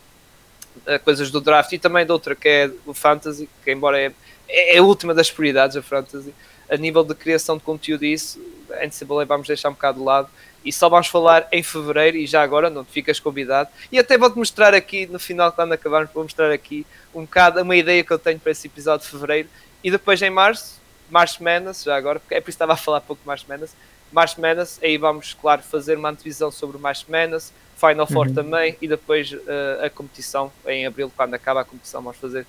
coisas 1.03 1.31
do 1.31 1.39
draft 1.39 1.71
e 1.71 1.79
também 1.79 2.05
de 2.05 2.11
outra 2.11 2.35
que 2.35 2.47
é 2.47 2.71
o 2.85 2.93
Fantasy, 2.93 3.49
que 3.63 3.71
embora 3.71 3.99
é, 3.99 4.11
é 4.47 4.77
a 4.77 4.83
última 4.83 5.13
das 5.13 5.31
prioridades, 5.31 5.77
a 5.77 5.81
Fantasy, 5.81 6.33
a 6.69 6.77
nível 6.77 7.03
de 7.03 7.13
criação 7.13 7.57
de 7.57 7.63
conteúdo 7.63 8.05
e 8.05 8.13
isso, 8.13 8.39
a 8.71 8.85
NCAA 8.85 9.25
vamos 9.25 9.47
deixar 9.47 9.69
um 9.69 9.73
bocado 9.73 9.99
de 9.99 10.05
lado. 10.05 10.29
E 10.63 10.73
só 10.73 10.89
vamos 10.89 11.07
falar 11.07 11.47
em 11.51 11.61
fevereiro 11.61 12.17
e 12.17 12.25
já 12.25 12.41
agora 12.41 12.71
não 12.71 12.83
te 12.83 12.91
ficas 12.91 13.19
convidado. 13.19 13.69
E 13.91 13.99
até 13.99 14.17
vou-te 14.17 14.35
mostrar 14.35 14.73
aqui 14.73 15.05
no 15.05 15.19
final 15.19 15.51
quando 15.51 15.73
acabarmos 15.73 16.11
vou 16.11 16.23
mostrar 16.23 16.51
aqui 16.51 16.85
um 17.13 17.21
bocado 17.21 17.61
uma 17.61 17.75
ideia 17.75 18.03
que 18.03 18.11
eu 18.11 18.17
tenho 18.17 18.39
para 18.39 18.51
esse 18.51 18.65
episódio 18.65 19.05
de 19.05 19.11
fevereiro. 19.11 19.47
E 19.83 19.91
depois 19.91 20.19
em 20.23 20.31
março 20.31 20.81
March 21.09 21.39
Madness, 21.39 21.83
já 21.83 21.95
agora, 21.95 22.19
porque 22.19 22.33
é 22.33 22.41
por 22.41 22.49
isso 22.49 22.57
que 22.57 22.63
estava 22.63 22.73
a 22.73 22.77
falar 22.77 23.01
pouco 23.01 23.21
de 23.21 23.27
March 23.27 23.45
Madness. 23.47 23.75
March 24.11 24.37
Madness, 24.37 24.79
aí 24.81 24.97
vamos 24.97 25.33
claro 25.33 25.61
fazer 25.61 25.97
uma 25.97 26.09
antevisão 26.09 26.49
sobre 26.49 26.77
o 26.77 26.79
March 26.79 27.03
Madness 27.07 27.53
Final 27.75 28.07
Four 28.07 28.27
uhum. 28.27 28.33
também 28.33 28.77
e 28.81 28.87
depois 28.87 29.31
uh, 29.31 29.85
a 29.85 29.89
competição 29.89 30.51
em 30.65 30.85
abril, 30.85 31.11
quando 31.15 31.33
acaba 31.33 31.61
a 31.61 31.65
competição 31.65 32.01
vamos 32.01 32.17
fazer 32.17 32.47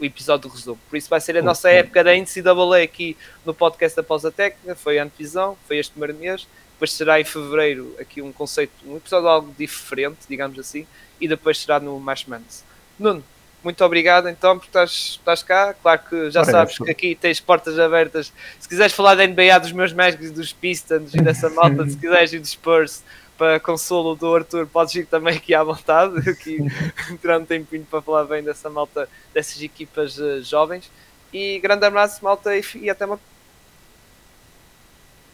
o 0.00 0.04
episódio 0.04 0.48
de 0.48 0.56
resumo, 0.56 0.78
por 0.88 0.96
isso 0.96 1.08
vai 1.08 1.20
ser 1.20 1.36
a 1.36 1.42
nossa 1.42 1.70
época 1.70 2.02
da 2.02 2.12
NCAA 2.14 2.82
aqui 2.82 3.16
no 3.44 3.52
podcast 3.52 3.96
da 3.96 4.02
Pausa 4.02 4.30
Técnica, 4.30 4.74
foi 4.74 4.98
a 4.98 5.04
antevisão, 5.04 5.56
foi 5.66 5.78
este 5.78 5.92
primeiro 5.92 6.14
mês 6.14 6.46
depois 6.74 6.92
será 6.92 7.20
em 7.20 7.24
fevereiro 7.24 7.94
aqui 8.00 8.20
um 8.20 8.32
conceito, 8.32 8.72
um 8.84 8.96
episódio 8.96 9.28
algo 9.28 9.54
diferente, 9.56 10.18
digamos 10.28 10.58
assim, 10.58 10.86
e 11.20 11.28
depois 11.28 11.58
será 11.58 11.78
no 11.78 11.98
March 11.98 12.26
Madness. 12.26 12.64
Nuno, 12.98 13.24
muito 13.62 13.82
obrigado 13.84 14.28
então 14.28 14.58
por 14.58 14.66
estás, 14.66 14.90
estás 14.90 15.42
cá. 15.42 15.74
Claro 15.74 16.02
que 16.08 16.30
já 16.30 16.44
sabes 16.44 16.76
que 16.76 16.90
aqui 16.90 17.14
tens 17.14 17.40
portas 17.40 17.78
abertas. 17.78 18.32
Se 18.60 18.68
quiseres 18.68 18.92
falar 18.92 19.14
da 19.14 19.26
NBA, 19.26 19.58
dos 19.60 19.72
meus 19.72 19.92
Magics, 19.92 20.30
dos 20.32 20.52
Pistons 20.52 21.14
e 21.14 21.22
dessa 21.22 21.48
malta, 21.54 21.88
se 21.88 21.96
quiseres 21.96 22.32
ir 22.32 22.40
dos 22.40 22.50
Spurs 22.50 23.02
para 23.36 23.60
consolo 23.60 24.14
do 24.14 24.34
Arthur, 24.34 24.66
podes 24.66 24.94
ir 24.94 25.06
também 25.06 25.36
aqui 25.36 25.54
à 25.54 25.62
vontade, 25.62 26.18
aqui 26.28 26.58
tirar 27.20 27.40
um 27.40 27.44
tempinho 27.44 27.86
para 27.90 28.02
falar 28.02 28.24
bem 28.24 28.42
dessa 28.42 28.70
malta, 28.70 29.08
dessas 29.32 29.60
equipas 29.60 30.18
uh, 30.18 30.42
jovens. 30.42 30.90
E 31.32 31.58
grande 31.58 31.84
abraço, 31.84 32.24
malta, 32.24 32.56
e, 32.56 32.62
e 32.76 32.90
até 32.90 33.04
uma 33.04 33.18